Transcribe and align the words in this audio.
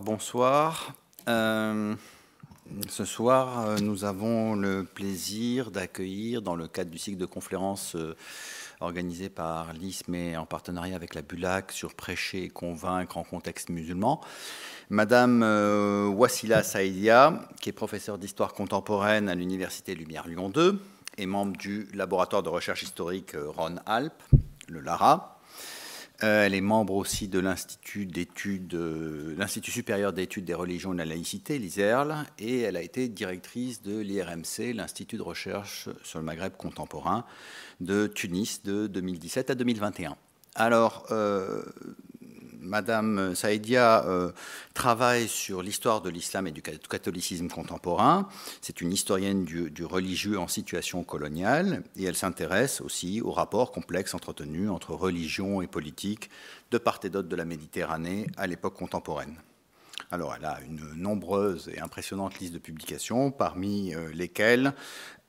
Bonsoir. 0.00 0.94
Euh, 1.28 1.94
ce 2.88 3.04
soir, 3.04 3.66
euh, 3.66 3.76
nous 3.78 4.04
avons 4.04 4.54
le 4.54 4.84
plaisir 4.84 5.70
d'accueillir, 5.70 6.42
dans 6.42 6.54
le 6.54 6.68
cadre 6.68 6.90
du 6.90 6.98
cycle 6.98 7.16
de 7.16 7.26
conférences 7.26 7.96
euh, 7.96 8.14
organisé 8.80 9.28
par 9.28 9.72
l'ISM 9.72 10.14
et 10.14 10.36
en 10.36 10.46
partenariat 10.46 10.94
avec 10.94 11.14
la 11.14 11.22
BULAC 11.22 11.72
sur 11.72 11.94
prêcher 11.94 12.44
et 12.44 12.48
convaincre 12.48 13.16
en 13.16 13.24
contexte 13.24 13.70
musulman, 13.70 14.20
Madame 14.90 15.42
Wassila 16.16 16.62
Saïdia, 16.62 17.48
qui 17.60 17.70
est 17.70 17.72
professeure 17.72 18.18
d'histoire 18.18 18.54
contemporaine 18.54 19.28
à 19.28 19.34
l'Université 19.34 19.94
Lumière 19.94 20.28
Lyon 20.28 20.48
2 20.48 20.80
et 21.18 21.26
membre 21.26 21.56
du 21.56 21.88
laboratoire 21.92 22.42
de 22.42 22.48
recherche 22.48 22.82
historique 22.82 23.32
Rhône-Alpes, 23.34 24.22
le 24.68 24.80
LARA 24.80 25.37
euh, 26.24 26.44
elle 26.44 26.54
est 26.54 26.60
membre 26.60 26.94
aussi 26.94 27.28
de 27.28 27.38
l'Institut 27.38 28.04
d'études, 28.04 28.74
euh, 28.74 29.36
l'Institut 29.38 29.70
supérieur 29.70 30.12
d'études 30.12 30.44
des 30.44 30.54
religions 30.54 30.90
et 30.90 30.94
de 30.94 30.98
la 30.98 31.04
laïcité, 31.04 31.58
l'ISERL, 31.60 32.24
et 32.40 32.60
elle 32.60 32.76
a 32.76 32.82
été 32.82 33.08
directrice 33.08 33.82
de 33.82 33.98
l'IRMC, 33.98 34.74
l'Institut 34.74 35.16
de 35.16 35.22
recherche 35.22 35.88
sur 36.02 36.18
le 36.18 36.24
Maghreb 36.24 36.56
contemporain 36.56 37.24
de 37.80 38.08
Tunis 38.08 38.62
de 38.64 38.88
2017 38.88 39.50
à 39.50 39.54
2021. 39.54 40.16
Alors, 40.56 41.06
euh, 41.12 41.62
Madame 42.60 43.34
Saïdia 43.34 44.04
euh, 44.06 44.32
travaille 44.74 45.28
sur 45.28 45.62
l'histoire 45.62 46.00
de 46.00 46.10
l'islam 46.10 46.46
et 46.46 46.50
du 46.50 46.62
catholicisme 46.62 47.48
contemporain. 47.48 48.28
C'est 48.60 48.80
une 48.80 48.92
historienne 48.92 49.44
du, 49.44 49.84
religieux 49.84 50.38
en 50.38 50.48
situation 50.48 51.04
coloniale 51.04 51.82
et 51.96 52.04
elle 52.04 52.16
s'intéresse 52.16 52.80
aussi 52.80 53.20
aux 53.20 53.32
rapports 53.32 53.72
complexes 53.72 54.14
entretenus 54.14 54.70
entre 54.70 54.92
religion 54.92 55.62
et 55.62 55.66
politique 55.66 56.30
de 56.70 56.78
part 56.78 57.00
et 57.04 57.10
d'autre 57.10 57.28
de 57.28 57.36
la 57.36 57.44
Méditerranée 57.44 58.26
à 58.36 58.46
l'époque 58.46 58.74
contemporaine. 58.74 59.36
Alors, 60.10 60.34
elle 60.34 60.46
a 60.46 60.58
une 60.62 60.94
nombreuse 60.94 61.70
et 61.74 61.80
impressionnante 61.80 62.38
liste 62.38 62.54
de 62.54 62.58
publications, 62.58 63.30
parmi 63.30 63.94
euh, 63.94 64.10
lesquelles, 64.14 64.72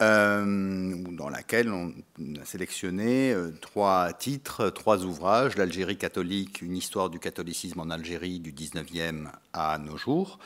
euh, 0.01 0.95
dans 1.11 1.27
laquelle 1.27 1.69
on 1.69 1.93
a 2.41 2.45
sélectionné 2.45 3.33
euh, 3.33 3.51
trois 3.59 4.13
titres, 4.13 4.69
trois 4.69 5.03
ouvrages. 5.03 5.57
l'Algérie 5.57 5.97
catholique, 5.97 6.61
une 6.61 6.77
histoire 6.77 7.09
du 7.09 7.19
catholicisme 7.19 7.81
en 7.81 7.89
Algérie 7.89 8.39
du 8.39 8.53
19e 8.53 9.27
à 9.51 9.77
nos 9.79 9.97
jours, 9.97 10.39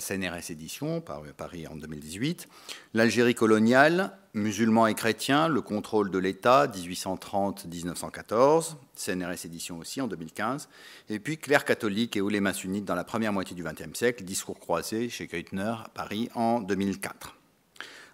CNRS 0.00 0.50
édition, 0.50 1.00
par 1.00 1.22
Paris 1.36 1.66
en 1.66 1.76
2018. 1.76 2.48
L'Algérie 2.94 3.34
coloniale, 3.34 4.16
musulmans 4.34 4.86
et 4.86 4.94
chrétiens, 4.94 5.48
le 5.48 5.60
contrôle 5.60 6.10
de 6.10 6.18
l'État, 6.18 6.66
1830-1914, 6.66 8.76
CNRS 8.94 9.44
édition 9.44 9.78
aussi 9.78 10.00
en 10.00 10.06
2015. 10.06 10.68
Et 11.10 11.18
puis 11.18 11.38
Claire 11.38 11.64
catholique 11.64 12.16
et 12.16 12.20
ouléma 12.20 12.52
sunnite 12.52 12.84
dans 12.84 12.94
la 12.94 13.04
première 13.04 13.32
moitié 13.32 13.54
du 13.54 13.62
XXe 13.62 13.94
siècle, 13.94 14.24
discours 14.24 14.58
croisé 14.58 15.08
chez 15.08 15.26
Keutner, 15.26 15.74
Paris 15.94 16.28
en 16.34 16.60
2004. 16.60 17.36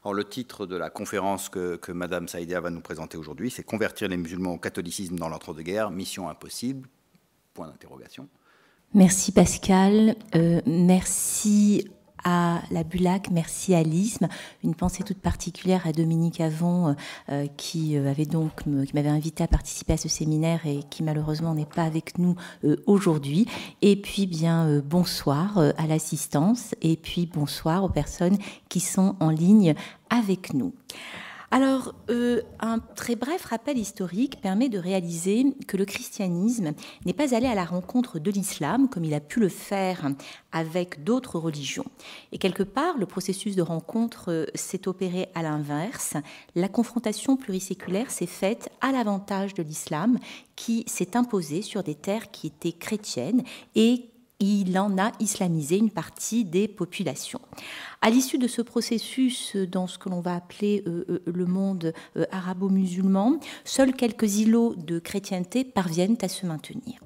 Alors, 0.04 0.14
le 0.14 0.24
titre 0.24 0.66
de 0.66 0.76
la 0.76 0.90
conférence 0.90 1.48
que, 1.48 1.76
que 1.76 1.92
Madame 1.92 2.28
Saïdia 2.28 2.60
va 2.60 2.70
nous 2.70 2.80
présenter 2.80 3.16
aujourd'hui, 3.16 3.50
c'est 3.50 3.64
Convertir 3.64 4.08
les 4.08 4.16
musulmans 4.16 4.54
au 4.54 4.58
catholicisme 4.58 5.16
dans 5.16 5.28
l'entre-deux-guerres, 5.28 5.90
mission 5.90 6.28
impossible 6.28 6.88
Point 7.52 7.66
d'interrogation. 7.66 8.28
Merci 8.94 9.32
Pascal, 9.32 10.16
euh, 10.34 10.62
merci 10.66 11.84
à 12.24 12.62
la 12.70 12.84
Bulac, 12.84 13.28
merci 13.30 13.74
à 13.74 13.82
l'ISM. 13.82 14.28
Une 14.64 14.74
pensée 14.74 15.02
toute 15.02 15.18
particulière 15.18 15.86
à 15.86 15.92
Dominique 15.92 16.40
Avon, 16.40 16.96
euh, 17.28 17.46
qui 17.58 17.98
euh, 17.98 18.14
qui 18.14 18.94
m'avait 18.94 19.10
invité 19.10 19.44
à 19.44 19.46
participer 19.46 19.92
à 19.92 19.96
ce 19.98 20.08
séminaire 20.08 20.60
et 20.64 20.80
qui 20.88 21.02
malheureusement 21.02 21.54
n'est 21.54 21.66
pas 21.66 21.82
avec 21.82 22.16
nous 22.16 22.34
aujourd'hui. 22.86 23.46
Et 23.82 23.94
puis 24.00 24.26
bien 24.26 24.80
bonsoir 24.80 25.58
à 25.58 25.86
l'assistance 25.86 26.74
et 26.80 26.96
puis 26.96 27.26
bonsoir 27.26 27.84
aux 27.84 27.90
personnes 27.90 28.38
qui 28.70 28.80
sont 28.80 29.16
en 29.20 29.28
ligne 29.28 29.74
avec 30.08 30.54
nous. 30.54 30.72
Alors, 31.50 31.94
euh, 32.10 32.42
un 32.60 32.78
très 32.78 33.16
bref 33.16 33.46
rappel 33.46 33.78
historique 33.78 34.38
permet 34.42 34.68
de 34.68 34.78
réaliser 34.78 35.46
que 35.66 35.78
le 35.78 35.86
christianisme 35.86 36.74
n'est 37.06 37.14
pas 37.14 37.34
allé 37.34 37.46
à 37.46 37.54
la 37.54 37.64
rencontre 37.64 38.18
de 38.18 38.30
l'islam 38.30 38.88
comme 38.90 39.04
il 39.04 39.14
a 39.14 39.20
pu 39.20 39.40
le 39.40 39.48
faire 39.48 40.10
avec 40.52 41.04
d'autres 41.04 41.38
religions. 41.38 41.86
Et 42.32 42.38
quelque 42.38 42.62
part, 42.62 42.98
le 42.98 43.06
processus 43.06 43.56
de 43.56 43.62
rencontre 43.62 44.30
euh, 44.30 44.46
s'est 44.54 44.88
opéré 44.88 45.28
à 45.34 45.42
l'inverse. 45.42 46.14
La 46.54 46.68
confrontation 46.68 47.38
pluriséculaire 47.38 48.10
s'est 48.10 48.26
faite 48.26 48.68
à 48.82 48.92
l'avantage 48.92 49.54
de 49.54 49.62
l'islam 49.62 50.18
qui 50.54 50.84
s'est 50.86 51.16
imposé 51.16 51.62
sur 51.62 51.82
des 51.82 51.94
terres 51.94 52.30
qui 52.30 52.48
étaient 52.48 52.72
chrétiennes 52.72 53.42
et 53.74 54.10
il 54.40 54.78
en 54.78 54.98
a 54.98 55.12
islamisé 55.20 55.78
une 55.78 55.90
partie 55.90 56.44
des 56.44 56.68
populations. 56.68 57.40
À 58.00 58.10
l'issue 58.10 58.38
de 58.38 58.46
ce 58.46 58.62
processus, 58.62 59.56
dans 59.56 59.86
ce 59.86 59.98
que 59.98 60.08
l'on 60.08 60.20
va 60.20 60.36
appeler 60.36 60.84
euh, 60.86 61.04
euh, 61.08 61.22
le 61.26 61.46
monde 61.46 61.92
euh, 62.16 62.24
arabo-musulman, 62.30 63.40
seuls 63.64 63.94
quelques 63.94 64.38
îlots 64.38 64.74
de 64.76 64.98
chrétienté 65.00 65.64
parviennent 65.64 66.18
à 66.22 66.28
se 66.28 66.46
maintenir. 66.46 67.00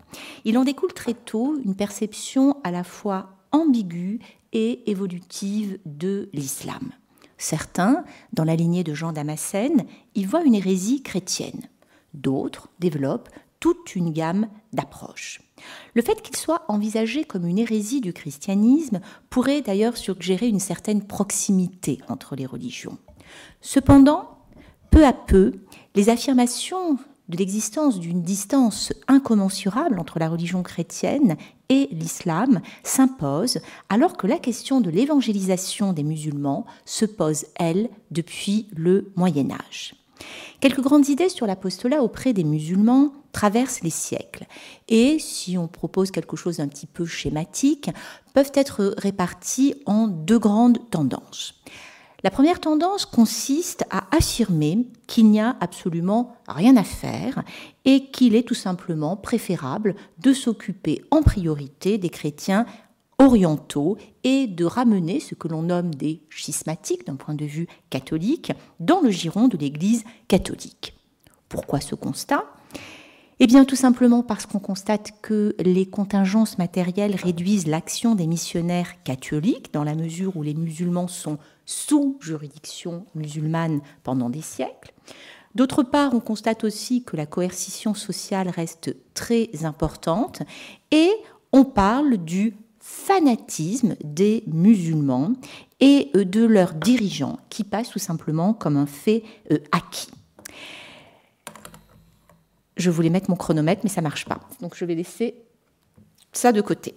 Il 0.44 0.58
en 0.58 0.64
découle 0.64 0.92
très 0.92 1.14
tôt 1.14 1.58
une 1.64 1.74
perception 1.74 2.56
à 2.64 2.70
la 2.70 2.84
fois 2.84 3.30
ambiguë 3.52 4.20
et 4.52 4.90
évolutive 4.90 5.78
de 5.86 6.28
l'islam. 6.34 6.90
Certains, 7.38 8.04
dans 8.32 8.44
la 8.44 8.54
lignée 8.54 8.84
de 8.84 8.94
Jean 8.94 9.12
Damascène, 9.12 9.86
y 10.14 10.24
voient 10.24 10.44
une 10.44 10.54
hérésie 10.54 11.02
chrétienne. 11.02 11.68
D'autres 12.14 12.68
développent 12.78 13.30
toute 13.58 13.96
une 13.96 14.12
gamme 14.12 14.48
d'approches. 14.72 15.41
Le 15.94 16.02
fait 16.02 16.22
qu'il 16.22 16.36
soit 16.36 16.64
envisagé 16.68 17.24
comme 17.24 17.46
une 17.46 17.58
hérésie 17.58 18.00
du 18.00 18.12
christianisme 18.12 19.00
pourrait 19.30 19.62
d'ailleurs 19.62 19.96
suggérer 19.96 20.48
une 20.48 20.60
certaine 20.60 21.02
proximité 21.02 21.98
entre 22.08 22.36
les 22.36 22.46
religions. 22.46 22.98
Cependant, 23.60 24.38
peu 24.90 25.04
à 25.06 25.12
peu, 25.12 25.52
les 25.94 26.08
affirmations 26.08 26.98
de 27.28 27.36
l'existence 27.36 27.98
d'une 27.98 28.22
distance 28.22 28.92
incommensurable 29.08 29.98
entre 29.98 30.18
la 30.18 30.28
religion 30.28 30.62
chrétienne 30.62 31.36
et 31.68 31.88
l'islam 31.92 32.60
s'imposent 32.82 33.60
alors 33.88 34.16
que 34.16 34.26
la 34.26 34.38
question 34.38 34.80
de 34.80 34.90
l'évangélisation 34.90 35.92
des 35.92 36.02
musulmans 36.02 36.66
se 36.84 37.06
pose, 37.06 37.46
elle, 37.54 37.88
depuis 38.10 38.68
le 38.74 39.12
Moyen 39.16 39.50
Âge. 39.50 39.94
Quelques 40.60 40.80
grandes 40.80 41.08
idées 41.08 41.28
sur 41.28 41.46
l'apostolat 41.46 42.02
auprès 42.02 42.32
des 42.32 42.44
musulmans 42.44 43.12
traversent 43.32 43.82
les 43.82 43.90
siècles 43.90 44.46
et, 44.88 45.18
si 45.18 45.58
on 45.58 45.68
propose 45.68 46.10
quelque 46.10 46.36
chose 46.36 46.58
d'un 46.58 46.68
petit 46.68 46.86
peu 46.86 47.06
schématique, 47.06 47.90
peuvent 48.34 48.52
être 48.54 48.94
réparties 48.98 49.74
en 49.86 50.06
deux 50.06 50.38
grandes 50.38 50.78
tendances. 50.90 51.54
La 52.24 52.30
première 52.30 52.60
tendance 52.60 53.04
consiste 53.04 53.84
à 53.90 54.04
affirmer 54.16 54.86
qu'il 55.08 55.28
n'y 55.28 55.40
a 55.40 55.56
absolument 55.60 56.36
rien 56.46 56.76
à 56.76 56.84
faire 56.84 57.42
et 57.84 58.10
qu'il 58.10 58.36
est 58.36 58.46
tout 58.46 58.54
simplement 58.54 59.16
préférable 59.16 59.96
de 60.20 60.32
s'occuper 60.32 61.02
en 61.10 61.22
priorité 61.22 61.98
des 61.98 62.10
chrétiens 62.10 62.64
orientaux 63.22 63.96
et 64.24 64.46
de 64.48 64.64
ramener 64.64 65.20
ce 65.20 65.34
que 65.34 65.48
l'on 65.48 65.62
nomme 65.62 65.94
des 65.94 66.20
schismatiques 66.28 67.06
d'un 67.06 67.16
point 67.16 67.34
de 67.34 67.44
vue 67.44 67.68
catholique 67.88 68.52
dans 68.80 69.00
le 69.00 69.10
giron 69.10 69.48
de 69.48 69.56
l'Église 69.56 70.04
catholique. 70.26 70.94
Pourquoi 71.48 71.80
ce 71.80 71.94
constat? 71.94 72.44
Eh 73.38 73.46
bien, 73.46 73.64
tout 73.64 73.76
simplement 73.76 74.22
parce 74.22 74.46
qu'on 74.46 74.58
constate 74.58 75.12
que 75.20 75.54
les 75.58 75.86
contingences 75.86 76.58
matérielles 76.58 77.16
réduisent 77.16 77.66
l'action 77.66 78.14
des 78.14 78.26
missionnaires 78.26 79.02
catholiques, 79.04 79.72
dans 79.72 79.84
la 79.84 79.94
mesure 79.94 80.36
où 80.36 80.42
les 80.42 80.54
musulmans 80.54 81.08
sont 81.08 81.38
sous 81.64 82.18
juridiction 82.20 83.06
musulmane 83.14 83.80
pendant 84.02 84.30
des 84.30 84.42
siècles. 84.42 84.92
D'autre 85.54 85.82
part, 85.82 86.14
on 86.14 86.20
constate 86.20 86.64
aussi 86.64 87.04
que 87.04 87.16
la 87.16 87.26
coercition 87.26 87.94
sociale 87.94 88.48
reste 88.48 88.96
très 89.14 89.64
importante 89.64 90.42
et 90.90 91.10
on 91.52 91.64
parle 91.64 92.16
du 92.16 92.54
fanatisme 92.92 93.96
des 94.04 94.44
musulmans 94.46 95.32
et 95.80 96.10
euh, 96.14 96.24
de 96.24 96.44
leurs 96.44 96.74
dirigeants, 96.74 97.38
qui 97.48 97.64
passe 97.64 97.88
tout 97.88 97.98
simplement 97.98 98.52
comme 98.52 98.76
un 98.76 98.86
fait 98.86 99.24
euh, 99.50 99.58
acquis. 99.72 100.10
Je 102.76 102.90
voulais 102.90 103.08
mettre 103.08 103.30
mon 103.30 103.36
chronomètre, 103.36 103.80
mais 103.82 103.88
ça 103.88 104.02
marche 104.02 104.26
pas. 104.26 104.40
Donc 104.60 104.76
je 104.76 104.84
vais 104.84 104.94
laisser 104.94 105.34
ça 106.32 106.52
de 106.52 106.60
côté. 106.60 106.94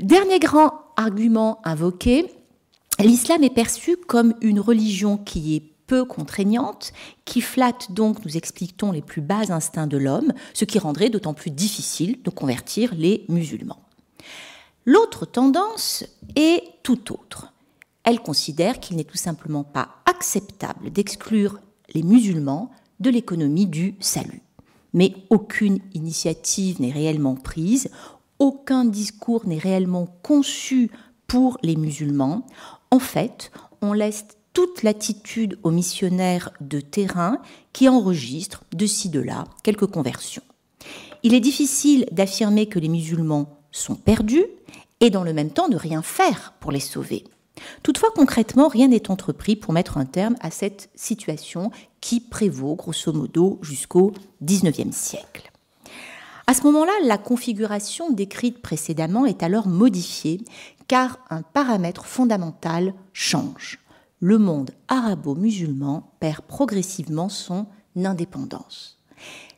Dernier 0.00 0.38
grand 0.38 0.72
argument 0.96 1.60
invoqué, 1.64 2.26
l'islam 2.98 3.44
est 3.44 3.54
perçu 3.54 3.96
comme 3.96 4.34
une 4.40 4.60
religion 4.60 5.18
qui 5.18 5.56
est 5.56 5.62
peu 5.86 6.04
contraignante, 6.04 6.92
qui 7.24 7.42
flatte 7.42 7.92
donc, 7.92 8.24
nous 8.24 8.36
expliquons, 8.36 8.92
les 8.92 9.02
plus 9.02 9.20
bas 9.20 9.52
instincts 9.52 9.86
de 9.86 9.98
l'homme, 9.98 10.32
ce 10.54 10.64
qui 10.64 10.78
rendrait 10.78 11.10
d'autant 11.10 11.34
plus 11.34 11.50
difficile 11.50 12.18
de 12.22 12.30
convertir 12.30 12.94
les 12.94 13.24
musulmans. 13.28 13.85
L'autre 14.88 15.26
tendance 15.26 16.04
est 16.36 16.62
tout 16.84 17.12
autre. 17.12 17.52
Elle 18.04 18.20
considère 18.20 18.78
qu'il 18.78 18.96
n'est 18.96 19.04
tout 19.04 19.16
simplement 19.16 19.64
pas 19.64 19.88
acceptable 20.06 20.90
d'exclure 20.90 21.58
les 21.92 22.04
musulmans 22.04 22.70
de 23.00 23.10
l'économie 23.10 23.66
du 23.66 23.96
salut. 23.98 24.42
Mais 24.94 25.12
aucune 25.28 25.80
initiative 25.92 26.80
n'est 26.80 26.92
réellement 26.92 27.34
prise, 27.34 27.90
aucun 28.38 28.84
discours 28.84 29.44
n'est 29.46 29.58
réellement 29.58 30.06
conçu 30.22 30.90
pour 31.26 31.58
les 31.62 31.74
musulmans, 31.74 32.46
en 32.92 33.00
fait, 33.00 33.50
on 33.82 33.92
laisse 33.92 34.26
toute 34.52 34.84
l'attitude 34.84 35.58
aux 35.64 35.72
missionnaires 35.72 36.50
de 36.60 36.78
terrain 36.80 37.42
qui 37.72 37.88
enregistrent 37.88 38.62
de 38.72 38.86
ci 38.86 39.08
de 39.08 39.20
là 39.20 39.44
quelques 39.64 39.86
conversions. 39.86 40.44
Il 41.24 41.34
est 41.34 41.40
difficile 41.40 42.06
d'affirmer 42.12 42.66
que 42.66 42.78
les 42.78 42.88
musulmans 42.88 43.58
sont 43.72 43.96
perdus 43.96 44.46
et 45.00 45.10
dans 45.10 45.24
le 45.24 45.32
même 45.32 45.50
temps 45.50 45.68
de 45.68 45.76
rien 45.76 46.02
faire 46.02 46.54
pour 46.60 46.72
les 46.72 46.80
sauver. 46.80 47.24
Toutefois, 47.82 48.10
concrètement, 48.14 48.68
rien 48.68 48.88
n'est 48.88 49.10
entrepris 49.10 49.56
pour 49.56 49.72
mettre 49.72 49.98
un 49.98 50.04
terme 50.04 50.36
à 50.40 50.50
cette 50.50 50.90
situation 50.94 51.70
qui 52.00 52.20
prévaut 52.20 52.74
grosso 52.74 53.12
modo 53.12 53.58
jusqu'au 53.62 54.12
XIXe 54.42 54.94
siècle. 54.94 55.50
À 56.46 56.54
ce 56.54 56.62
moment-là, 56.62 56.92
la 57.04 57.18
configuration 57.18 58.10
décrite 58.12 58.62
précédemment 58.62 59.26
est 59.26 59.42
alors 59.42 59.66
modifiée 59.66 60.40
car 60.86 61.18
un 61.30 61.42
paramètre 61.42 62.06
fondamental 62.06 62.94
change. 63.12 63.80
Le 64.20 64.38
monde 64.38 64.70
arabo-musulman 64.88 66.12
perd 66.20 66.42
progressivement 66.42 67.28
son 67.28 67.66
indépendance. 67.96 68.98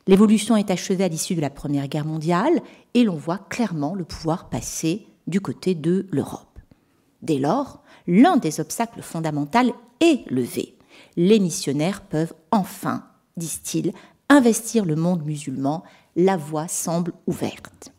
L'évolution 0.07 0.57
est 0.57 0.71
achevée 0.71 1.03
à 1.03 1.07
l'issue 1.07 1.35
de 1.35 1.41
la 1.41 1.51
Première 1.51 1.87
Guerre 1.87 2.05
mondiale 2.05 2.59
et 2.95 3.03
l'on 3.03 3.15
voit 3.15 3.37
clairement 3.37 3.93
le 3.93 4.05
pouvoir 4.05 4.49
passer 4.49 5.05
du 5.29 5.41
côté 5.41 5.75
de 5.75 6.07
l'Europe. 6.11 6.59
Dès 7.21 7.37
lors, 7.37 7.83
l'un 8.07 8.37
des 8.37 8.59
obstacles 8.59 9.01
fondamentaux 9.01 9.75
est 9.99 10.29
levé. 10.29 10.77
Les 11.15 11.39
missionnaires 11.39 12.01
peuvent 12.01 12.33
enfin, 12.51 13.05
disent-ils, 13.37 13.93
investir 14.29 14.85
le 14.85 14.95
monde 14.95 15.25
musulman, 15.25 15.83
la 16.15 16.37
voie 16.37 16.67
semble 16.67 17.13
ouverte. 17.27 17.91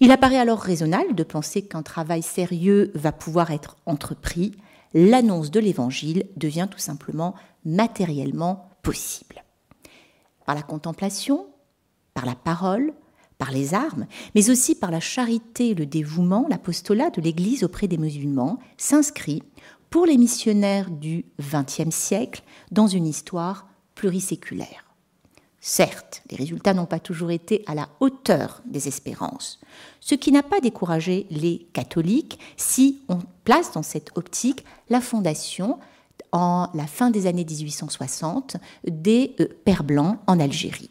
Il 0.00 0.12
apparaît 0.12 0.38
alors 0.38 0.60
raisonnable 0.60 1.14
de 1.14 1.22
penser 1.24 1.62
qu'un 1.62 1.82
travail 1.82 2.22
sérieux 2.22 2.92
va 2.94 3.12
pouvoir 3.12 3.50
être 3.50 3.76
entrepris. 3.86 4.56
L'annonce 4.94 5.50
de 5.50 5.60
l'Évangile 5.60 6.26
devient 6.36 6.68
tout 6.70 6.78
simplement 6.78 7.34
matériellement 7.64 8.70
possible. 8.82 9.44
Par 10.46 10.54
la 10.54 10.62
contemplation, 10.62 11.46
par 12.14 12.26
la 12.26 12.34
parole, 12.34 12.92
par 13.38 13.52
les 13.52 13.72
armes, 13.72 14.06
mais 14.34 14.50
aussi 14.50 14.74
par 14.74 14.90
la 14.90 15.00
charité 15.00 15.74
le 15.74 15.86
dévouement, 15.86 16.46
l'apostolat 16.50 17.10
de 17.10 17.22
l'Église 17.22 17.64
auprès 17.64 17.88
des 17.88 17.98
musulmans 17.98 18.58
s'inscrit 18.76 19.42
pour 19.90 20.04
les 20.04 20.18
missionnaires 20.18 20.90
du 20.90 21.24
XXe 21.40 21.94
siècle 21.94 22.42
dans 22.70 22.88
une 22.88 23.06
histoire 23.06 23.68
pluriséculaire. 23.94 24.84
Certes, 25.60 26.22
les 26.30 26.36
résultats 26.36 26.74
n'ont 26.74 26.86
pas 26.86 27.00
toujours 27.00 27.30
été 27.30 27.64
à 27.66 27.74
la 27.74 27.88
hauteur 28.00 28.62
des 28.64 28.86
espérances, 28.86 29.60
ce 30.00 30.14
qui 30.14 30.30
n'a 30.30 30.42
pas 30.42 30.60
découragé 30.60 31.26
les 31.30 31.68
catholiques 31.72 32.38
si 32.56 33.02
on 33.08 33.18
place 33.44 33.72
dans 33.72 33.82
cette 33.82 34.16
optique 34.16 34.64
la 34.88 35.00
fondation 35.00 35.78
en 36.32 36.68
la 36.74 36.86
fin 36.86 37.10
des 37.10 37.26
années 37.26 37.44
1860 37.44 38.56
des 38.86 39.34
euh, 39.40 39.48
Pères 39.64 39.84
Blancs 39.84 40.18
en 40.26 40.38
Algérie. 40.38 40.90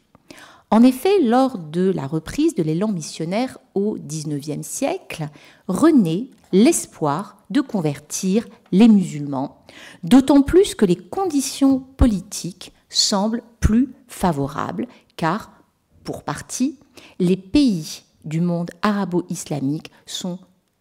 En 0.69 0.83
effet, 0.83 1.21
lors 1.21 1.57
de 1.57 1.91
la 1.91 2.07
reprise 2.07 2.53
de 2.53 2.63
l'élan 2.63 2.89
missionnaire 2.89 3.57
au 3.73 3.97
XIXe 3.97 4.67
siècle, 4.67 5.29
renaît 5.69 6.27
l'espoir 6.51 7.37
de 7.49 7.61
convertir 7.61 8.45
les 8.73 8.89
musulmans, 8.89 9.63
d'autant 10.03 10.41
plus 10.41 10.75
que 10.75 10.85
les 10.85 10.97
conditions 10.97 11.79
politiques 11.79 12.73
semblent 12.89 13.43
plus 13.61 13.93
favorables, 14.09 14.87
car, 15.15 15.51
pour 16.03 16.23
partie, 16.23 16.77
les 17.19 17.37
pays 17.37 18.03
du 18.25 18.41
monde 18.41 18.71
arabo-islamique 18.81 19.91
sont 20.05 20.39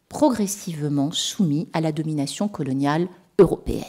progressivement 0.09 1.13
soumis 1.13 1.69
à 1.73 1.81
la 1.81 1.93
domination 1.93 2.49
coloniale 2.49 3.09
européenne. 3.39 3.85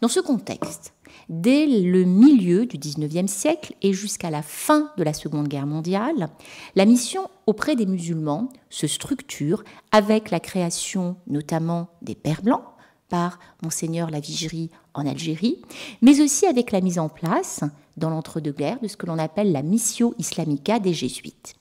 Dans 0.00 0.08
ce 0.08 0.20
contexte, 0.20 0.94
dès 1.30 1.64
le 1.66 2.04
milieu 2.04 2.66
du 2.66 2.76
XIXe 2.76 3.30
siècle 3.30 3.74
et 3.82 3.92
jusqu'à 3.92 4.30
la 4.30 4.42
fin 4.42 4.90
de 4.98 5.04
la 5.04 5.14
Seconde 5.14 5.46
Guerre 5.46 5.66
mondiale, 5.66 6.28
la 6.74 6.84
mission 6.84 7.30
auprès 7.46 7.76
des 7.76 7.86
musulmans 7.86 8.48
se 8.68 8.88
structure 8.88 9.62
avec 9.92 10.32
la 10.32 10.40
création 10.40 11.16
notamment 11.28 11.88
des 12.02 12.16
Pères 12.16 12.42
Blancs 12.42 12.64
par 13.08 13.38
Monseigneur 13.62 14.10
Lavigerie 14.10 14.70
en 14.92 15.06
Algérie, 15.06 15.62
mais 16.02 16.20
aussi 16.20 16.46
avec 16.46 16.72
la 16.72 16.80
mise 16.80 16.98
en 16.98 17.08
place, 17.08 17.60
dans 17.96 18.10
l'entre-deux-guerres, 18.10 18.80
de 18.80 18.88
ce 18.88 18.96
que 18.96 19.06
l'on 19.06 19.18
appelle 19.18 19.52
la 19.52 19.62
Missio 19.62 20.14
Islamica 20.18 20.80
des 20.80 20.92
Jésuites. 20.92 21.54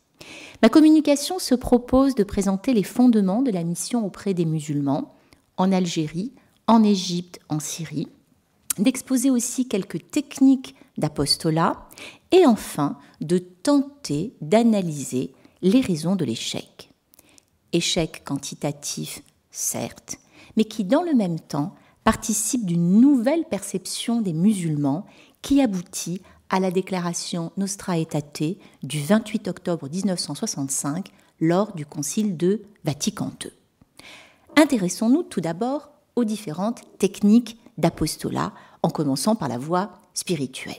Ma 0.63 0.69
communication 0.69 1.38
se 1.38 1.56
propose 1.56 2.15
de 2.15 2.24
présenter 2.24 2.74
les 2.74 2.83
fondements 2.83 3.42
de 3.44 3.51
la 3.51 3.63
mission 3.63 4.06
auprès 4.06 4.33
des 4.33 4.45
musulmans 4.45 5.15
en 5.57 5.72
Algérie, 5.72 6.33
en 6.68 6.83
Égypte, 6.83 7.39
en 7.50 7.60
Syrie, 7.60 8.07
d'exposer 8.77 9.30
aussi 9.30 9.68
quelques 9.68 10.10
techniques 10.12 10.75
d'apostolat 10.98 11.88
et 12.31 12.45
enfin 12.45 12.98
de 13.21 13.38
tenter 13.38 14.33
d'analyser 14.42 15.33
les 15.62 15.81
raisons 15.81 16.16
de 16.16 16.25
l'échec. 16.25 16.92
Échec 17.74 18.24
quantitatif, 18.24 19.21
certes, 19.51 20.18
mais 20.57 20.66
qui 20.66 20.83
dans 20.83 21.04
le 21.04 21.13
même 21.13 21.39
temps 21.39 21.75
participe 22.04 22.66
d'une 22.66 23.00
nouvelle 23.00 23.45
perception 23.45 24.21
des 24.21 24.33
musulmans 24.33 25.06
qui 25.42 25.62
aboutit 25.62 26.22
à 26.50 26.60
la 26.60 26.72
déclaration 26.72 27.51
Nostra 27.57 28.00
Aetate 28.00 28.57
du 28.83 29.01
28 29.01 29.48
octobre 29.48 29.88
1965 29.89 31.10
lors 31.39 31.74
du 31.74 31.86
Concile 31.86 32.36
de 32.38 32.63
Vatican 32.83 33.31
II. 33.44 33.51
Intéressons-nous 34.56 35.24
tout 35.24 35.42
d'abord 35.42 35.92
aux 36.15 36.24
différentes 36.24 36.81
techniques 36.98 37.57
d'apostolat, 37.80 38.54
en 38.84 38.90
commençant 38.90 39.36
par 39.36 39.48
la 39.48 39.58
voie 39.58 39.92
spirituelle. 40.14 40.76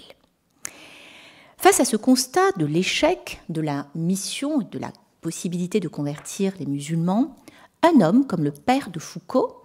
Face 1.57 1.81
à 1.81 1.85
ce 1.85 1.97
constat 1.97 2.53
de 2.57 2.65
l'échec 2.65 3.43
de 3.49 3.61
la 3.61 3.87
mission 3.95 4.63
et 4.63 4.65
de 4.65 4.79
la 4.79 4.93
possibilité 5.21 5.81
de 5.81 5.89
convertir 5.89 6.55
les 6.59 6.67
musulmans, 6.67 7.37
un 7.83 8.01
homme 8.01 8.27
comme 8.27 8.45
le 8.45 8.53
père 8.53 8.91
de 8.91 8.99
Foucault 8.99 9.57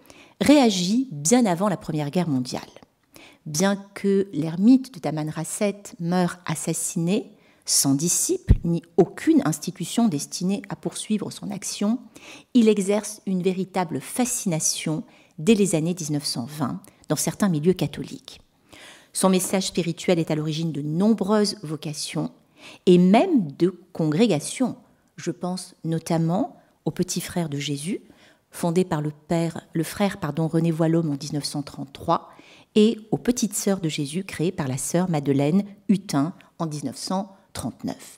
réagit 0.42 1.08
bien 1.12 1.46
avant 1.46 1.70
la 1.70 1.78
Première 1.78 2.10
Guerre 2.10 2.28
mondiale. 2.28 2.62
Bien 3.46 3.78
que 3.94 4.28
l'ermite 4.34 4.94
de 4.94 5.00
Tamanrasset 5.00 5.84
meure 6.00 6.40
assassiné, 6.46 7.32
sans 7.64 7.96
disciples 7.96 8.56
ni 8.64 8.82
aucune 8.98 9.42
institution 9.46 10.08
destinée 10.08 10.62
à 10.70 10.76
poursuivre 10.76 11.32
son 11.32 11.52
action, 11.52 12.00
il 12.54 12.68
exerce 12.68 13.22
une 13.26 13.42
véritable 13.42 14.02
fascination 14.02 15.04
dès 15.40 15.54
les 15.54 15.76
années 15.76 15.96
1920 16.00 16.82
dans 17.10 17.16
certains 17.16 17.50
milieux 17.50 17.74
catholiques. 17.74 18.42
Son 19.14 19.30
message 19.30 19.68
spirituel 19.68 20.20
est 20.20 20.32
à 20.32 20.36
l'origine 20.36 20.72
de 20.72 20.82
nombreuses 20.82 21.58
vocations 21.64 22.32
et 22.86 22.98
même 22.98 23.52
de 23.54 23.74
congrégations. 23.94 24.76
Je 25.16 25.32
pense 25.32 25.76
notamment 25.84 26.58
au 26.84 26.92
Petit 26.92 27.22
Frère 27.22 27.50
de 27.50 27.58
Jésus, 27.58 28.02
fondé 28.52 28.84
par 28.84 29.02
le, 29.02 29.12
père, 29.12 29.62
le 29.74 29.84
frère 29.84 30.20
pardon, 30.20 30.48
René 30.48 30.72
Voilhomme 30.72 31.10
en 31.10 31.18
1933, 31.18 32.30
et 32.76 33.00
aux 33.12 33.18
Petites 33.18 33.56
Sœurs 33.56 33.80
de 33.80 33.90
Jésus, 33.90 34.24
créées 34.24 34.52
par 34.52 34.68
la 34.68 34.78
sœur 34.78 35.10
Madeleine 35.10 35.64
Hutin 35.88 36.34
en 36.60 36.68
1939. 36.68 38.18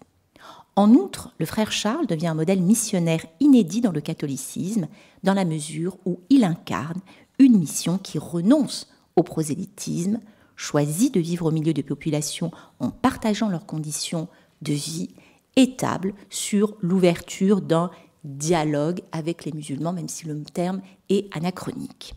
En 0.75 0.91
outre, 0.91 1.33
le 1.39 1.45
frère 1.45 1.71
Charles 1.71 2.05
devient 2.05 2.27
un 2.27 2.35
modèle 2.35 2.61
missionnaire 2.61 3.25
inédit 3.39 3.81
dans 3.81 3.91
le 3.91 4.01
catholicisme, 4.01 4.87
dans 5.23 5.33
la 5.33 5.45
mesure 5.45 5.97
où 6.05 6.19
il 6.29 6.43
incarne 6.43 7.01
une 7.39 7.57
mission 7.57 7.97
qui 7.97 8.17
renonce 8.19 8.87
au 9.15 9.23
prosélytisme, 9.23 10.19
choisit 10.55 11.13
de 11.13 11.19
vivre 11.19 11.47
au 11.47 11.51
milieu 11.51 11.73
des 11.73 11.83
populations 11.83 12.51
en 12.79 12.89
partageant 12.89 13.49
leurs 13.49 13.65
conditions 13.65 14.27
de 14.61 14.73
vie 14.73 15.09
et 15.55 15.75
table 15.75 16.13
sur 16.29 16.75
l'ouverture 16.81 17.61
d'un 17.61 17.91
dialogue 18.23 19.01
avec 19.11 19.45
les 19.45 19.51
musulmans, 19.51 19.93
même 19.93 20.09
si 20.09 20.25
le 20.25 20.43
terme 20.43 20.81
est 21.09 21.33
anachronique. 21.35 22.15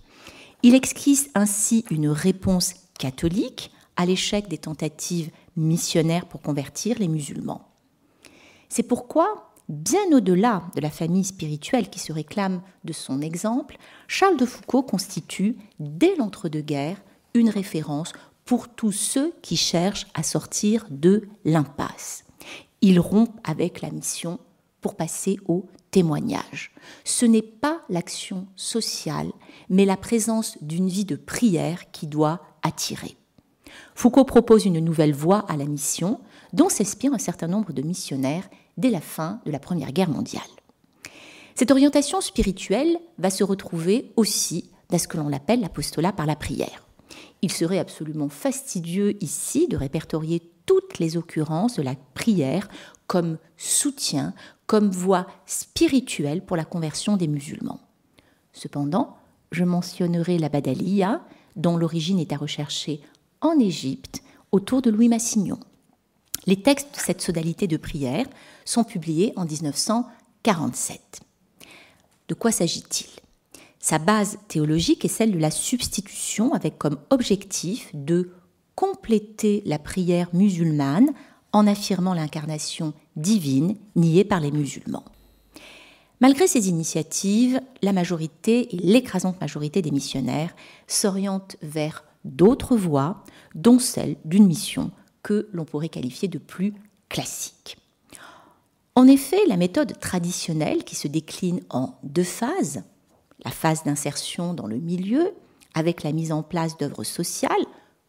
Il 0.63 0.75
esquisse 0.75 1.31
ainsi 1.35 1.85
une 1.91 2.09
réponse 2.09 2.75
catholique 2.99 3.71
à 3.97 4.07
l'échec 4.07 4.49
des 4.49 4.59
tentatives 4.59 5.31
missionnaires 5.57 6.27
pour 6.27 6.43
convertir 6.43 6.99
les 6.99 7.09
musulmans. 7.09 7.69
C'est 8.69 8.83
pourquoi 8.83 9.50
bien 9.71 10.13
au-delà 10.13 10.65
de 10.75 10.81
la 10.81 10.91
famille 10.91 11.25
spirituelle 11.25 11.89
qui 11.89 12.01
se 12.01 12.13
réclame 12.13 12.61
de 12.85 12.93
son 12.93 13.23
exemple, 13.23 13.79
Charles 14.09 14.37
de 14.37 14.45
Foucault 14.45 14.83
constitue, 14.83 15.57
dès 15.79 16.17
l'entre-deux-guerres, 16.17 17.01
une 17.35 17.49
référence 17.49 18.13
pour 18.45 18.69
tous 18.69 18.93
ceux 18.93 19.33
qui 19.43 19.57
cherchent 19.57 20.09
à 20.15 20.25
sortir 20.25 20.87
de 20.91 21.29
l'impasse. 21.45 22.25
Il 22.81 22.99
rompt 22.99 23.31
avec 23.45 23.81
la 23.81 23.91
mission 23.91 24.41
pour 24.81 24.97
passer 24.97 25.39
au 25.47 25.67
témoignage. 25.93 26.73
Ce 27.05 27.25
n'est 27.25 27.43
pas 27.43 27.83
l'action 27.89 28.49
sociale, 28.57 29.31
mais 29.69 29.85
la 29.85 29.97
présence 29.97 30.59
d'une 30.63 30.89
vie 30.89 31.05
de 31.05 31.17
prière 31.17 31.91
qui 31.93 32.09
doit 32.09 32.41
attirer. 32.63 33.17
Foucault 33.95 34.25
propose 34.25 34.65
une 34.65 34.81
nouvelle 34.81 35.15
voie 35.15 35.45
à 35.49 35.57
la 35.57 35.65
mission, 35.65 36.21
dont 36.53 36.69
s'inspirent 36.69 37.15
un 37.15 37.19
certain 37.19 37.47
nombre 37.47 37.73
de 37.73 37.83
missionnaires 37.83 38.49
dès 38.77 38.91
la 38.91 39.01
fin 39.01 39.41
de 39.45 39.51
la 39.51 39.59
Première 39.59 39.93
Guerre 39.93 40.11
mondiale. 40.11 40.43
Cette 41.55 41.71
orientation 41.71 42.21
spirituelle 42.21 42.99
va 43.19 43.31
se 43.31 43.45
retrouver 43.45 44.13
aussi 44.17 44.71
dans 44.89 44.99
ce 44.99 45.09
que 45.09 45.17
l'on 45.17 45.33
appelle 45.33 45.61
l'apostolat 45.61 46.13
par 46.13 46.27
la 46.27 46.37
prière. 46.37 46.87
Il 47.43 47.53
serait 47.53 47.79
absolument 47.79 48.29
fastidieux 48.29 49.23
ici 49.23 49.69
de 49.69 49.77
répertorier 49.77 50.43
toutes 50.67 50.99
les 50.99 51.17
occurrences 51.17 51.77
de 51.77 51.83
la 51.83 51.95
prière 52.15 52.69
comme 53.07 53.39
soutien, 53.57 54.35
comme 54.67 54.91
voie 54.91 55.27
spirituelle 55.47 56.45
pour 56.45 56.57
la 56.57 56.65
conversion 56.65 57.17
des 57.17 57.27
musulmans. 57.27 57.81
Cependant, 58.53 59.17
je 59.53 59.65
mentionnerai 59.65 60.39
la 60.39 60.49
Badalia, 60.49 61.23
dont 61.57 61.77
l'origine 61.77 62.21
est 62.21 62.33
à 62.33 62.37
rechercher 62.37 63.01
en 63.41 63.59
Égypte, 63.59 64.23
autour 64.53 64.83
de 64.83 64.91
Louis 64.91 65.09
Massignon. 65.09 65.59
Les 66.51 66.61
textes 66.61 66.97
de 66.97 67.01
cette 67.01 67.21
sodalité 67.21 67.69
de 67.69 67.77
prière 67.77 68.27
sont 68.65 68.83
publiés 68.83 69.33
en 69.37 69.45
1947. 69.45 71.21
De 72.27 72.35
quoi 72.35 72.51
s'agit-il? 72.51 73.07
Sa 73.79 73.99
base 73.99 74.37
théologique 74.49 75.05
est 75.05 75.09
celle 75.09 75.31
de 75.31 75.39
la 75.39 75.53
substitution 75.53 76.53
avec 76.53 76.77
comme 76.77 76.99
objectif 77.11 77.95
de 77.95 78.33
compléter 78.75 79.63
la 79.65 79.79
prière 79.79 80.29
musulmane 80.33 81.11
en 81.53 81.69
affirmant 81.69 82.15
l'incarnation 82.15 82.95
divine 83.15 83.77
niée 83.95 84.25
par 84.25 84.41
les 84.41 84.51
musulmans. 84.51 85.05
Malgré 86.19 86.49
ces 86.49 86.69
initiatives, 86.69 87.61
la 87.81 87.93
majorité 87.93 88.75
et 88.75 88.79
l'écrasante 88.79 89.41
majorité 89.41 89.83
des 89.83 89.93
missionnaires 89.93 90.57
s'orientent 90.89 91.55
vers 91.63 92.05
d'autres 92.25 92.75
voies, 92.77 93.23
dont 93.55 93.79
celle 93.79 94.17
d'une 94.25 94.49
mission 94.49 94.91
que 95.23 95.49
l'on 95.53 95.65
pourrait 95.65 95.89
qualifier 95.89 96.29
de 96.29 96.39
plus 96.39 96.75
classique. 97.09 97.77
En 98.95 99.07
effet, 99.07 99.41
la 99.47 99.57
méthode 99.57 99.99
traditionnelle, 99.99 100.85
qui 100.85 100.97
se 100.97 101.09
décline 101.09 101.61
en 101.71 101.95
deux 102.03 102.25
phases, 102.25 102.83
la 103.45 103.51
phase 103.51 103.85
d'insertion 103.85 104.53
dans 104.53 104.67
le 104.67 104.79
milieu, 104.79 105.33
avec 105.75 106.03
la 106.03 106.13
mise 106.13 106.33
en 106.33 106.43
place 106.43 106.77
d'œuvres 106.77 107.05
sociales, 107.05 107.65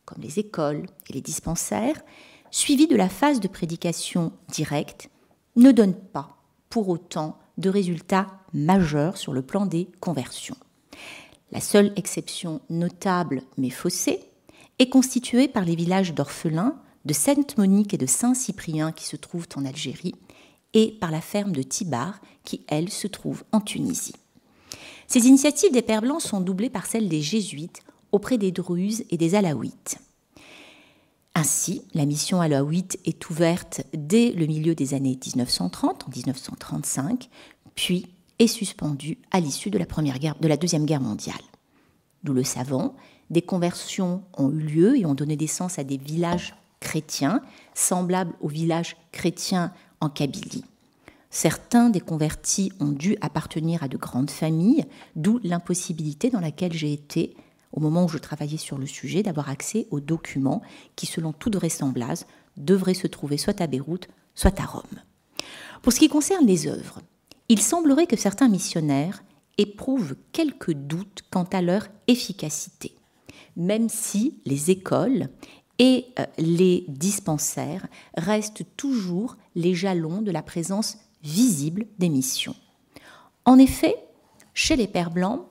comme 0.06 0.22
les 0.22 0.40
écoles 0.40 0.86
et 1.10 1.14
les 1.14 1.22
dispensaires, 1.22 2.02
suivie 2.50 2.88
de 2.88 2.96
la 2.96 3.10
phase 3.10 3.40
de 3.40 3.48
prédication 3.48 4.34
directe, 4.50 5.10
ne 5.56 5.72
donne 5.72 5.94
pas 5.94 6.38
pour 6.70 6.90
autant 6.90 7.38
de 7.58 7.70
résultats 7.70 8.28
majeurs 8.54 9.18
sur 9.18 9.34
le 9.34 9.42
plan 9.42 9.66
des 9.66 9.90
conversions. 10.00 10.58
La 11.52 11.62
seule 11.62 11.94
exception 11.96 12.62
notable 12.70 13.44
mais 13.58 13.70
faussée 13.70 14.20
est 14.80 14.90
constituée 14.90 15.48
par 15.48 15.64
les 15.64 15.76
villages 15.76 16.14
d'orphelins 16.14 16.76
de 17.06 17.14
Sainte-Monique 17.14 17.94
et 17.94 17.98
de 17.98 18.06
Saint-Cyprien 18.06 18.92
qui 18.92 19.06
se 19.06 19.16
trouvent 19.16 19.48
en 19.56 19.66
Algérie 19.66 20.16
et 20.74 20.92
par 21.00 21.12
la 21.12 21.22
ferme 21.22 21.52
de 21.52 21.64
Tibar 21.64 22.20
qui, 22.44 22.66
elle, 22.68 22.90
se 22.90 23.08
trouve 23.08 23.44
en 23.52 23.62
Tunisie. 23.62 24.16
Ces 25.08 25.28
initiatives 25.28 25.74
des 25.74 25.82
Pères 25.82 26.02
Blancs 26.02 26.22
sont 26.22 26.42
doublées 26.42 26.70
par 26.70 26.86
celles 26.86 27.10
des 27.10 27.22
Jésuites 27.22 27.82
auprès 28.12 28.38
des 28.38 28.52
Druzes 28.52 29.04
et 29.10 29.18
des 29.18 29.36
Alaouites. 29.36 29.98
Ainsi, 31.34 31.84
la 31.94 32.06
mission 32.06 32.42
alaouite 32.42 33.00
est 33.06 33.30
ouverte 33.30 33.82
dès 33.94 34.32
le 34.32 34.46
milieu 34.48 34.76
des 34.76 34.94
années 34.94 35.18
1930, 35.26 36.06
en 36.06 36.10
1935, 36.10 37.30
puis 37.74 38.08
est 38.40 38.48
suspendue 38.48 39.18
à 39.32 39.40
l'issue 39.40 39.70
de 39.70 39.78
la, 39.78 40.58
Deuxième 40.58 40.86
Guerre 40.86 41.00
mondiale. 41.00 41.42
Nous 42.24 42.34
le 42.34 42.44
savons, 42.44 42.94
des 43.30 43.42
conversions 43.42 44.24
ont 44.38 44.52
eu 44.52 44.60
lieu 44.60 44.98
et 44.98 45.06
ont 45.06 45.14
donné 45.14 45.38
naissance 45.38 45.80
à 45.80 45.84
des 45.84 45.98
villages 45.98 46.54
chrétiens, 46.82 47.42
semblables 47.74 48.34
aux 48.42 48.50
villages 48.50 48.98
chrétiens 49.14 49.72
en 50.02 50.10
Kabylie. 50.10 50.66
Certains 51.30 51.90
des 51.90 52.02
convertis 52.02 52.74
ont 52.82 52.92
dû 52.92 53.16
appartenir 53.22 53.84
à 53.84 53.88
de 53.88 53.96
grandes 53.96 54.30
familles, 54.30 54.84
d'où 55.16 55.40
l'impossibilité 55.44 56.30
dans 56.30 56.42
laquelle 56.42 56.74
j'ai 56.74 56.92
été 56.92 57.38
au 57.72 57.80
moment 57.80 58.06
où 58.06 58.10
je 58.10 58.18
travaillais 58.18 58.58
sur 58.58 58.78
le 58.78 58.86
sujet, 58.86 59.24
d'avoir 59.24 59.50
accès 59.50 59.88
aux 59.92 60.00
documents 60.00 60.62
qui, 60.96 61.06
selon 61.06 61.32
toute 61.34 61.56
vraisemblance, 61.56 62.26
devraient 62.58 62.94
se 62.94 63.08
trouver 63.08 63.38
soit 63.38 63.62
à 63.62 63.68
Beyrouth, 63.68 64.08
soit 64.36 64.60
à 64.60 64.66
Rome. 64.66 65.02
Pour 65.82 65.94
ce 65.94 66.00
qui 66.00 66.10
concerne 66.10 66.46
les 66.46 66.68
œuvres, 66.68 67.00
il 67.50 67.62
semblerait 67.62 68.08
que 68.08 68.18
certains 68.18 68.50
missionnaires 68.50 69.24
éprouvent 69.58 70.16
quelques 70.32 70.74
doutes 70.74 71.24
quant 71.32 71.48
à 71.52 71.62
leur 71.62 71.88
efficacité, 72.08 72.96
même 73.56 73.90
si 73.90 74.40
les 74.46 74.72
écoles 74.72 75.30
et 75.82 76.06
euh, 76.20 76.26
les 76.38 76.86
dispensaires 76.88 77.88
restent 78.16 78.64
toujours 78.78 79.36
les 79.56 79.74
jalons 79.74 80.22
de 80.22 80.30
la 80.30 80.44
présence 80.44 81.00
visible 81.24 81.88
des 81.98 82.08
missions. 82.08 82.56
En 83.46 83.58
effet, 83.58 83.96
chez 84.54 84.76
les 84.76 84.88
Pères 84.88 85.10
Blancs, 85.10 85.42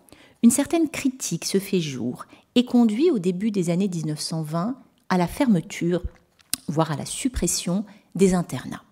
une 0.45 0.53
certaine 0.53 0.89
critique 0.89 1.45
se 1.45 1.59
fait 1.59 1.81
jour 1.81 2.27
et 2.55 2.65
conduit 2.65 3.11
au 3.11 3.19
début 3.19 3.51
des 3.51 3.71
années 3.71 3.89
1920 3.89 4.77
à 5.09 5.19
la 5.19 5.27
fermeture, 5.27 6.03
voire 6.69 6.93
à 6.93 6.97
la 6.97 7.07
suppression 7.07 7.85
des 8.15 8.33
internats. 8.33 8.85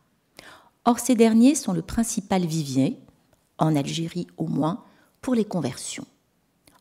Or, 0.85 0.99
ces 0.99 1.15
derniers 1.15 1.55
sont 1.55 1.73
le 1.73 1.83
principal 1.83 2.47
vivier, 2.47 2.99
en 3.59 3.77
Algérie 3.77 4.27
au 4.39 4.49
moins, 4.49 4.83
pour 5.21 5.37
les 5.37 5.45
conversions. 5.45 6.07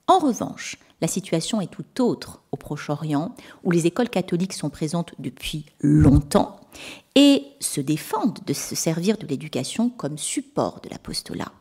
En 0.07 0.17
revanche, 0.17 0.77
la 1.01 1.07
situation 1.07 1.61
est 1.61 1.71
tout 1.71 2.01
autre 2.01 2.41
au 2.51 2.57
Proche-Orient, 2.57 3.35
où 3.63 3.71
les 3.71 3.85
écoles 3.85 4.09
catholiques 4.09 4.53
sont 4.53 4.69
présentes 4.69 5.13
depuis 5.19 5.65
longtemps 5.79 6.59
et 7.15 7.43
se 7.59 7.81
défendent 7.81 8.39
de 8.45 8.53
se 8.53 8.75
servir 8.75 9.17
de 9.17 9.27
l'éducation 9.27 9.89
comme 9.89 10.17
support 10.17 10.81
de 10.81 10.89
l'apostolat. 10.89 11.51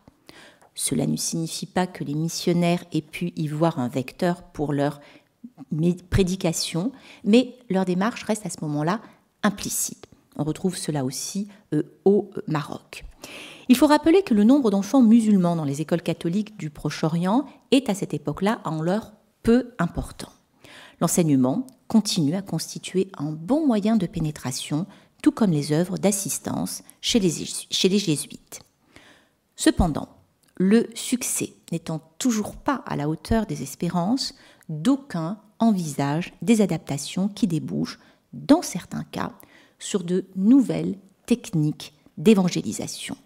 Cela 0.74 1.06
ne 1.06 1.16
signifie 1.16 1.66
pas 1.66 1.86
que 1.86 2.04
les 2.04 2.14
missionnaires 2.14 2.84
aient 2.92 3.02
pu 3.02 3.32
y 3.36 3.48
voir 3.48 3.78
un 3.78 3.88
vecteur 3.88 4.42
pour 4.42 4.72
leur 4.72 5.00
prédication, 6.10 6.92
mais 7.24 7.54
leur 7.70 7.84
démarche 7.84 8.22
reste 8.24 8.46
à 8.46 8.50
ce 8.50 8.58
moment-là 8.62 9.00
implicite. 9.42 10.06
On 10.36 10.44
retrouve 10.44 10.76
cela 10.76 11.04
aussi 11.04 11.48
euh, 11.72 11.82
au 12.04 12.30
Maroc. 12.46 13.04
Il 13.68 13.76
faut 13.76 13.86
rappeler 13.86 14.22
que 14.22 14.34
le 14.34 14.44
nombre 14.44 14.70
d'enfants 14.70 15.02
musulmans 15.02 15.56
dans 15.56 15.64
les 15.64 15.80
écoles 15.80 16.02
catholiques 16.02 16.56
du 16.58 16.70
Proche-Orient 16.70 17.46
est 17.70 17.88
à 17.88 17.94
cette 17.94 18.14
époque-là 18.14 18.60
en 18.64 18.82
leur 18.82 19.12
peu 19.46 19.70
important. 19.78 20.32
L'enseignement 21.00 21.68
continue 21.86 22.34
à 22.34 22.42
constituer 22.42 23.12
un 23.16 23.30
bon 23.30 23.64
moyen 23.64 23.94
de 23.94 24.08
pénétration, 24.08 24.88
tout 25.22 25.30
comme 25.30 25.52
les 25.52 25.70
œuvres 25.70 25.98
d'assistance 25.98 26.82
chez 27.00 27.20
les, 27.20 27.44
chez 27.44 27.88
les 27.88 28.00
jésuites. 28.00 28.62
Cependant, 29.54 30.08
le 30.56 30.88
succès 30.96 31.52
n'étant 31.70 32.00
toujours 32.18 32.56
pas 32.56 32.82
à 32.86 32.96
la 32.96 33.08
hauteur 33.08 33.46
des 33.46 33.62
espérances, 33.62 34.34
d'aucuns 34.68 35.38
envisagent 35.60 36.32
des 36.42 36.60
adaptations 36.60 37.28
qui 37.28 37.46
débouchent, 37.46 38.00
dans 38.32 38.62
certains 38.62 39.04
cas, 39.04 39.30
sur 39.78 40.02
de 40.02 40.26
nouvelles 40.34 40.98
techniques 41.24 41.94
d'évangélisation. 42.18 43.16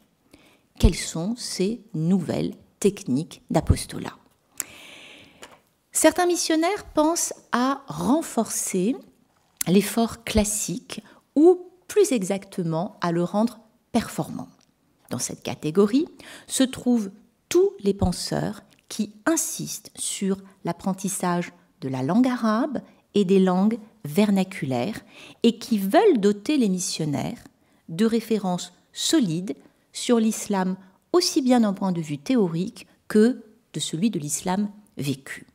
Quelles 0.79 0.95
sont 0.95 1.35
ces 1.37 1.81
nouvelles 1.95 2.53
techniques 2.79 3.41
d'apostolat? 3.49 4.20
Certains 5.92 6.26
missionnaires 6.26 6.85
pensent 6.94 7.35
à 7.52 7.82
renforcer 7.88 8.94
l'effort 9.66 10.25
classique 10.25 11.02
ou 11.35 11.66
plus 11.88 12.12
exactement 12.12 12.97
à 13.00 13.11
le 13.11 13.25
rendre 13.25 13.59
performant. 13.92 14.49
Dans 15.11 15.18
cette 15.18 15.42
catégorie 15.42 16.06
se 16.47 16.62
trouvent 16.62 17.11
tous 17.49 17.73
les 17.80 17.94
penseurs 17.94 18.62
qui 18.88 19.12
insistent 19.26 19.90
sur 19.97 20.37
l'apprentissage 20.64 21.52
de 21.80 21.88
la 21.88 22.02
langue 22.02 22.28
arabe 22.28 22.80
et 23.14 23.25
des 23.25 23.40
langues 23.40 23.78
vernaculaires 24.04 25.00
et 25.42 25.59
qui 25.59 25.78
veulent 25.78 26.18
doter 26.18 26.56
les 26.56 26.68
missionnaires 26.68 27.42
de 27.88 28.06
références 28.06 28.73
solides 28.92 29.56
sur 29.92 30.18
l'islam 30.18 30.76
aussi 31.12 31.42
bien 31.42 31.61
d'un 31.61 31.73
point 31.73 31.90
de 31.90 32.00
vue 32.00 32.18
théorique 32.18 32.87
que 33.09 33.42
de 33.73 33.80
celui 33.80 34.11
de 34.11 34.20
l'islam 34.20 34.70
vécu. 34.97 35.50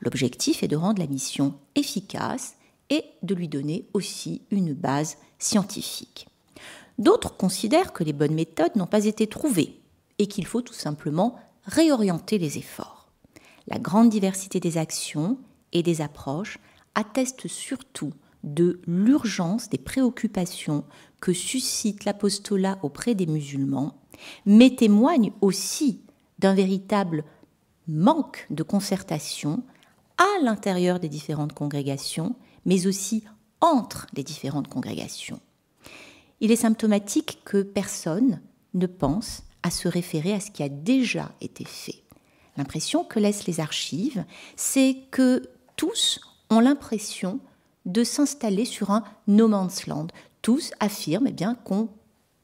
L'objectif 0.00 0.62
est 0.62 0.68
de 0.68 0.76
rendre 0.76 1.00
la 1.00 1.08
mission 1.08 1.54
efficace 1.74 2.54
et 2.90 3.04
de 3.22 3.34
lui 3.34 3.48
donner 3.48 3.86
aussi 3.92 4.42
une 4.50 4.72
base 4.72 5.18
scientifique. 5.38 6.28
D'autres 6.98 7.36
considèrent 7.36 7.92
que 7.92 8.04
les 8.04 8.12
bonnes 8.12 8.34
méthodes 8.34 8.74
n'ont 8.76 8.86
pas 8.86 9.04
été 9.04 9.26
trouvées 9.26 9.80
et 10.18 10.26
qu'il 10.26 10.46
faut 10.46 10.62
tout 10.62 10.74
simplement 10.74 11.36
réorienter 11.64 12.38
les 12.38 12.58
efforts. 12.58 13.08
La 13.68 13.78
grande 13.78 14.08
diversité 14.08 14.60
des 14.60 14.78
actions 14.78 15.38
et 15.72 15.82
des 15.82 16.00
approches 16.00 16.58
atteste 16.94 17.46
surtout 17.46 18.12
de 18.42 18.80
l'urgence 18.86 19.68
des 19.68 19.78
préoccupations 19.78 20.84
que 21.20 21.32
suscite 21.32 22.04
l'apostolat 22.04 22.78
auprès 22.82 23.14
des 23.14 23.26
musulmans, 23.26 24.00
mais 24.46 24.74
témoigne 24.74 25.32
aussi 25.40 26.00
d'un 26.38 26.54
véritable 26.54 27.24
manque 27.86 28.46
de 28.50 28.62
concertation 28.62 29.62
à 30.18 30.42
l'intérieur 30.42 31.00
des 31.00 31.08
différentes 31.08 31.52
congrégations, 31.52 32.36
mais 32.64 32.86
aussi 32.86 33.24
entre 33.60 34.06
les 34.14 34.22
différentes 34.22 34.68
congrégations. 34.68 35.40
Il 36.40 36.52
est 36.52 36.56
symptomatique 36.56 37.40
que 37.44 37.62
personne 37.62 38.40
ne 38.74 38.86
pense 38.86 39.42
à 39.62 39.70
se 39.70 39.88
référer 39.88 40.32
à 40.32 40.40
ce 40.40 40.50
qui 40.50 40.62
a 40.62 40.68
déjà 40.68 41.32
été 41.40 41.64
fait. 41.64 42.04
L'impression 42.56 43.04
que 43.04 43.18
laissent 43.18 43.46
les 43.46 43.60
archives, 43.60 44.24
c'est 44.56 44.96
que 45.10 45.48
tous 45.76 46.20
ont 46.50 46.60
l'impression 46.60 47.40
de 47.86 48.04
s'installer 48.04 48.64
sur 48.64 48.90
un 48.90 49.04
no 49.26 49.48
man's 49.48 49.86
land. 49.86 50.08
Tous 50.42 50.72
affirment 50.80 51.28
eh 51.28 51.32
bien 51.32 51.54
qu'on 51.54 51.88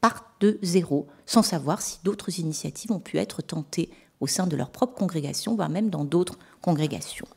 part 0.01 0.35
de 0.39 0.59
zéro, 0.61 1.07
sans 1.25 1.43
savoir 1.43 1.81
si 1.81 1.99
d'autres 2.03 2.39
initiatives 2.39 2.91
ont 2.91 2.99
pu 2.99 3.17
être 3.17 3.41
tentées 3.41 3.89
au 4.19 4.27
sein 4.27 4.47
de 4.47 4.55
leur 4.55 4.69
propre 4.69 4.95
congrégation, 4.95 5.55
voire 5.55 5.69
même 5.69 5.89
dans 5.89 6.05
d'autres 6.05 6.37
congrégations. 6.61 7.27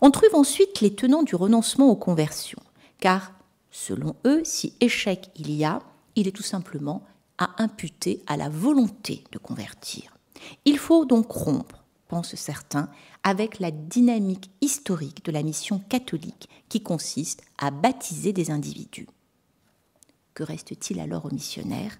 On 0.00 0.10
trouve 0.10 0.34
ensuite 0.34 0.80
les 0.80 0.94
tenants 0.94 1.22
du 1.22 1.34
renoncement 1.34 1.88
aux 1.88 1.96
conversions, 1.96 2.62
car 3.00 3.32
selon 3.70 4.14
eux, 4.26 4.42
si 4.44 4.74
échec 4.80 5.30
il 5.36 5.50
y 5.50 5.64
a, 5.64 5.80
il 6.14 6.28
est 6.28 6.36
tout 6.36 6.42
simplement 6.42 7.02
à 7.38 7.62
imputer 7.62 8.22
à 8.26 8.36
la 8.36 8.48
volonté 8.48 9.24
de 9.32 9.38
convertir. 9.38 10.16
Il 10.64 10.78
faut 10.78 11.04
donc 11.04 11.30
rompre, 11.30 11.84
pensent 12.08 12.34
certains, 12.34 12.88
avec 13.22 13.58
la 13.58 13.70
dynamique 13.70 14.50
historique 14.60 15.24
de 15.24 15.32
la 15.32 15.42
mission 15.42 15.80
catholique 15.88 16.48
qui 16.68 16.82
consiste 16.82 17.42
à 17.58 17.70
baptiser 17.70 18.32
des 18.32 18.50
individus. 18.50 19.08
Que 20.34 20.42
reste-t-il 20.44 21.00
alors 21.00 21.26
aux 21.26 21.32
missionnaires? 21.32 21.98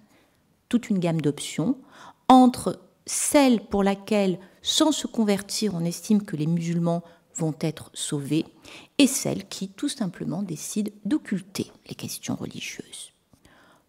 Toute 0.69 0.90
une 0.90 0.99
gamme 0.99 1.21
d'options 1.21 1.76
entre 2.28 2.81
celle 3.07 3.67
pour 3.67 3.83
laquelle, 3.83 4.38
sans 4.62 4.93
se 4.93 5.07
convertir, 5.07 5.75
on 5.75 5.85
estime 5.85 6.23
que 6.23 6.37
les 6.37 6.47
musulmans 6.47 7.02
vont 7.38 7.54
être 7.61 7.90
sauvés, 7.95 8.45
et 8.99 9.07
celle 9.07 9.49
qui, 9.49 9.68
tout 9.68 9.88
simplement, 9.88 10.42
décide 10.42 10.92
d'occulter 11.04 11.71
les 11.88 11.95
questions 11.95 12.35
religieuses. 12.35 13.12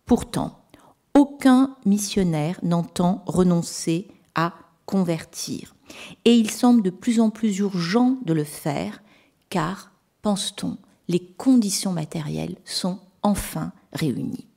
Pourtant, 0.05 0.63
aucun 1.13 1.75
missionnaire 1.85 2.59
n'entend 2.63 3.23
renoncer 3.25 4.07
à 4.35 4.53
convertir. 4.85 5.75
Et 6.25 6.35
il 6.35 6.49
semble 6.49 6.83
de 6.83 6.89
plus 6.89 7.19
en 7.19 7.29
plus 7.29 7.59
urgent 7.59 8.17
de 8.25 8.33
le 8.33 8.43
faire, 8.43 9.01
car, 9.49 9.91
pense-t-on, 10.21 10.77
les 11.07 11.19
conditions 11.19 11.91
matérielles 11.91 12.57
sont 12.65 12.99
enfin 13.23 13.71
réunies. 13.93 14.47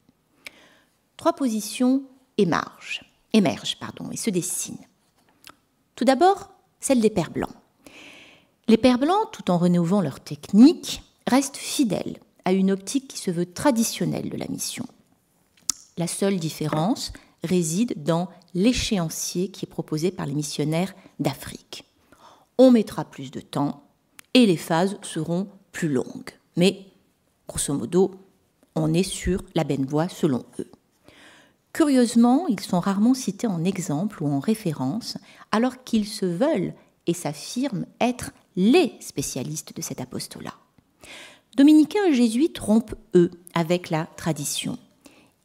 Trois 1.16 1.32
positions 1.34 2.02
émergent, 2.36 3.04
émergent 3.32 3.78
pardon, 3.78 4.10
et 4.10 4.16
se 4.16 4.30
dessinent. 4.30 4.86
Tout 5.96 6.04
d'abord, 6.04 6.50
celle 6.80 7.00
des 7.00 7.10
pères 7.10 7.30
blancs. 7.30 7.54
Les 8.68 8.76
pères 8.76 8.98
blancs, 8.98 9.30
tout 9.32 9.50
en 9.50 9.58
renouvelant 9.58 10.00
leur 10.00 10.20
technique, 10.20 11.02
restent 11.26 11.56
fidèles 11.56 12.18
à 12.44 12.52
une 12.52 12.70
optique 12.70 13.08
qui 13.08 13.18
se 13.18 13.30
veut 13.30 13.46
traditionnelle 13.46 14.30
de 14.30 14.36
la 14.36 14.48
mission. 14.48 14.86
La 15.98 16.06
seule 16.06 16.38
différence 16.38 17.12
réside 17.44 18.02
dans 18.02 18.28
l'échéancier 18.54 19.48
qui 19.48 19.64
est 19.64 19.68
proposé 19.68 20.10
par 20.10 20.26
les 20.26 20.34
missionnaires 20.34 20.94
d'Afrique. 21.18 21.84
On 22.58 22.70
mettra 22.70 23.04
plus 23.04 23.30
de 23.30 23.40
temps 23.40 23.84
et 24.34 24.46
les 24.46 24.56
phases 24.56 24.96
seront 25.02 25.48
plus 25.72 25.88
longues. 25.88 26.30
Mais, 26.56 26.86
grosso 27.48 27.74
modo, 27.74 28.14
on 28.74 28.94
est 28.94 29.02
sur 29.02 29.42
la 29.54 29.64
bonne 29.64 29.86
voie 29.86 30.08
selon 30.08 30.44
eux. 30.58 30.70
Curieusement, 31.72 32.46
ils 32.48 32.60
sont 32.60 32.80
rarement 32.80 33.14
cités 33.14 33.46
en 33.46 33.64
exemple 33.64 34.22
ou 34.22 34.28
en 34.28 34.40
référence, 34.40 35.16
alors 35.50 35.84
qu'ils 35.84 36.06
se 36.06 36.26
veulent 36.26 36.74
et 37.06 37.14
s'affirment 37.14 37.86
être 38.00 38.32
les 38.56 38.92
spécialistes 39.00 39.74
de 39.74 39.82
cet 39.82 40.00
apostolat. 40.00 40.54
Dominicains 41.56 42.06
et 42.08 42.14
jésuites 42.14 42.58
rompent, 42.58 42.94
eux, 43.14 43.30
avec 43.54 43.90
la 43.90 44.06
tradition. 44.16 44.78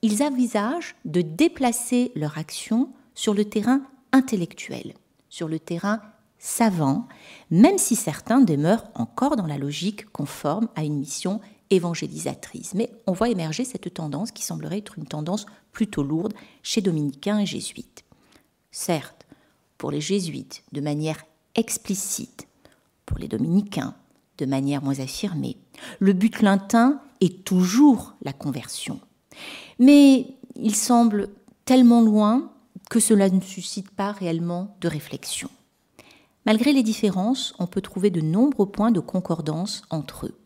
Ils 0.02 0.24
envisagent 0.24 0.96
de 1.06 1.22
déplacer 1.22 2.12
leur 2.16 2.38
action 2.38 2.90
sur 3.14 3.34
le 3.34 3.46
terrain 3.46 3.82
intellectuel, 4.12 4.94
sur 5.30 5.48
le 5.48 5.60
terrain 5.60 6.02
savant, 6.40 7.08
même 7.50 7.78
si 7.78 7.96
certains 7.96 8.42
demeurent 8.42 8.88
encore 8.94 9.36
dans 9.36 9.48
la 9.48 9.58
logique 9.58 10.06
conforme 10.12 10.70
à 10.76 10.84
une 10.84 11.00
mission 11.00 11.42
évangélisatrice. 11.70 12.74
Mais 12.74 12.92
on 13.08 13.12
voit 13.12 13.30
émerger 13.30 13.66
cette 13.66 13.94
tendance 13.94 14.32
qui 14.32 14.44
semblerait 14.44 14.78
être 14.78 14.98
une 14.98 15.08
tendance 15.08 15.46
plutôt 15.72 16.04
lourde 16.04 16.34
chez 16.64 16.82
dominicains 16.82 17.40
et 17.40 17.46
jésuites. 17.46 18.06
Certes, 18.72 19.26
pour 19.78 19.92
les 19.92 20.02
jésuites, 20.02 20.64
de 20.72 20.82
manière 20.82 21.26
explicite, 21.58 22.48
pour 23.06 23.18
les 23.18 23.28
dominicains, 23.28 23.96
de 24.38 24.46
manière 24.46 24.84
moins 24.84 25.00
affirmée, 25.00 25.58
le 26.00 26.14
but 26.14 26.42
lintin 26.42 27.02
est 27.22 27.44
toujours 27.44 28.14
la 28.22 28.34
conversion. 28.34 29.00
Mais 29.80 30.36
il 30.56 30.76
semble 30.76 31.30
tellement 31.66 32.02
loin 32.02 32.52
que 32.90 33.00
cela 33.00 33.30
ne 33.30 33.42
suscite 33.42 33.92
pas 33.92 34.12
réellement 34.12 34.78
de 34.82 34.88
réflexion. 34.88 35.50
Malgré 36.46 36.72
les 36.72 36.84
différences, 36.84 37.54
on 37.60 37.68
peut 37.68 37.82
trouver 37.82 38.10
de 38.10 38.22
nombreux 38.22 38.72
points 38.72 38.92
de 38.92 39.02
concordance 39.02 39.82
entre 39.90 40.28
eux. 40.28 40.40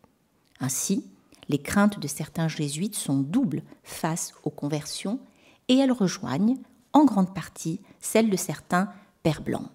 Ainsi, 0.60 1.06
les 1.48 1.60
craintes 1.60 2.00
de 2.00 2.08
certains 2.08 2.48
jésuites 2.48 2.96
sont 2.96 3.20
doubles 3.20 3.62
face 3.84 4.34
aux 4.44 4.50
conversions 4.50 5.20
et 5.68 5.78
elles 5.78 5.92
rejoignent 5.92 6.58
en 6.94 7.06
grande 7.06 7.34
partie 7.36 7.82
celles 8.00 8.30
de 8.30 8.38
certains 8.38 8.90
pères 9.22 9.42
blancs. 9.42 9.70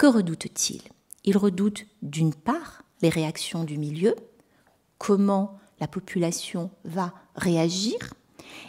Que 0.00 0.06
redoutent-ils? 0.06 0.80
Ils 1.24 1.36
redoutent 1.36 1.84
d'une 2.00 2.32
part 2.32 2.84
les 3.02 3.10
réactions 3.10 3.64
du 3.64 3.76
milieu, 3.76 4.14
comment 4.96 5.58
la 5.78 5.88
population 5.88 6.70
va 6.86 7.12
réagir, 7.34 7.98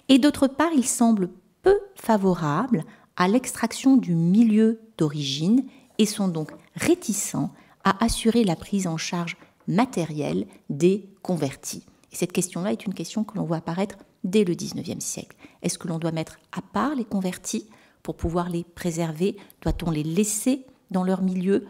et 0.10 0.20
d'autre 0.20 0.48
part 0.48 0.74
ils 0.76 0.86
semblent 0.86 1.30
peu 1.62 1.80
favorables 1.96 2.84
à 3.15 3.30
l'extraction 3.30 3.96
du 3.96 4.13
milieu 4.13 4.82
d'origine 4.98 5.63
et 6.00 6.06
sont 6.06 6.28
donc 6.28 6.52
réticents 6.76 7.54
à 7.86 8.04
assurer 8.04 8.44
la 8.44 8.58
prise 8.58 8.86
en 8.86 8.98
charge 8.98 9.38
matérielle 9.70 10.48
des 10.70 11.08
convertis. 11.22 11.86
Et 12.12 12.17
cette 12.17 12.34
question-là 12.34 12.74
est 12.74 12.86
une 12.86 12.94
question 12.94 13.24
que 13.24 13.38
l'on 13.38 13.46
voit 13.46 13.56
apparaître 13.56 13.96
dès 14.26 14.44
le 14.44 14.54
XIXe 14.54 15.02
siècle. 15.02 15.38
Est-ce 15.62 15.78
que 15.78 15.88
l'on 15.88 15.98
doit 15.98 16.12
mettre 16.12 16.39
à 16.52 16.62
part 16.62 16.94
les 16.94 17.06
convertis 17.06 17.70
pour 18.04 18.17
pouvoir 18.17 18.50
les 18.50 18.65
préserver? 18.65 19.38
Doit-on 19.62 19.91
les 19.91 20.04
laisser 20.04 20.65
dans 20.91 21.04
leur 21.04 21.21
milieu 21.21 21.65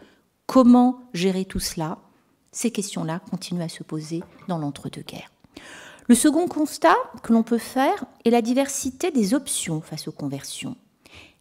Comment 0.46 1.00
gérer 1.14 1.44
tout 1.44 1.60
cela? 1.60 1.98
Ces 2.50 2.70
questions-là 2.70 3.20
continuent 3.30 3.62
à 3.62 3.68
se 3.68 3.82
poser 3.82 4.22
dans 4.48 4.58
l'entre-deux-guerres. 4.58 5.32
Le 6.08 6.14
second 6.14 6.46
constat 6.46 6.96
que 7.22 7.32
l'on 7.32 7.42
peut 7.42 7.58
faire 7.58 8.04
est 8.26 8.30
la 8.30 8.42
diversité 8.42 9.10
des 9.10 9.32
options 9.32 9.80
face 9.80 10.08
aux 10.08 10.12
conversions 10.12 10.76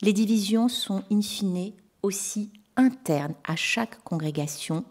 les 0.02 0.14
divisions 0.14 0.68
sont 0.68 1.04
in 1.12 1.22
fine 1.22 1.74
aussi 2.02 2.52
internes 2.76 3.36
à 3.44 3.56
chaque 3.56 4.04
congrégation. 4.04 4.84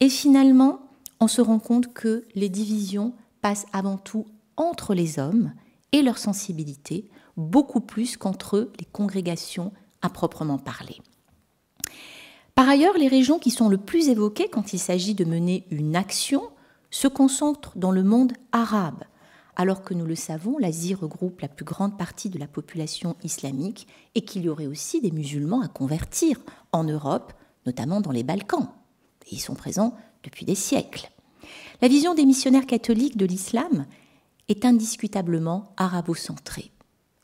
Et 0.00 0.08
finalement, 0.08 0.80
on 1.20 1.28
se 1.28 1.40
rend 1.40 1.58
compte 1.58 1.92
que 1.92 2.24
les 2.34 2.48
divisions 2.48 3.12
passent 3.42 3.66
avant 3.72 3.98
tout 3.98 4.26
entre 4.56 4.94
les 4.94 5.18
hommes 5.18 5.52
et 5.92 6.02
leur 6.02 6.18
sensibilité, 6.18 7.10
beaucoup 7.36 7.80
plus 7.80 8.16
qu'entre 8.16 8.70
les 8.78 8.86
congrégations 8.86 9.72
à 10.02 10.08
proprement 10.08 10.58
parler. 10.58 10.98
Par 12.58 12.68
ailleurs, 12.68 12.98
les 12.98 13.06
régions 13.06 13.38
qui 13.38 13.52
sont 13.52 13.68
le 13.68 13.78
plus 13.78 14.08
évoquées 14.08 14.48
quand 14.48 14.72
il 14.72 14.80
s'agit 14.80 15.14
de 15.14 15.24
mener 15.24 15.64
une 15.70 15.94
action 15.94 16.42
se 16.90 17.06
concentrent 17.06 17.70
dans 17.78 17.92
le 17.92 18.02
monde 18.02 18.32
arabe, 18.50 19.04
alors 19.54 19.84
que 19.84 19.94
nous 19.94 20.04
le 20.04 20.16
savons, 20.16 20.58
l'Asie 20.58 20.94
regroupe 20.94 21.40
la 21.40 21.46
plus 21.46 21.64
grande 21.64 21.96
partie 21.96 22.30
de 22.30 22.38
la 22.40 22.48
population 22.48 23.14
islamique 23.22 23.86
et 24.16 24.22
qu'il 24.22 24.42
y 24.42 24.48
aurait 24.48 24.66
aussi 24.66 25.00
des 25.00 25.12
musulmans 25.12 25.60
à 25.60 25.68
convertir 25.68 26.40
en 26.72 26.82
Europe, 26.82 27.32
notamment 27.64 28.00
dans 28.00 28.10
les 28.10 28.24
Balkans. 28.24 28.70
ils 29.30 29.38
sont 29.38 29.54
présents 29.54 29.94
depuis 30.24 30.44
des 30.44 30.56
siècles. 30.56 31.12
La 31.80 31.86
vision 31.86 32.16
des 32.16 32.26
missionnaires 32.26 32.66
catholiques 32.66 33.16
de 33.16 33.26
l'islam 33.26 33.86
est 34.48 34.64
indiscutablement 34.64 35.74
arabo-centrée. 35.76 36.72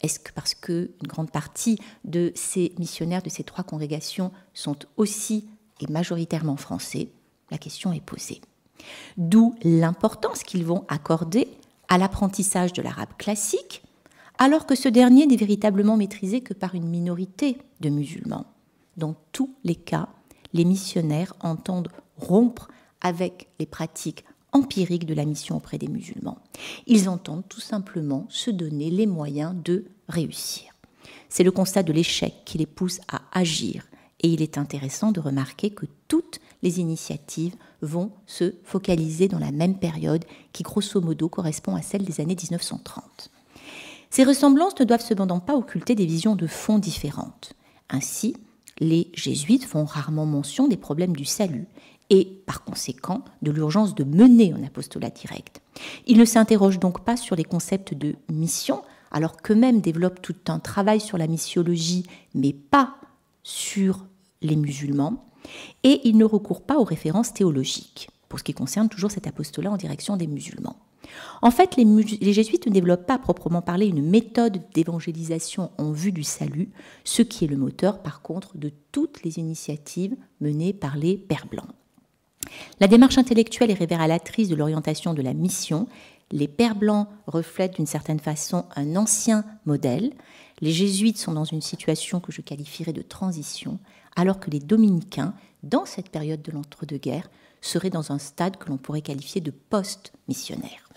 Est-ce 0.05 0.21
que 0.21 0.33
parce 0.33 0.55
qu'une 0.55 0.91
grande 1.05 1.31
partie 1.31 1.79
de 2.05 2.31
ces 2.35 2.75
missionnaires 2.79 3.23
de 3.23 3.31
ces 3.31 3.43
trois 3.43 3.65
congrégations 3.65 4.33
sont 4.53 4.77
aussi 4.99 5.49
et 5.81 5.91
majoritairement 5.91 6.59
français 6.59 7.09
La 7.51 7.57
question 7.57 7.91
est 7.91 8.05
posée. 8.05 8.43
D'où 9.17 9.55
l'importance 9.63 10.43
qu'ils 10.43 10.67
vont 10.67 10.85
accorder 10.89 11.49
à 11.89 11.97
l'apprentissage 11.97 12.75
de 12.75 12.83
l'arabe 12.83 13.17
classique, 13.17 13.83
alors 14.37 14.67
que 14.67 14.75
ce 14.75 14.91
dernier 14.91 15.25
n'est 15.25 15.37
véritablement 15.37 15.97
maîtrisé 15.97 16.43
que 16.43 16.53
par 16.53 16.75
une 16.75 16.87
minorité 16.87 17.57
de 17.81 17.89
musulmans. 17.89 18.45
Dans 18.99 19.15
tous 19.33 19.55
les 19.65 19.75
cas, 19.75 20.11
les 20.53 20.67
missionnaires 20.67 21.33
entendent 21.41 21.89
rompre 22.19 22.69
avec 23.01 23.49
les 23.59 23.67
pratiques 23.67 24.27
empiriques 24.55 25.05
de 25.05 25.15
la 25.15 25.27
mission 25.27 25.57
auprès 25.57 25.77
des 25.77 25.89
musulmans. 25.89 26.39
Ils 26.87 27.09
entendent 27.09 27.47
tout 27.49 27.61
simplement 27.61 28.27
se 28.31 28.51
donner 28.51 28.89
les 28.89 29.07
moyens 29.07 29.55
de 29.63 29.85
réussir. 30.09 30.73
C'est 31.29 31.45
le 31.45 31.51
constat 31.51 31.83
de 31.83 31.93
l'échec 31.93 32.33
qui 32.45 32.57
les 32.57 32.67
pousse 32.67 33.01
à 33.09 33.23
agir, 33.33 33.85
et 34.21 34.29
il 34.29 34.41
est 34.41 34.57
intéressant 34.57 35.13
de 35.13 35.21
remarquer 35.21 35.71
que 35.71 35.87
toutes 36.09 36.41
les 36.63 36.81
initiatives 36.81 37.57
vont 37.83 38.13
se 38.27 38.55
focaliser 38.65 39.29
dans 39.29 39.39
la 39.39 39.53
même 39.53 39.79
période 39.79 40.25
qui 40.53 40.63
grosso 40.63 41.01
modo 41.01 41.29
correspond 41.29 41.75
à 41.75 41.83
celle 41.83 42.05
des 42.05 42.21
années 42.21 42.37
1930. 42.37 43.31
Ces 44.11 44.25
ressemblances 44.25 44.79
ne 44.79 44.85
doivent 44.85 45.05
cependant 45.05 45.41
pas 45.41 45.57
occulter 45.57 45.95
des 45.95 46.07
visions 46.07 46.37
de 46.37 46.47
fond 46.47 46.79
différentes. 46.79 47.55
Ainsi, 47.91 48.37
les 48.79 49.11
jésuites 49.13 49.65
font 49.65 49.85
rarement 49.85 50.27
mention 50.27 50.69
des 50.69 50.77
problèmes 50.77 51.17
du 51.17 51.25
salut 51.25 51.67
et, 52.11 52.43
par 52.47 52.65
conséquent, 52.65 53.23
de 53.43 53.51
l'urgence 53.51 53.95
de 53.95 54.05
mener 54.05 54.53
un 54.53 54.63
apostolat 54.63 55.11
direct. 55.11 55.63
Ils 56.07 56.19
ne 56.19 56.25
s'interrogent 56.25 56.79
donc 56.79 57.05
pas 57.05 57.17
sur 57.17 57.37
les 57.37 57.45
concepts 57.45 57.95
de 57.95 58.17
mission, 58.31 58.83
alors 59.11 59.37
qu'eux-mêmes 59.37 59.81
développent 59.81 60.23
tout 60.23 60.37
un 60.49 60.59
travail 60.59 61.01
sur 61.01 61.19
la 61.19 61.27
missiologie, 61.27 62.05
mais 62.35 62.53
pas 62.53 62.97
sur 63.43 64.07
les 64.43 64.57
musulmans, 64.57 65.25
et 65.83 66.01
ils 66.05 66.17
ne 66.17 66.25
recourent 66.25 66.63
pas 66.63 66.79
aux 66.79 66.85
références 66.85 67.33
théologiques, 67.33 68.09
pour 68.29 68.39
ce 68.39 68.45
qui 68.45 68.55
concerne 68.55 68.89
toujours 68.89 69.11
cet 69.11 69.27
apostolat 69.27 69.71
en 69.71 69.77
direction 69.77 70.17
des 70.17 70.27
musulmans. 70.27 70.77
En 71.43 71.51
fait, 71.51 71.77
les, 71.77 71.85
les, 71.85 72.33
jésuites 72.33 72.67
ne 72.67 72.73
développent 72.73 73.07
pas 73.07 73.15
à 73.15 73.19
proprement 73.19 73.61
parler 73.61 73.87
une 73.87 74.03
méthode 74.03 74.63
d'évangélisation 74.73 75.71
en 75.79 75.93
vue 75.93 76.13
du 76.13 76.25
salut, 76.25 76.71
ce 77.05 77.23
qui 77.23 77.45
est 77.45 77.49
le 77.49 77.59
moteur 77.59 78.03
par 78.03 78.23
contre 78.23 78.57
de 78.57 78.73
toutes 78.91 79.23
les 79.23 79.39
initiatives 79.39 80.17
menées 80.41 80.73
par 80.73 80.97
les 80.97 81.17
Pères 81.17 81.47
Blancs. 81.47 81.69
La 82.81 82.89
démarche 82.89 83.19
intellectuelle 83.19 83.71
est 83.71 83.75
révélatrice 83.75 84.49
de 84.49 84.55
l'orientation 84.55 85.15
de 85.15 85.23
la 85.23 85.35
mission. 85.35 85.87
Les 86.31 86.49
Pères 86.49 86.77
Blancs 86.77 87.09
reflètent 87.27 87.77
d'une 87.77 87.87
certaine 87.87 88.21
façon 88.21 88.65
un 88.77 88.97
ancien 88.97 89.45
modèle. 89.67 90.13
Les 90.61 90.73
jésuites 90.73 91.19
sont 91.19 91.33
dans 91.33 91.45
une 91.45 91.61
situation 91.63 92.21
que 92.21 92.33
je 92.33 92.41
qualifierais 92.41 92.93
de 92.93 93.03
transition, 93.03 93.79
alors 94.17 94.41
que 94.41 94.51
les 94.51 94.61
dominicains, 94.61 95.35
dans 95.63 95.85
cette 95.85 96.11
période 96.11 96.43
de 96.43 96.53
l'entre-deux-guerres, 96.53 97.31
seraient 97.61 97.91
dans 97.91 98.13
un 98.13 98.19
stade 98.19 98.57
que 98.57 98.69
l'on 98.69 98.77
pourrait 98.77 99.03
qualifier 99.03 99.41
de 99.41 99.51
post-missionnaire. 99.51 100.89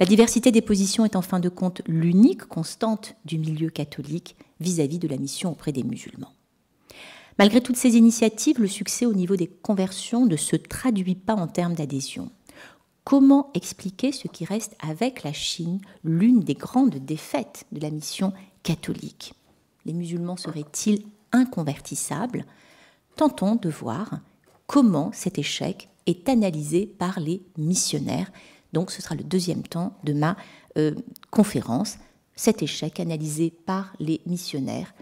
La 0.00 0.06
diversité 0.06 0.50
des 0.50 0.62
positions 0.62 1.04
est 1.04 1.16
en 1.16 1.22
fin 1.22 1.38
de 1.38 1.48
compte 1.48 1.82
l'unique 1.86 2.44
constante 2.46 3.14
du 3.24 3.38
milieu 3.38 3.70
catholique 3.70 4.36
vis-à-vis 4.60 4.98
-vis 4.98 5.02
de 5.02 5.08
la 5.08 5.18
mission 5.18 5.52
auprès 5.52 5.72
des 5.72 5.84
musulmans. 5.84 6.32
Malgré 7.38 7.60
toutes 7.60 7.76
ces 7.76 7.96
initiatives, 7.96 8.60
le 8.60 8.68
succès 8.68 9.06
au 9.06 9.12
niveau 9.12 9.34
des 9.34 9.48
conversions 9.48 10.26
ne 10.26 10.36
se 10.36 10.54
traduit 10.54 11.16
pas 11.16 11.34
en 11.34 11.48
termes 11.48 11.74
d'adhésion. 11.74 12.30
Comment 13.02 13.50
expliquer 13.54 14.12
ce 14.12 14.28
qui 14.28 14.44
reste 14.44 14.76
avec 14.80 15.24
la 15.24 15.32
Chine 15.32 15.80
l'une 16.04 16.40
des 16.40 16.54
grandes 16.54 16.94
défaites 16.94 17.66
de 17.72 17.80
la 17.80 17.90
mission 17.90 18.32
catholique? 18.62 19.34
Les 19.84 19.92
musulmans 19.92 20.36
seraient-ils 20.36 21.04
inconvertissables? 21.32 22.46
Tentons 23.16 23.56
de 23.56 23.68
voir 23.68 24.20
comment 24.66 25.10
cet 25.12 25.38
échec 25.38 25.90
est 26.06 26.28
analysé 26.28 26.86
par 26.86 27.18
les 27.20 27.42
missionnaires. 27.58 28.30
Donc 28.72 28.90
ce 28.90 29.02
sera 29.02 29.14
le 29.16 29.24
deuxième 29.24 29.62
temps 29.62 29.98
de 30.04 30.12
ma 30.12 30.36
euh, 30.78 30.94
conférence, 31.30 31.98
cet 32.36 32.62
échec 32.62 33.00
analysé 33.00 33.50
par 33.50 33.92
les 33.98 34.20
missionnaires, 34.24 34.94